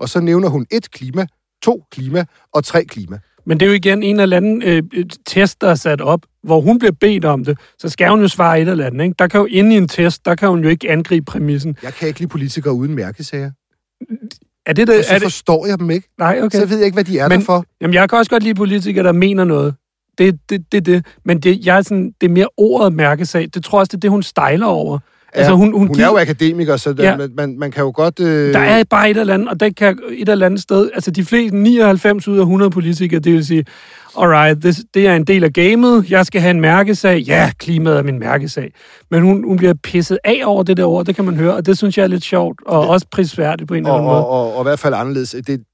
Og 0.00 0.08
så 0.08 0.20
nævner 0.20 0.48
hun 0.48 0.66
et 0.70 0.90
klima, 0.90 1.26
to 1.62 1.84
klima 1.90 2.24
og 2.52 2.64
tre 2.64 2.84
klima. 2.84 3.18
Men 3.46 3.60
det 3.60 3.66
er 3.66 3.70
jo 3.70 3.74
igen 3.74 4.02
en 4.02 4.20
eller 4.20 4.36
anden 4.36 4.62
øh, 4.62 4.82
test, 5.26 5.60
der 5.60 5.68
er 5.68 5.74
sat 5.74 6.00
op, 6.00 6.20
hvor 6.42 6.60
hun 6.60 6.78
bliver 6.78 6.92
bedt 7.00 7.24
om 7.24 7.44
det, 7.44 7.58
så 7.78 7.88
skal 7.88 8.10
hun 8.10 8.20
jo 8.20 8.28
svare 8.28 8.60
et 8.60 8.68
eller 8.68 8.86
andet. 8.86 9.04
Ikke? 9.04 9.14
Der 9.18 9.26
kan 9.26 9.40
jo 9.40 9.46
inde 9.46 9.74
i 9.74 9.78
en 9.78 9.88
test, 9.88 10.24
der 10.24 10.34
kan 10.34 10.48
hun 10.48 10.62
jo 10.62 10.68
ikke 10.68 10.90
angribe 10.90 11.24
præmissen. 11.24 11.76
Jeg 11.82 11.94
kan 11.94 12.08
ikke 12.08 12.20
lide 12.20 12.28
politikere 12.28 12.74
uden 12.74 12.94
mærkesager. 12.94 13.50
Er 14.66 14.72
det 14.72 14.86
det? 14.88 14.98
Og 14.98 15.04
så 15.04 15.10
Er 15.14 15.18
det 15.18 15.22
forstår 15.22 15.66
jeg 15.66 15.78
dem 15.78 15.90
ikke. 15.90 16.08
nej, 16.18 16.40
okay. 16.42 16.58
Så 16.58 16.66
ved 16.66 16.76
jeg 16.76 16.84
ikke, 16.84 16.94
hvad 16.96 17.04
de 17.04 17.18
er 17.18 17.28
Men- 17.28 17.38
der 17.38 17.44
for. 17.44 17.64
Jamen, 17.80 17.94
jeg 17.94 18.08
kan 18.08 18.18
også 18.18 18.30
godt 18.30 18.42
lide 18.42 18.54
politikere, 18.54 19.04
der 19.04 19.12
mener 19.12 19.44
noget. 19.44 19.74
Det 20.18 20.28
er 20.28 20.32
det, 20.50 20.72
det, 20.72 20.86
det. 20.86 21.06
Men 21.24 21.40
det, 21.40 21.66
jeg 21.66 21.76
er 21.78 21.82
sådan, 21.82 22.12
det 22.20 22.26
er 22.26 22.30
mere 22.30 22.48
ordet 22.56 22.92
mærkesag. 22.92 23.48
Det 23.54 23.64
tror 23.64 23.78
jeg 23.78 23.80
også, 23.80 23.90
det 23.90 23.96
er 23.96 24.00
det, 24.00 24.10
hun 24.10 24.22
stejler 24.22 24.66
over. 24.66 24.98
Ja, 25.34 25.38
altså, 25.40 25.54
hun, 25.54 25.72
hun, 25.72 25.86
hun 25.86 25.94
giver, 25.94 26.06
er 26.06 26.10
jo 26.10 26.18
akademiker, 26.18 26.76
så 26.76 26.92
der, 26.92 27.04
Ja. 27.04 27.16
man, 27.16 27.30
man, 27.36 27.58
man 27.58 27.70
kan 27.70 27.84
jo 27.84 27.92
godt... 27.94 28.20
Øh, 28.20 28.52
Der 28.54 28.58
er 28.58 28.84
bare 28.84 29.10
et 29.10 29.16
eller 29.16 29.34
andet, 29.34 29.48
og 29.48 29.60
der 29.60 29.70
kan 29.76 29.98
et 30.12 30.28
eller 30.28 30.46
andet 30.46 30.60
sted, 30.62 30.90
altså 30.94 31.10
de 31.10 31.24
fleste 31.24 31.56
99 31.56 32.28
ud 32.28 32.36
af 32.38 32.42
100 32.42 32.70
politikere, 32.70 33.20
det 33.20 33.32
vil 33.32 33.46
sige, 33.46 33.64
alright, 34.18 34.60
this, 34.60 34.76
det 34.94 35.06
er 35.06 35.16
en 35.16 35.24
del 35.24 35.44
af 35.44 35.52
gamet, 35.52 36.10
jeg 36.10 36.26
skal 36.26 36.40
have 36.40 36.50
en 36.50 36.60
mærkesag, 36.60 37.18
ja, 37.20 37.52
klimaet 37.58 37.98
er 37.98 38.02
min 38.02 38.18
mærkesag. 38.18 38.72
Men 39.10 39.22
hun, 39.22 39.44
hun 39.44 39.56
bliver 39.56 39.74
pisset 39.82 40.18
af 40.24 40.42
over 40.44 40.62
det 40.62 40.76
der 40.76 40.84
ord, 40.84 41.06
det 41.06 41.16
kan 41.16 41.24
man 41.24 41.36
høre, 41.36 41.54
og 41.54 41.66
det 41.66 41.78
synes 41.78 41.98
jeg 41.98 42.04
er 42.04 42.08
lidt 42.08 42.24
sjovt, 42.24 42.60
og 42.66 42.82
det, 42.82 42.90
også 42.90 43.06
prisværdigt 43.10 43.68
på 43.68 43.74
en 43.74 43.78
eller 43.78 43.90
og, 43.92 43.96
anden 43.98 44.10
måde. 44.10 44.26
og, 44.26 44.30
og, 44.30 44.54
og 44.56 44.62
i 44.62 44.64
hvert 44.64 44.78
fald 44.78 44.94
anderledes. 44.94 45.36
Det, 45.46 45.64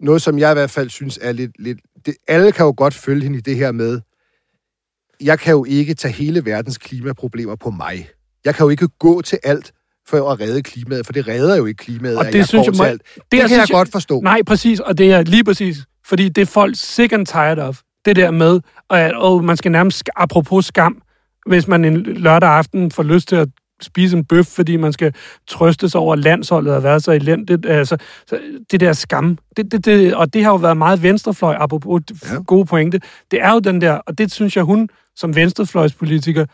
noget, 0.00 0.22
som 0.22 0.38
jeg 0.38 0.50
i 0.50 0.54
hvert 0.54 0.70
fald 0.70 0.90
synes 0.90 1.18
er 1.22 1.32
lidt... 1.32 1.50
lidt 1.58 1.78
det, 2.06 2.14
alle 2.28 2.52
kan 2.52 2.66
jo 2.66 2.74
godt 2.76 2.94
følge 2.94 3.22
hende 3.22 3.38
i 3.38 3.40
det 3.40 3.56
her 3.56 3.72
med, 3.72 4.00
jeg 5.20 5.38
kan 5.38 5.52
jo 5.52 5.64
ikke 5.64 5.94
tage 5.94 6.14
hele 6.14 6.44
verdens 6.44 6.78
klimaproblemer 6.78 7.56
på 7.56 7.70
mig. 7.70 8.08
Jeg 8.44 8.54
kan 8.54 8.64
jo 8.64 8.70
ikke 8.70 8.88
gå 8.98 9.22
til 9.22 9.38
alt 9.42 9.72
for 10.08 10.30
at 10.30 10.40
redde 10.40 10.62
klimaet, 10.62 11.06
for 11.06 11.12
det 11.12 11.28
redder 11.28 11.56
jo 11.56 11.66
ikke 11.66 11.78
klimaet, 11.84 12.16
Og 12.18 12.26
at 12.26 12.32
det 12.32 12.38
jeg 12.38 12.46
synes 12.48 12.66
jeg 12.66 12.74
til 12.74 12.82
alt. 12.82 13.02
Det, 13.02 13.14
det 13.16 13.24
det 13.30 13.40
kan 13.40 13.50
jeg 13.50 13.58
jeg- 13.58 13.68
godt 13.70 13.88
forstå. 13.92 14.20
Nej, 14.20 14.42
præcis, 14.46 14.80
og 14.80 14.98
det 14.98 15.12
er 15.12 15.22
lige 15.22 15.44
præcis, 15.44 15.76
fordi 16.10 16.28
det 16.28 16.42
er 16.42 16.46
folk 16.46 16.74
sick 16.76 17.12
and 17.12 17.26
tired 17.26 17.58
of. 17.58 17.80
Det 18.04 18.16
der 18.16 18.30
med, 18.30 18.60
at 18.90 19.12
oh, 19.16 19.44
man 19.44 19.56
skal 19.56 19.72
nærmest, 19.72 20.10
apropos 20.16 20.66
skam, 20.66 21.02
hvis 21.46 21.68
man 21.68 21.84
en 21.84 21.96
lørdag 22.02 22.50
aften 22.50 22.90
får 22.90 23.02
lyst 23.02 23.28
til 23.28 23.36
at 23.36 23.48
spise 23.80 24.16
en 24.16 24.24
bøf, 24.24 24.46
fordi 24.46 24.76
man 24.76 24.92
skal 24.92 25.14
trøste 25.48 25.88
sig 25.88 26.00
over, 26.00 26.12
at 26.12 26.18
landsholdet 26.18 26.72
har 26.72 26.80
været 26.80 27.04
så 27.04 27.12
elendigt. 27.12 27.66
Altså, 27.66 27.96
så 28.26 28.38
det 28.70 28.80
der 28.80 28.92
skam, 28.92 29.38
det, 29.56 29.72
det, 29.72 29.84
det, 29.84 30.14
og 30.14 30.34
det 30.34 30.44
har 30.44 30.50
jo 30.50 30.56
været 30.56 30.76
meget 30.76 31.02
venstrefløj, 31.02 31.56
apropos 31.58 32.02
ja. 32.30 32.42
gode 32.46 32.66
pointe. 32.66 33.00
Det 33.30 33.42
er 33.42 33.52
jo 33.52 33.58
den 33.58 33.80
der, 33.80 33.92
og 33.92 34.18
det 34.18 34.32
synes 34.32 34.56
jeg, 34.56 34.64
hun 34.64 34.88
som 35.16 35.36
venstrefløjspolitiker 35.36 36.46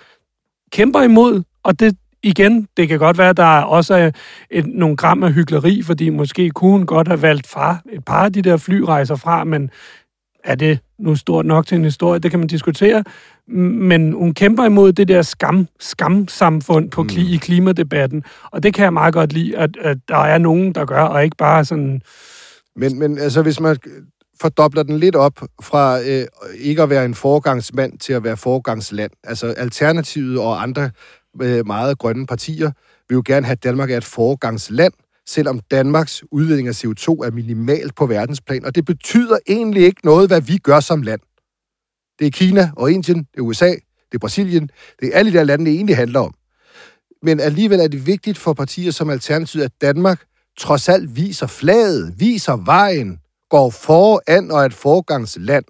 kæmper 0.72 1.02
imod, 1.02 1.42
og 1.62 1.80
det, 1.80 1.96
igen, 2.26 2.68
det 2.76 2.88
kan 2.88 2.98
godt 2.98 3.18
være, 3.18 3.28
at 3.28 3.36
der 3.36 3.60
også 3.60 3.94
er 3.94 4.10
et, 4.50 4.66
nogle 4.66 4.96
gram 4.96 5.22
af 5.22 5.32
hyggeleri, 5.32 5.82
fordi 5.82 6.08
måske 6.10 6.50
kunne 6.50 6.70
hun 6.70 6.86
godt 6.86 7.08
have 7.08 7.22
valgt 7.22 7.46
fra 7.46 7.76
et 7.92 8.04
par 8.04 8.24
af 8.24 8.32
de 8.32 8.42
der 8.42 8.56
flyrejser 8.56 9.16
fra, 9.16 9.44
men 9.44 9.70
er 10.44 10.54
det 10.54 10.78
nu 10.98 11.16
stort 11.16 11.46
nok 11.46 11.66
til 11.66 11.76
en 11.76 11.84
historie? 11.84 12.18
Det 12.18 12.30
kan 12.30 12.40
man 12.40 12.48
diskutere. 12.48 13.04
Men 13.48 14.12
hun 14.12 14.34
kæmper 14.34 14.64
imod 14.64 14.92
det 14.92 15.08
der 15.08 15.22
skam, 15.22 15.68
skamsamfund 15.80 16.90
på, 16.90 17.02
mm. 17.02 17.08
i 17.16 17.36
klimadebatten, 17.36 18.24
og 18.50 18.62
det 18.62 18.74
kan 18.74 18.84
jeg 18.84 18.92
meget 18.92 19.14
godt 19.14 19.32
lide, 19.32 19.58
at, 19.58 19.70
at 19.80 19.98
der 20.08 20.18
er 20.18 20.38
nogen, 20.38 20.72
der 20.72 20.84
gør, 20.84 21.02
og 21.02 21.24
ikke 21.24 21.36
bare 21.36 21.64
sådan... 21.64 22.02
Men, 22.76 22.98
men 22.98 23.18
altså, 23.18 23.42
hvis 23.42 23.60
man 23.60 23.76
fordobler 24.40 24.82
den 24.82 24.98
lidt 24.98 25.16
op 25.16 25.40
fra 25.62 26.00
øh, 26.00 26.26
ikke 26.58 26.82
at 26.82 26.90
være 26.90 27.04
en 27.04 27.14
forgangsmand 27.14 27.98
til 27.98 28.12
at 28.12 28.24
være 28.24 28.36
forgangsland. 28.36 29.10
Altså 29.24 29.46
Alternativet 29.46 30.38
og 30.38 30.62
andre 30.62 30.90
øh, 31.42 31.66
meget 31.66 31.98
grønne 31.98 32.26
partier 32.26 32.70
vil 33.08 33.16
jo 33.16 33.22
gerne 33.26 33.46
have, 33.46 33.52
at 33.52 33.64
Danmark 33.64 33.90
er 33.90 33.96
et 33.96 34.04
foregangsland, 34.04 34.92
selvom 35.26 35.60
Danmarks 35.70 36.24
udledning 36.30 36.68
af 36.68 36.84
CO2 36.84 37.08
er 37.08 37.30
minimal 37.30 37.92
på 37.96 38.06
verdensplan, 38.06 38.64
og 38.64 38.74
det 38.74 38.84
betyder 38.84 39.38
egentlig 39.48 39.84
ikke 39.84 40.00
noget, 40.04 40.28
hvad 40.28 40.40
vi 40.40 40.56
gør 40.56 40.80
som 40.80 41.02
land. 41.02 41.20
Det 42.18 42.26
er 42.26 42.30
Kina 42.30 42.70
og 42.76 42.92
Indien, 42.92 43.18
det 43.18 43.38
er 43.38 43.42
USA, 43.42 43.68
det 43.68 44.14
er 44.14 44.18
Brasilien, 44.18 44.70
det 45.00 45.08
er 45.08 45.18
alle 45.18 45.32
de 45.32 45.36
der 45.36 45.44
lande, 45.44 45.64
det 45.64 45.74
egentlig 45.74 45.96
handler 45.96 46.20
om. 46.20 46.34
Men 47.22 47.40
alligevel 47.40 47.80
er 47.80 47.88
det 47.88 48.06
vigtigt 48.06 48.38
for 48.38 48.52
partier 48.52 48.90
som 48.90 49.10
Alternativet, 49.10 49.64
at 49.64 49.72
Danmark 49.80 50.24
trods 50.58 50.88
alt 50.88 51.16
viser 51.16 51.46
flaget, 51.46 52.14
viser 52.18 52.56
vejen, 52.64 53.18
går 53.50 53.70
foran 53.70 54.50
og 54.50 54.60
er 54.60 54.64
et 54.64 54.74
forgangsland, 54.74 55.64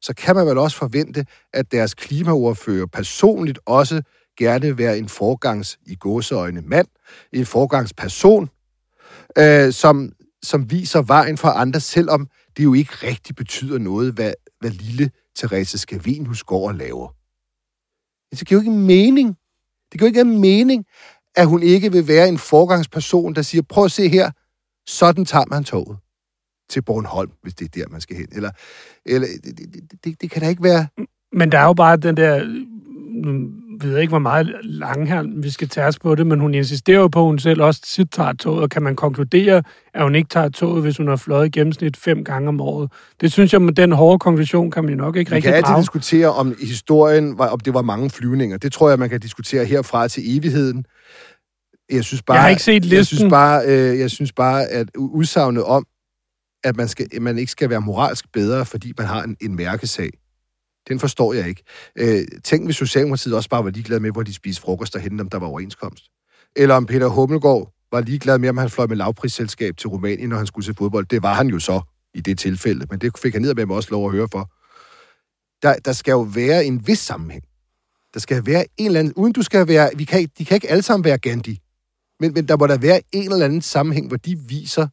så 0.00 0.14
kan 0.14 0.36
man 0.36 0.46
vel 0.46 0.58
også 0.58 0.76
forvente, 0.76 1.26
at 1.52 1.72
deres 1.72 1.94
klimaordfører 1.94 2.86
personligt 2.86 3.58
også 3.66 4.02
gerne 4.36 4.78
være 4.78 4.98
en 4.98 5.08
forgangs 5.08 5.78
i 5.86 5.94
gåseøjne 5.94 6.60
mand, 6.60 6.86
en 7.32 7.46
forgangsperson, 7.46 8.50
øh, 9.38 9.72
som, 9.72 10.12
som 10.42 10.70
viser 10.70 11.02
vejen 11.02 11.38
for 11.38 11.48
andre, 11.48 11.80
selvom 11.80 12.28
det 12.56 12.64
jo 12.64 12.74
ikke 12.74 12.92
rigtig 13.02 13.36
betyder 13.36 13.78
noget, 13.78 14.12
hvad, 14.12 14.32
hvad 14.60 14.70
lille 14.70 15.10
Therese 15.36 15.78
Skavenhus 15.78 16.42
går 16.42 16.68
og 16.68 16.74
laver. 16.74 17.08
Det 18.30 18.48
giver 18.48 18.60
jo 18.60 18.62
ikke 18.62 18.78
mening. 18.78 19.28
Det 19.92 20.00
giver 20.00 20.10
jo 20.10 20.20
ikke 20.20 20.24
mening, 20.24 20.84
at 21.36 21.46
hun 21.46 21.62
ikke 21.62 21.92
vil 21.92 22.08
være 22.08 22.28
en 22.28 22.38
forgangsperson, 22.38 23.34
der 23.34 23.42
siger, 23.42 23.62
prøv 23.62 23.84
at 23.84 23.92
se 23.92 24.08
her, 24.08 24.30
sådan 24.86 25.24
tager 25.24 25.44
man 25.50 25.64
toget 25.64 25.98
til 26.70 26.82
Bornholm, 26.82 27.30
hvis 27.42 27.54
det 27.54 27.64
er 27.64 27.80
der, 27.80 27.88
man 27.88 28.00
skal 28.00 28.16
hen. 28.16 28.28
Eller, 28.32 28.50
eller 29.06 29.28
det, 29.44 29.58
det, 29.58 30.04
det, 30.04 30.20
det 30.20 30.30
kan 30.30 30.42
da 30.42 30.48
ikke 30.48 30.62
være... 30.62 30.86
Men 31.32 31.52
der 31.52 31.58
er 31.58 31.64
jo 31.64 31.74
bare 31.74 31.96
den 31.96 32.16
der 32.16 32.36
øh, 32.36 32.44
ved 33.80 33.98
ikke, 33.98 34.10
hvor 34.10 34.18
meget 34.18 34.54
lang 34.62 35.08
her 35.08 35.24
vi 35.42 35.50
skal 35.50 35.68
tage 35.68 35.86
os 35.86 35.98
på 35.98 36.14
det, 36.14 36.26
men 36.26 36.40
hun 36.40 36.54
insisterer 36.54 36.98
jo 36.98 37.08
på, 37.08 37.20
at 37.20 37.26
hun 37.26 37.38
selv 37.38 37.62
også 37.62 37.80
tit 37.86 38.10
tager 38.12 38.32
toget, 38.32 38.62
og 38.62 38.70
kan 38.70 38.82
man 38.82 38.96
konkludere, 38.96 39.62
at 39.94 40.02
hun 40.02 40.14
ikke 40.14 40.28
tager 40.28 40.48
toget, 40.48 40.82
hvis 40.82 40.96
hun 40.96 41.08
har 41.08 41.16
fløjet 41.16 41.46
i 41.46 41.50
gennemsnit 41.58 41.96
fem 41.96 42.24
gange 42.24 42.48
om 42.48 42.60
året. 42.60 42.92
Det 43.20 43.32
synes 43.32 43.52
jeg, 43.52 43.62
med 43.62 43.72
den 43.72 43.92
hårde 43.92 44.18
konklusion 44.18 44.70
kan 44.70 44.84
man 44.84 44.92
jo 44.92 44.96
nok 44.96 45.16
ikke 45.16 45.30
vi 45.30 45.36
rigtig 45.36 45.52
kan 45.52 45.56
altid 45.56 45.76
diskutere, 45.76 46.32
om 46.32 46.54
historien, 46.60 47.40
om 47.40 47.60
det 47.60 47.74
var 47.74 47.82
mange 47.82 48.10
flyvninger. 48.10 48.56
Det 48.56 48.72
tror 48.72 48.88
jeg, 48.88 48.98
man 48.98 49.10
kan 49.10 49.20
diskutere 49.20 49.64
herfra 49.64 50.08
til 50.08 50.36
evigheden. 50.36 50.84
Jeg 51.90 52.04
synes 52.04 52.22
bare, 52.22 52.34
jeg 52.34 52.42
har 52.42 52.48
ikke 52.48 52.62
set 52.62 52.84
listen. 52.84 52.96
Jeg 52.96 53.06
synes 53.06 53.30
bare, 53.30 53.62
øh, 53.66 53.98
jeg 53.98 54.10
synes 54.10 54.32
bare 54.32 54.66
at 54.66 54.88
udsagnet 54.96 55.64
om, 55.64 55.86
at 56.64 56.76
man, 56.76 56.88
skal, 56.88 57.08
man 57.20 57.38
ikke 57.38 57.52
skal 57.52 57.70
være 57.70 57.80
moralsk 57.80 58.24
bedre, 58.32 58.66
fordi 58.66 58.92
man 58.98 59.06
har 59.06 59.22
en, 59.22 59.36
en 59.40 59.56
mærkesag, 59.56 60.10
den 60.88 61.00
forstår 61.00 61.32
jeg 61.32 61.48
ikke. 61.48 61.62
Øh, 61.96 62.26
tænk, 62.44 62.64
hvis 62.64 62.76
Socialdemokratiet 62.76 63.36
også 63.36 63.48
bare 63.48 63.64
var 63.64 63.70
ligeglad 63.70 64.00
med, 64.00 64.10
hvor 64.10 64.22
de 64.22 64.34
spiste 64.34 64.62
frokost 64.62 64.94
derhen, 64.94 65.20
om 65.20 65.28
der 65.28 65.38
var 65.38 65.46
overenskomst. 65.46 66.04
Eller 66.56 66.74
om 66.74 66.86
Peter 66.86 67.06
Hummelgaard 67.06 67.72
var 67.92 68.00
ligeglad 68.00 68.38
med, 68.38 68.48
om 68.48 68.56
han 68.56 68.70
fløj 68.70 68.86
med 68.86 68.96
lavprisselskab 68.96 69.76
til 69.76 69.88
Rumænien, 69.88 70.28
når 70.28 70.36
han 70.36 70.46
skulle 70.46 70.64
se 70.64 70.74
fodbold. 70.74 71.06
Det 71.06 71.22
var 71.22 71.34
han 71.34 71.48
jo 71.48 71.58
så 71.58 71.80
i 72.14 72.20
det 72.20 72.38
tilfælde, 72.38 72.86
men 72.90 72.98
det 72.98 73.18
fik 73.18 73.32
han 73.32 73.42
ned 73.42 73.54
med 73.54 73.66
mig 73.66 73.76
også 73.76 73.88
lov 73.90 74.06
at 74.06 74.12
høre 74.12 74.28
for. 74.32 74.50
Der, 75.62 75.74
der 75.84 75.92
skal 75.92 76.12
jo 76.12 76.20
være 76.20 76.64
en 76.64 76.86
vis 76.86 76.98
sammenhæng. 76.98 77.44
Der 78.14 78.20
skal 78.20 78.46
være 78.46 78.64
en 78.76 78.86
eller 78.86 79.00
anden... 79.00 79.14
Uden 79.14 79.32
du 79.32 79.42
skal 79.42 79.68
være... 79.68 79.90
Vi 79.96 80.04
kan, 80.04 80.28
de 80.38 80.44
kan 80.44 80.54
ikke 80.54 80.70
alle 80.70 80.82
sammen 80.82 81.04
være 81.04 81.18
Gandhi. 81.18 81.58
Men, 82.20 82.34
men 82.34 82.48
der 82.48 82.56
må 82.56 82.66
der 82.66 82.78
være 82.78 83.00
en 83.12 83.32
eller 83.32 83.44
anden 83.44 83.62
sammenhæng, 83.62 84.08
hvor 84.08 84.16
de 84.16 84.38
viser, 84.38 84.88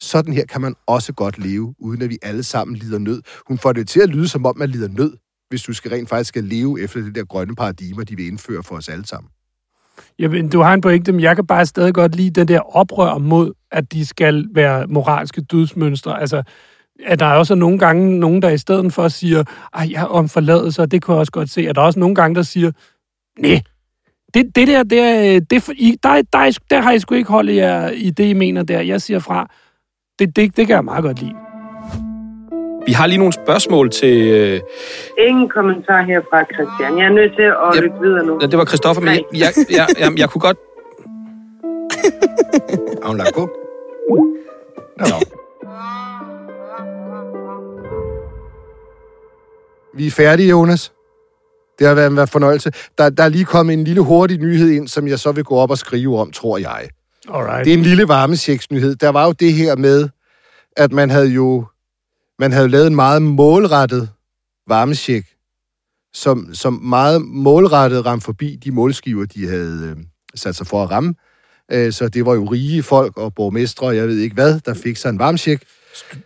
sådan 0.00 0.34
her 0.34 0.46
kan 0.46 0.60
man 0.60 0.74
også 0.86 1.12
godt 1.12 1.38
leve, 1.38 1.74
uden 1.78 2.02
at 2.02 2.10
vi 2.10 2.18
alle 2.22 2.42
sammen 2.42 2.76
lider 2.76 2.98
nød. 2.98 3.22
Hun 3.48 3.58
får 3.58 3.72
det 3.72 3.88
til 3.88 4.00
at 4.00 4.08
lyde, 4.08 4.28
som 4.28 4.46
om 4.46 4.58
man 4.58 4.70
lider 4.70 4.88
nød, 4.88 5.12
hvis 5.48 5.62
du 5.62 5.72
skal 5.72 5.90
rent 5.90 6.08
faktisk 6.08 6.28
skal 6.28 6.44
leve 6.44 6.80
efter 6.80 7.00
det 7.00 7.14
der 7.14 7.24
grønne 7.24 7.54
paradigmer, 7.54 8.04
de 8.04 8.16
vil 8.16 8.26
indføre 8.26 8.62
for 8.62 8.76
os 8.76 8.88
alle 8.88 9.06
sammen. 9.06 9.30
Jamen, 10.18 10.48
du 10.48 10.60
har 10.60 10.74
en 10.74 10.80
pointe, 10.80 11.12
men 11.12 11.20
jeg 11.20 11.36
kan 11.36 11.46
bare 11.46 11.66
stadig 11.66 11.94
godt 11.94 12.16
lide 12.16 12.30
den 12.30 12.48
der 12.48 12.60
oprør 12.76 13.18
mod, 13.18 13.52
at 13.70 13.92
de 13.92 14.06
skal 14.06 14.48
være 14.54 14.86
moralske 14.86 15.40
dødsmønstre. 15.40 16.20
Altså, 16.20 16.42
at 17.06 17.18
der 17.18 17.26
er 17.26 17.34
også 17.34 17.54
nogle 17.54 17.78
gange 17.78 18.18
nogen, 18.18 18.42
der 18.42 18.48
i 18.48 18.58
stedet 18.58 18.92
for 18.92 19.08
siger, 19.08 19.44
ej, 19.74 19.88
jeg 19.90 20.06
om 20.06 20.28
forladelse, 20.28 20.82
og 20.82 20.90
det 20.90 21.02
kunne 21.02 21.14
jeg 21.14 21.20
også 21.20 21.32
godt 21.32 21.50
se. 21.50 21.68
At 21.68 21.76
der 21.76 21.82
er 21.82 21.86
også 21.86 21.98
nogle 21.98 22.14
gange, 22.14 22.34
der 22.34 22.42
siger, 22.42 22.72
nej, 23.38 23.62
det, 24.34 24.56
det 24.56 24.68
der, 24.68 24.82
det, 24.82 25.50
det, 25.50 25.66
det, 25.66 26.02
der, 26.02 26.22
der, 26.32 26.58
der 26.70 26.80
har 26.80 26.92
I 26.92 26.98
sgu 26.98 27.14
ikke 27.14 27.30
holdt 27.30 27.54
jer 27.54 27.90
i 27.90 28.10
det, 28.10 28.24
I 28.24 28.32
mener 28.32 28.62
der. 28.62 28.80
Jeg 28.80 29.02
siger 29.02 29.18
fra, 29.18 29.50
det, 30.18 30.36
det, 30.36 30.56
det 30.56 30.66
kan 30.66 30.76
jeg 30.76 30.84
meget 30.84 31.04
godt 31.04 31.20
lide. 31.20 31.34
Vi 32.86 32.92
har 32.92 33.06
lige 33.06 33.18
nogle 33.18 33.32
spørgsmål 33.32 33.90
til... 33.90 34.30
Øh... 34.30 34.60
Ingen 35.18 35.48
kommentar 35.48 36.02
her 36.02 36.20
fra 36.30 36.44
Christian. 36.54 36.98
Jeg 36.98 37.06
er 37.06 37.12
nødt 37.12 37.32
til 37.36 37.42
at 37.42 37.70
ja, 37.74 37.80
lytte 37.80 37.96
videre 38.02 38.26
nu. 38.26 38.38
Ja, 38.40 38.46
det 38.46 38.58
var 38.58 38.64
Christoffer, 38.64 39.02
men 39.02 39.14
jeg, 39.14 39.24
jeg, 39.32 39.50
jeg, 39.70 39.86
jeg, 40.02 40.18
jeg 40.18 40.30
kunne 40.30 40.40
godt... 40.40 40.56
Har 43.02 43.08
hun 43.08 43.16
lagt 43.16 43.34
på? 43.34 43.48
Ja. 45.00 45.14
Vi 49.94 50.06
er 50.06 50.10
færdige, 50.10 50.48
Jonas. 50.48 50.92
Det 51.78 51.86
har 51.86 51.94
været 51.94 52.10
en 52.10 52.28
fornøjelse. 52.28 52.72
Der, 52.98 53.10
der 53.10 53.22
er 53.22 53.28
lige 53.28 53.44
kommet 53.44 53.72
en 53.72 53.84
lille 53.84 54.00
hurtig 54.00 54.38
nyhed 54.38 54.70
ind, 54.70 54.88
som 54.88 55.08
jeg 55.08 55.18
så 55.18 55.32
vil 55.32 55.44
gå 55.44 55.54
op 55.54 55.70
og 55.70 55.78
skrive 55.78 56.18
om, 56.18 56.32
tror 56.32 56.58
jeg. 56.58 56.88
Alright. 57.28 57.64
Det 57.64 57.72
er 57.74 57.78
en 57.78 57.82
lille 57.82 58.08
varmesjeksnyhed. 58.08 58.96
Der 58.96 59.08
var 59.08 59.24
jo 59.26 59.32
det 59.32 59.52
her 59.52 59.76
med, 59.76 60.08
at 60.76 60.92
man 60.92 61.10
havde 61.10 61.28
jo 61.28 61.64
man 62.38 62.52
havde 62.52 62.68
lavet 62.68 62.86
en 62.86 62.94
meget 62.94 63.22
målrettet 63.22 64.08
varmesjek, 64.68 65.24
som, 66.14 66.54
som 66.54 66.72
meget 66.72 67.22
målrettet 67.22 68.06
ramte 68.06 68.24
forbi 68.24 68.56
de 68.64 68.70
målskiver, 68.72 69.24
de 69.26 69.48
havde 69.48 69.94
øh, 69.96 70.04
sat 70.34 70.56
sig 70.56 70.66
for 70.66 70.82
at 70.82 70.90
ramme. 70.90 71.14
Øh, 71.72 71.92
så 71.92 72.08
det 72.08 72.26
var 72.26 72.34
jo 72.34 72.44
rige 72.44 72.82
folk 72.82 73.16
og 73.16 73.34
borgmestre, 73.34 73.86
og 73.86 73.96
jeg 73.96 74.08
ved 74.08 74.18
ikke 74.18 74.34
hvad, 74.34 74.60
der 74.60 74.74
fik 74.74 74.96
sig 74.96 75.10
en 75.10 75.18
varmesjek. 75.18 75.62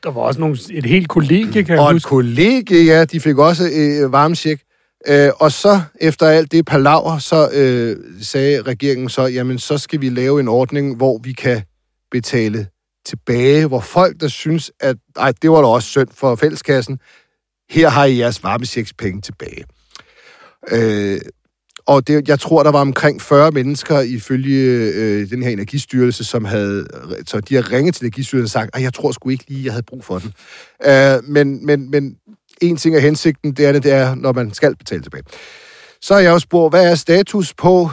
Der 0.03 0.11
var 0.11 0.21
også 0.21 0.41
nogle, 0.41 0.59
et 0.71 0.87
helt 0.87 1.09
kollegie, 1.09 1.65
kan 1.65 1.69
jeg 1.69 1.79
Og 1.81 1.93
huske. 1.93 1.97
et 1.97 2.09
kollegie, 2.11 2.85
ja, 2.85 3.05
de 3.05 3.21
fik 3.21 3.39
også 3.39 3.65
øh, 3.75 4.13
varmesjek. 4.13 4.61
Øh, 5.07 5.31
og 5.37 5.53
så, 5.53 5.81
efter 6.01 6.27
alt 6.27 6.53
det 6.53 6.67
palaver, 6.67 7.19
så 7.19 7.51
øh, 7.53 7.97
sagde 8.23 8.63
regeringen 8.63 9.09
så, 9.09 9.27
jamen 9.27 9.59
så 9.59 9.79
skal 9.79 10.01
vi 10.01 10.09
lave 10.09 10.41
en 10.41 10.49
ordning, 10.49 10.97
hvor 10.97 11.19
vi 11.19 11.33
kan 11.33 11.63
betale 12.11 12.67
tilbage, 13.07 13.67
hvor 13.67 13.81
folk, 13.81 14.21
der 14.21 14.29
synes, 14.29 14.73
at 14.81 14.97
ej, 15.17 15.33
det 15.43 15.51
var 15.51 15.61
da 15.61 15.67
også 15.67 15.89
synd 15.89 16.09
for 16.15 16.35
fælleskassen, 16.37 16.99
her 17.71 17.89
har 17.89 18.05
I 18.05 18.19
jeres 18.19 18.43
penge 18.99 19.21
tilbage. 19.21 19.65
Øh, 20.71 21.21
og 21.87 22.07
det, 22.07 22.29
jeg 22.29 22.41
tror, 22.41 22.63
der 22.63 22.71
var 22.71 22.81
omkring 22.81 23.23
40 23.23 23.51
mennesker 23.51 24.01
ifølge 24.01 24.93
øh, 24.95 25.31
den 25.31 25.43
her 25.43 25.51
energistyrelse, 25.51 26.25
som 26.25 26.45
havde, 26.45 26.87
så 27.27 27.41
de 27.41 27.55
har 27.55 27.73
ringet 27.73 27.95
til 27.95 28.05
energistyrelsen 28.05 28.45
og 28.45 28.51
sagt, 28.63 28.77
at 28.77 28.83
jeg 28.83 28.95
tror 28.95 29.13
sgu 29.13 29.29
ikke 29.29 29.45
lige, 29.49 29.65
jeg 29.65 29.73
havde 29.73 29.83
brug 29.83 30.05
for 30.05 30.19
den. 30.19 30.33
Øh, 30.87 31.25
men, 31.25 31.67
men, 31.67 31.91
men 31.91 32.17
en 32.63 32.77
ting 32.77 32.97
er 32.97 33.01
hensigten, 33.01 33.53
det 33.53 33.65
andet 33.65 33.83
det 33.83 33.93
er, 33.93 34.15
når 34.15 34.33
man 34.33 34.55
skal 34.55 34.77
betale 34.77 35.03
tilbage. 35.03 35.23
Så 36.01 36.15
har 36.15 36.21
jeg 36.21 36.33
også 36.33 36.45
spurgt, 36.45 36.73
hvad 36.73 36.91
er 36.91 36.95
status 36.95 37.55
på 37.55 37.91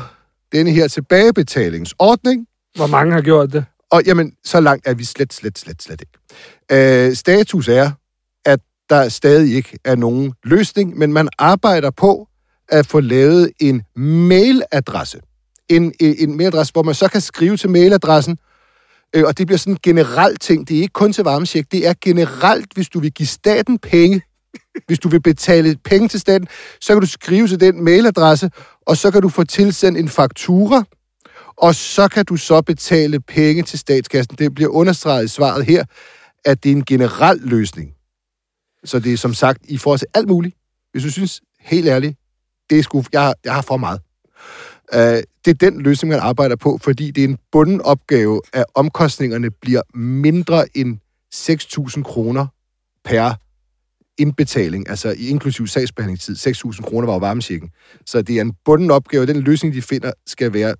denne 0.52 0.72
her 0.72 0.88
tilbagebetalingsordning? 0.88 2.48
Hvor 2.76 2.88
mange 2.88 3.14
har 3.14 3.22
gjort 3.22 3.54
det? 3.54 3.66
Og 3.92 4.02
jamen, 4.06 4.34
så 4.44 4.60
langt 4.60 4.88
er 4.88 4.94
vi 4.94 5.04
slet, 5.04 5.34
slet, 5.34 5.60
slet, 5.60 5.84
slet 5.84 6.02
ikke. 6.02 7.08
Øh, 7.08 7.16
status 7.16 7.68
er, 7.68 7.92
at 8.46 8.60
der 8.90 9.10
stadig 9.10 9.56
ikke 9.56 9.78
er 9.86 9.96
nogen 9.96 10.34
løsning, 10.44 10.98
men 10.98 11.14
man 11.14 11.30
arbejder 11.38 11.92
på 11.92 12.28
at 12.70 12.86
få 12.86 13.00
lavet 13.00 13.52
en 13.60 13.84
mailadresse. 13.96 15.20
En, 15.70 15.94
en 16.00 16.38
mailadresse, 16.38 16.74
hvor 16.74 16.84
man 16.84 16.96
så 16.96 17.08
kan 17.08 17.22
skrive 17.22 17.58
til 17.58 17.70
mailadressen, 17.70 18.38
øh, 19.16 19.24
og 19.26 19.38
det 19.38 19.48
bliver 19.48 19.58
sådan 19.58 19.74
en 19.74 19.80
generelt 19.84 20.42
ting. 20.42 20.68
Det 20.68 20.78
er 20.78 20.82
ikke 20.82 20.94
kun 20.94 21.14
til 21.14 21.24
varmesjek, 21.24 21.72
det 21.72 21.88
er 21.88 21.94
generelt, 22.02 22.74
hvis 22.74 22.90
du 22.90 23.00
vil 23.00 23.12
give 23.12 23.28
staten 23.28 23.80
penge, 23.80 24.22
hvis 24.88 25.00
du 25.00 25.10
vil 25.10 25.22
betale 25.22 25.78
penge 25.84 26.08
til 26.08 26.20
staten, 26.20 26.48
så 26.82 26.94
kan 26.94 27.02
du 27.02 27.08
skrive 27.08 27.48
til 27.48 27.60
den 27.60 27.84
mailadresse, 27.84 28.52
og 28.88 28.98
så 28.98 29.12
kan 29.12 29.22
du 29.22 29.30
få 29.30 29.44
tilsendt 29.44 29.98
en 29.98 30.10
faktura, 30.10 30.84
og 31.58 31.76
så 31.76 32.08
kan 32.08 32.26
du 32.26 32.38
så 32.38 32.62
betale 32.62 33.20
penge 33.20 33.64
til 33.64 33.80
statskassen. 33.80 34.36
Det 34.38 34.56
bliver 34.56 34.70
understreget 34.72 35.26
i 35.26 35.28
svaret 35.28 35.66
her, 35.66 35.86
at 36.46 36.64
det 36.64 36.72
er 36.72 36.76
en 36.76 36.86
generel 36.86 37.38
løsning. 37.44 37.92
Så 38.86 39.00
det 39.00 39.14
er 39.14 39.18
som 39.18 39.34
sagt 39.34 39.60
i 39.68 39.78
forhold 39.78 40.00
til 40.00 40.08
alt 40.14 40.28
muligt. 40.28 40.56
Hvis 40.92 41.04
du 41.04 41.12
synes, 41.12 41.42
helt 41.60 41.88
ærligt, 41.88 42.18
det 42.70 42.80
er 42.80 42.84
sgu, 42.84 43.04
jeg, 43.14 43.22
har- 43.22 43.36
jeg 43.46 43.54
har 43.54 43.62
for 43.62 43.78
meget. 43.78 44.02
Uh, 44.96 45.00
det 45.46 45.48
er 45.48 45.54
den 45.54 45.82
løsning, 45.82 46.10
man 46.10 46.20
arbejder 46.20 46.56
på, 46.56 46.80
fordi 46.84 47.12
det 47.12 47.24
er 47.24 47.28
en 47.28 47.38
bunden 47.52 47.82
opgave, 47.82 48.42
at 48.54 48.66
omkostningerne 48.76 49.52
bliver 49.52 49.82
mindre 49.98 50.78
end 50.78 50.98
6.000 51.36 52.04
kroner 52.04 52.48
per 53.06 53.34
indbetaling, 54.18 54.90
altså 54.90 55.12
i 55.18 55.28
inklusiv 55.28 55.68
sagsbehandlingstid. 55.68 56.36
6.000 56.36 56.82
kroner 56.82 57.06
var 57.06 57.14
jo 57.14 57.20
varmesjekken. 57.20 57.70
Så 58.06 58.22
det 58.22 58.38
er 58.38 58.42
en 58.42 58.54
bunden 58.66 58.92
opgave. 58.92 59.26
Den 59.26 59.42
løsning, 59.42 59.74
de 59.74 59.82
finder, 59.82 60.12
skal 60.28 60.54
være 60.54 60.76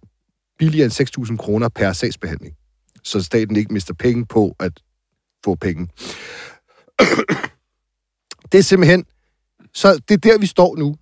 billigere 0.60 0.86
end 0.86 1.28
6.000 1.32 1.38
kroner 1.38 1.70
per 1.70 1.94
sagsbehandling. 1.94 2.56
Så 3.04 3.22
staten 3.22 3.56
ikke 3.56 3.74
mister 3.74 3.94
penge 3.94 4.26
på 4.26 4.56
at 4.60 4.72
få 5.46 5.56
penge. 5.56 5.88
det 8.52 8.58
er 8.58 8.62
simpelthen... 8.62 9.06
Så 9.74 10.02
det 10.10 10.14
er 10.14 10.18
der, 10.18 10.38
vi 10.40 10.46
står 10.46 10.76
nu. 10.78 10.96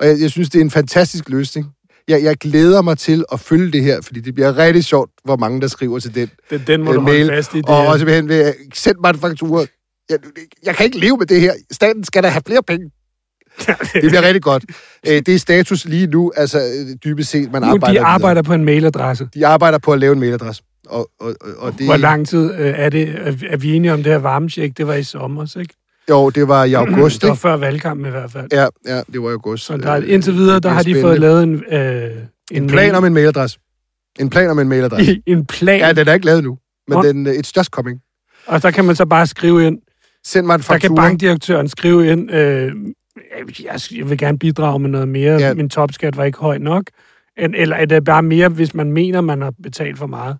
Og 0.00 0.06
jeg, 0.06 0.20
jeg 0.20 0.30
synes, 0.30 0.50
det 0.50 0.58
er 0.58 0.64
en 0.64 0.70
fantastisk 0.70 1.28
løsning. 1.28 1.66
Jeg, 2.08 2.22
jeg 2.22 2.36
glæder 2.36 2.82
mig 2.82 2.98
til 2.98 3.24
at 3.32 3.40
følge 3.40 3.72
det 3.72 3.82
her, 3.82 4.00
fordi 4.00 4.20
det 4.20 4.34
bliver 4.34 4.56
rigtig 4.58 4.84
sjovt, 4.84 5.10
hvor 5.24 5.36
mange 5.36 5.60
der 5.60 5.68
skriver 5.68 5.98
til 5.98 6.14
den 6.14 6.30
Den, 6.50 6.62
den 6.66 6.82
må 6.82 6.90
øh, 6.90 6.96
du 6.96 7.00
holde 7.00 7.18
mail. 7.18 7.28
fast 7.28 7.54
i. 7.54 7.56
Det, 7.56 7.68
Og, 7.68 7.86
og 7.86 7.98
simpelthen 7.98 8.28
vil 8.28 8.54
send 8.74 8.96
mig 8.98 9.10
en 9.10 9.18
faktura. 9.18 9.66
Jeg, 10.10 10.18
jeg 10.66 10.74
kan 10.76 10.86
ikke 10.86 10.98
leve 10.98 11.16
med 11.16 11.26
det 11.26 11.40
her. 11.40 11.52
Staten 11.72 12.04
skal 12.04 12.22
da 12.22 12.28
have 12.28 12.42
flere 12.46 12.62
penge. 12.62 12.90
Det 13.94 14.02
bliver 14.02 14.22
rigtig 14.22 14.42
godt. 14.42 14.64
Øh, 15.06 15.12
Det 15.26 15.28
er 15.28 15.38
status 15.38 15.84
lige 15.84 16.06
nu, 16.06 16.32
altså 16.36 16.58
øh, 16.58 16.96
dybest 17.04 17.30
set, 17.30 17.52
man 17.52 17.62
nu, 17.62 17.68
arbejder 17.68 18.00
de 18.00 18.06
arbejder 18.06 18.42
på 18.42 18.52
en 18.54 18.64
mailadresse. 18.64 19.28
De 19.34 19.46
arbejder 19.46 19.78
på 19.78 19.92
at 19.92 19.98
lave 19.98 20.12
en 20.12 20.20
mailadresse. 20.20 20.62
Og, 20.86 21.10
og, 21.20 21.34
og, 21.58 21.72
det, 21.78 21.86
Hvor 21.86 21.96
lang 21.96 22.28
tid 22.28 22.54
øh, 22.54 22.74
er 22.76 22.88
det? 22.88 23.08
Er, 23.50 23.56
vi 23.56 23.72
enige 23.74 23.92
om 23.92 24.02
det 24.02 24.12
her 24.12 24.18
varmesjek? 24.18 24.76
Det 24.78 24.86
var 24.86 24.94
i 24.94 25.02
sommer, 25.02 25.56
ikke? 25.60 25.74
Jo, 26.10 26.30
det 26.30 26.48
var 26.48 26.64
i 26.64 26.72
august, 26.82 27.20
Det 27.22 27.28
var 27.28 27.34
før 27.34 27.56
valgkampen 27.56 28.06
i 28.06 28.10
hvert 28.10 28.30
fald. 28.32 28.48
Ja, 28.52 28.66
ja, 28.86 29.02
det 29.12 29.22
var 29.22 29.28
i 29.28 29.32
august. 29.32 29.64
Så 29.64 29.76
der, 29.76 29.90
er- 29.92 30.02
indtil 30.02 30.34
videre, 30.34 30.60
der 30.60 30.68
har 30.68 30.82
de 30.82 31.00
fået 31.00 31.20
lavet 31.20 31.42
en, 31.42 31.64
øh, 31.72 32.10
en, 32.50 32.62
En 32.62 32.66
plan 32.68 32.94
om 32.94 33.04
en 33.04 33.14
mailadresse. 33.14 33.58
En 34.20 34.30
plan 34.30 34.50
om 34.50 34.58
en 34.58 34.68
mailadresse. 34.68 35.22
en 35.26 35.46
plan. 35.46 35.80
Ja, 35.80 35.92
den 35.92 36.08
er 36.08 36.12
ikke 36.14 36.26
lavet 36.26 36.44
nu. 36.44 36.58
Men 36.88 37.04
den, 37.04 37.26
it's 37.26 37.52
just 37.56 37.70
coming. 37.70 38.00
Og 38.46 38.62
der 38.62 38.70
kan 38.70 38.84
man 38.84 38.96
så 38.96 39.06
bare 39.06 39.26
skrive 39.26 39.66
ind. 39.66 39.78
Send 40.26 40.46
mig 40.46 40.54
en 40.54 40.60
Der 40.60 40.66
kan 40.66 40.80
faktura. 40.80 40.94
bankdirektøren 40.94 41.68
skrive 41.68 42.06
ind, 42.06 42.30
øh, 42.30 42.72
jeg, 43.64 44.10
vil 44.10 44.18
gerne 44.18 44.38
bidrage 44.38 44.78
med 44.78 44.90
noget 44.90 45.08
mere. 45.08 45.38
Ja. 45.40 45.54
Min 45.54 45.70
topskat 45.70 46.16
var 46.16 46.24
ikke 46.24 46.38
høj 46.38 46.58
nok. 46.58 46.84
Eller 47.36 47.76
er 47.76 47.84
det 47.84 48.04
bare 48.04 48.22
mere, 48.22 48.48
hvis 48.48 48.74
man 48.74 48.92
mener, 48.92 49.20
man 49.20 49.42
har 49.42 49.52
betalt 49.62 49.98
for 49.98 50.06
meget? 50.06 50.38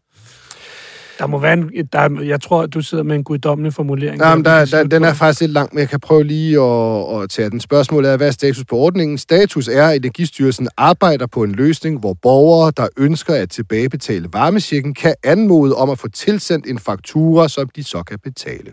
Der 1.18 1.26
må 1.26 1.38
være 1.38 1.52
en, 1.52 1.70
der, 1.92 2.22
jeg 2.22 2.40
tror, 2.40 2.66
du 2.66 2.80
sidder 2.80 3.04
med 3.04 3.16
en 3.16 3.24
guddommelig 3.24 3.74
formulering. 3.74 4.18
Nej, 4.18 4.34
men 4.34 4.44
der, 4.44 4.50
kan 4.50 4.60
der, 4.60 4.64
slutte 4.64 4.96
den 4.96 5.04
er 5.04 5.14
faktisk 5.14 5.40
lidt 5.40 5.52
lang, 5.52 5.68
men 5.72 5.80
jeg 5.80 5.88
kan 5.88 6.00
prøve 6.00 6.24
lige 6.24 6.60
at, 6.60 7.22
at 7.22 7.30
tage 7.30 7.50
den. 7.50 7.60
Spørgsmålet 7.60 8.12
er, 8.12 8.16
hvad 8.16 8.26
er 8.26 8.30
status 8.30 8.64
på 8.64 8.76
ordningen? 8.76 9.18
Status 9.18 9.68
er, 9.68 9.88
at 9.88 9.96
Energistyrelsen 9.96 10.68
arbejder 10.76 11.26
på 11.26 11.42
en 11.42 11.52
løsning, 11.52 12.00
hvor 12.00 12.14
borgere, 12.22 12.72
der 12.76 12.88
ønsker 12.96 13.34
at 13.34 13.50
tilbagebetale 13.50 14.28
varmesjekken, 14.32 14.94
kan 14.94 15.14
anmode 15.24 15.74
om 15.74 15.90
at 15.90 15.98
få 15.98 16.08
tilsendt 16.08 16.66
en 16.66 16.78
faktura, 16.78 17.48
som 17.48 17.68
de 17.68 17.84
så 17.84 18.02
kan 18.02 18.18
betale. 18.18 18.72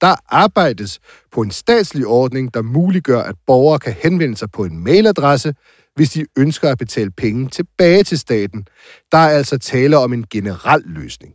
Der 0.00 0.14
arbejdes 0.28 1.00
på 1.32 1.40
en 1.40 1.50
statslig 1.50 2.06
ordning, 2.06 2.54
der 2.54 2.62
muliggør, 2.62 3.22
at 3.22 3.34
borgere 3.46 3.78
kan 3.78 3.94
henvende 4.02 4.36
sig 4.36 4.50
på 4.50 4.64
en 4.64 4.84
mailadresse, 4.84 5.54
hvis 5.96 6.10
de 6.10 6.24
ønsker 6.36 6.70
at 6.70 6.78
betale 6.78 7.10
penge 7.10 7.48
tilbage 7.48 8.02
til 8.02 8.18
staten. 8.18 8.66
Der 9.12 9.18
er 9.18 9.28
altså 9.28 9.58
tale 9.58 9.98
om 9.98 10.12
en 10.12 10.24
generel 10.30 10.82
løsning. 10.86 11.34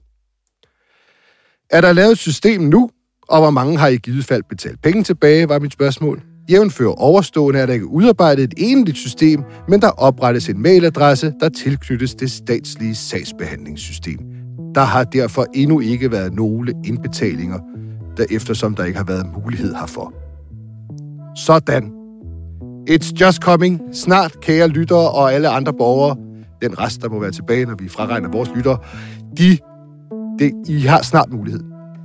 Er 1.71 1.81
der 1.81 1.93
lavet 1.93 2.11
et 2.11 2.17
system 2.17 2.61
nu, 2.61 2.89
og 3.27 3.41
hvor 3.41 3.49
mange 3.49 3.77
har 3.77 3.87
i 3.87 3.97
givet 3.97 4.25
fald 4.25 4.43
betalt 4.49 4.81
penge 4.81 5.03
tilbage, 5.03 5.49
var 5.49 5.59
mit 5.59 5.73
spørgsmål. 5.73 6.21
Jævnfører 6.51 7.01
overstående 7.01 7.59
er 7.59 7.65
der 7.65 7.73
ikke 7.73 7.87
udarbejdet 7.87 8.43
et 8.43 8.53
enligt 8.57 8.97
system, 8.97 9.43
men 9.67 9.81
der 9.81 9.87
oprettes 9.89 10.49
en 10.49 10.61
mailadresse, 10.61 11.33
der 11.39 11.49
tilknyttes 11.49 12.15
det 12.15 12.31
statslige 12.31 12.95
sagsbehandlingssystem. 12.95 14.19
Der 14.75 14.81
har 14.81 15.03
derfor 15.03 15.45
endnu 15.53 15.79
ikke 15.79 16.11
været 16.11 16.33
nogle 16.33 16.73
indbetalinger, 16.85 17.59
der 18.17 18.25
eftersom 18.31 18.75
der 18.75 18.83
ikke 18.83 18.97
har 18.97 19.05
været 19.05 19.25
mulighed 19.43 19.75
herfor. 19.75 20.13
Sådan. 21.35 21.91
It's 22.89 23.13
just 23.21 23.41
coming. 23.41 23.81
Snart, 23.93 24.39
kære 24.41 24.67
lyttere 24.67 25.11
og 25.11 25.33
alle 25.33 25.49
andre 25.49 25.73
borgere, 25.73 26.15
den 26.61 26.79
rest, 26.79 27.01
der 27.01 27.09
må 27.09 27.19
være 27.19 27.31
tilbage, 27.31 27.65
når 27.65 27.75
vi 27.79 27.89
fraregner 27.89 28.29
vores 28.29 28.49
lyttere, 28.55 28.77
de, 29.37 29.57
det, 30.39 30.51
I 30.67 30.79
har 30.81 31.01
snart 31.01 31.25
mulighed. 31.31 31.59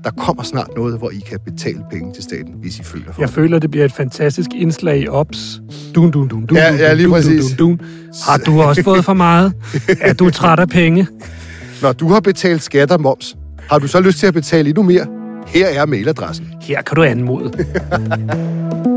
Der 0.05 0.11
kommer 0.11 0.43
snart 0.43 0.68
noget, 0.76 0.99
hvor 0.99 1.11
I 1.11 1.18
kan 1.30 1.39
betale 1.45 1.78
penge 1.93 2.12
til 2.14 2.22
staten, 2.22 2.55
hvis 2.62 2.78
I 2.78 2.82
føler 2.82 3.05
for 3.12 3.22
Jeg 3.22 3.28
det. 3.28 3.35
føler, 3.35 3.59
det 3.59 3.70
bliver 3.70 3.85
et 3.85 3.93
fantastisk 3.93 4.51
indslag 4.55 5.01
i 5.01 5.09
OPS. 5.09 5.61
Dun, 5.95 6.11
dun, 6.11 6.28
dun, 6.28 6.47
dun, 6.47 6.57
Ja, 6.57 6.70
dun, 6.70 6.78
ja, 6.78 6.95
lige 6.95 7.05
dun, 7.07 7.12
præcis. 7.12 7.45
Dun, 7.57 7.57
dun, 7.68 7.76
dun. 7.78 7.87
Har 8.28 8.37
du 8.39 8.62
også 8.62 8.82
fået 8.82 9.05
for 9.05 9.14
meget? 9.14 9.53
Er 10.01 10.12
du 10.12 10.30
træt 10.30 10.61
af 10.61 10.68
penge? 10.68 11.07
Når 11.82 11.93
du 11.93 12.09
har 12.09 12.20
betalt 12.20 12.62
skat 12.62 12.91
og 12.91 13.01
moms, 13.01 13.37
har 13.70 13.78
du 13.78 13.87
så 13.87 14.01
lyst 14.01 14.18
til 14.18 14.26
at 14.26 14.35
betale 14.35 14.68
endnu 14.68 14.82
mere? 14.82 15.07
Her 15.47 15.66
er 15.66 15.87
mailadressen. 15.87 16.47
Her 16.62 16.82
kan 16.82 16.97
du 16.97 17.03
anmode. 17.03 17.53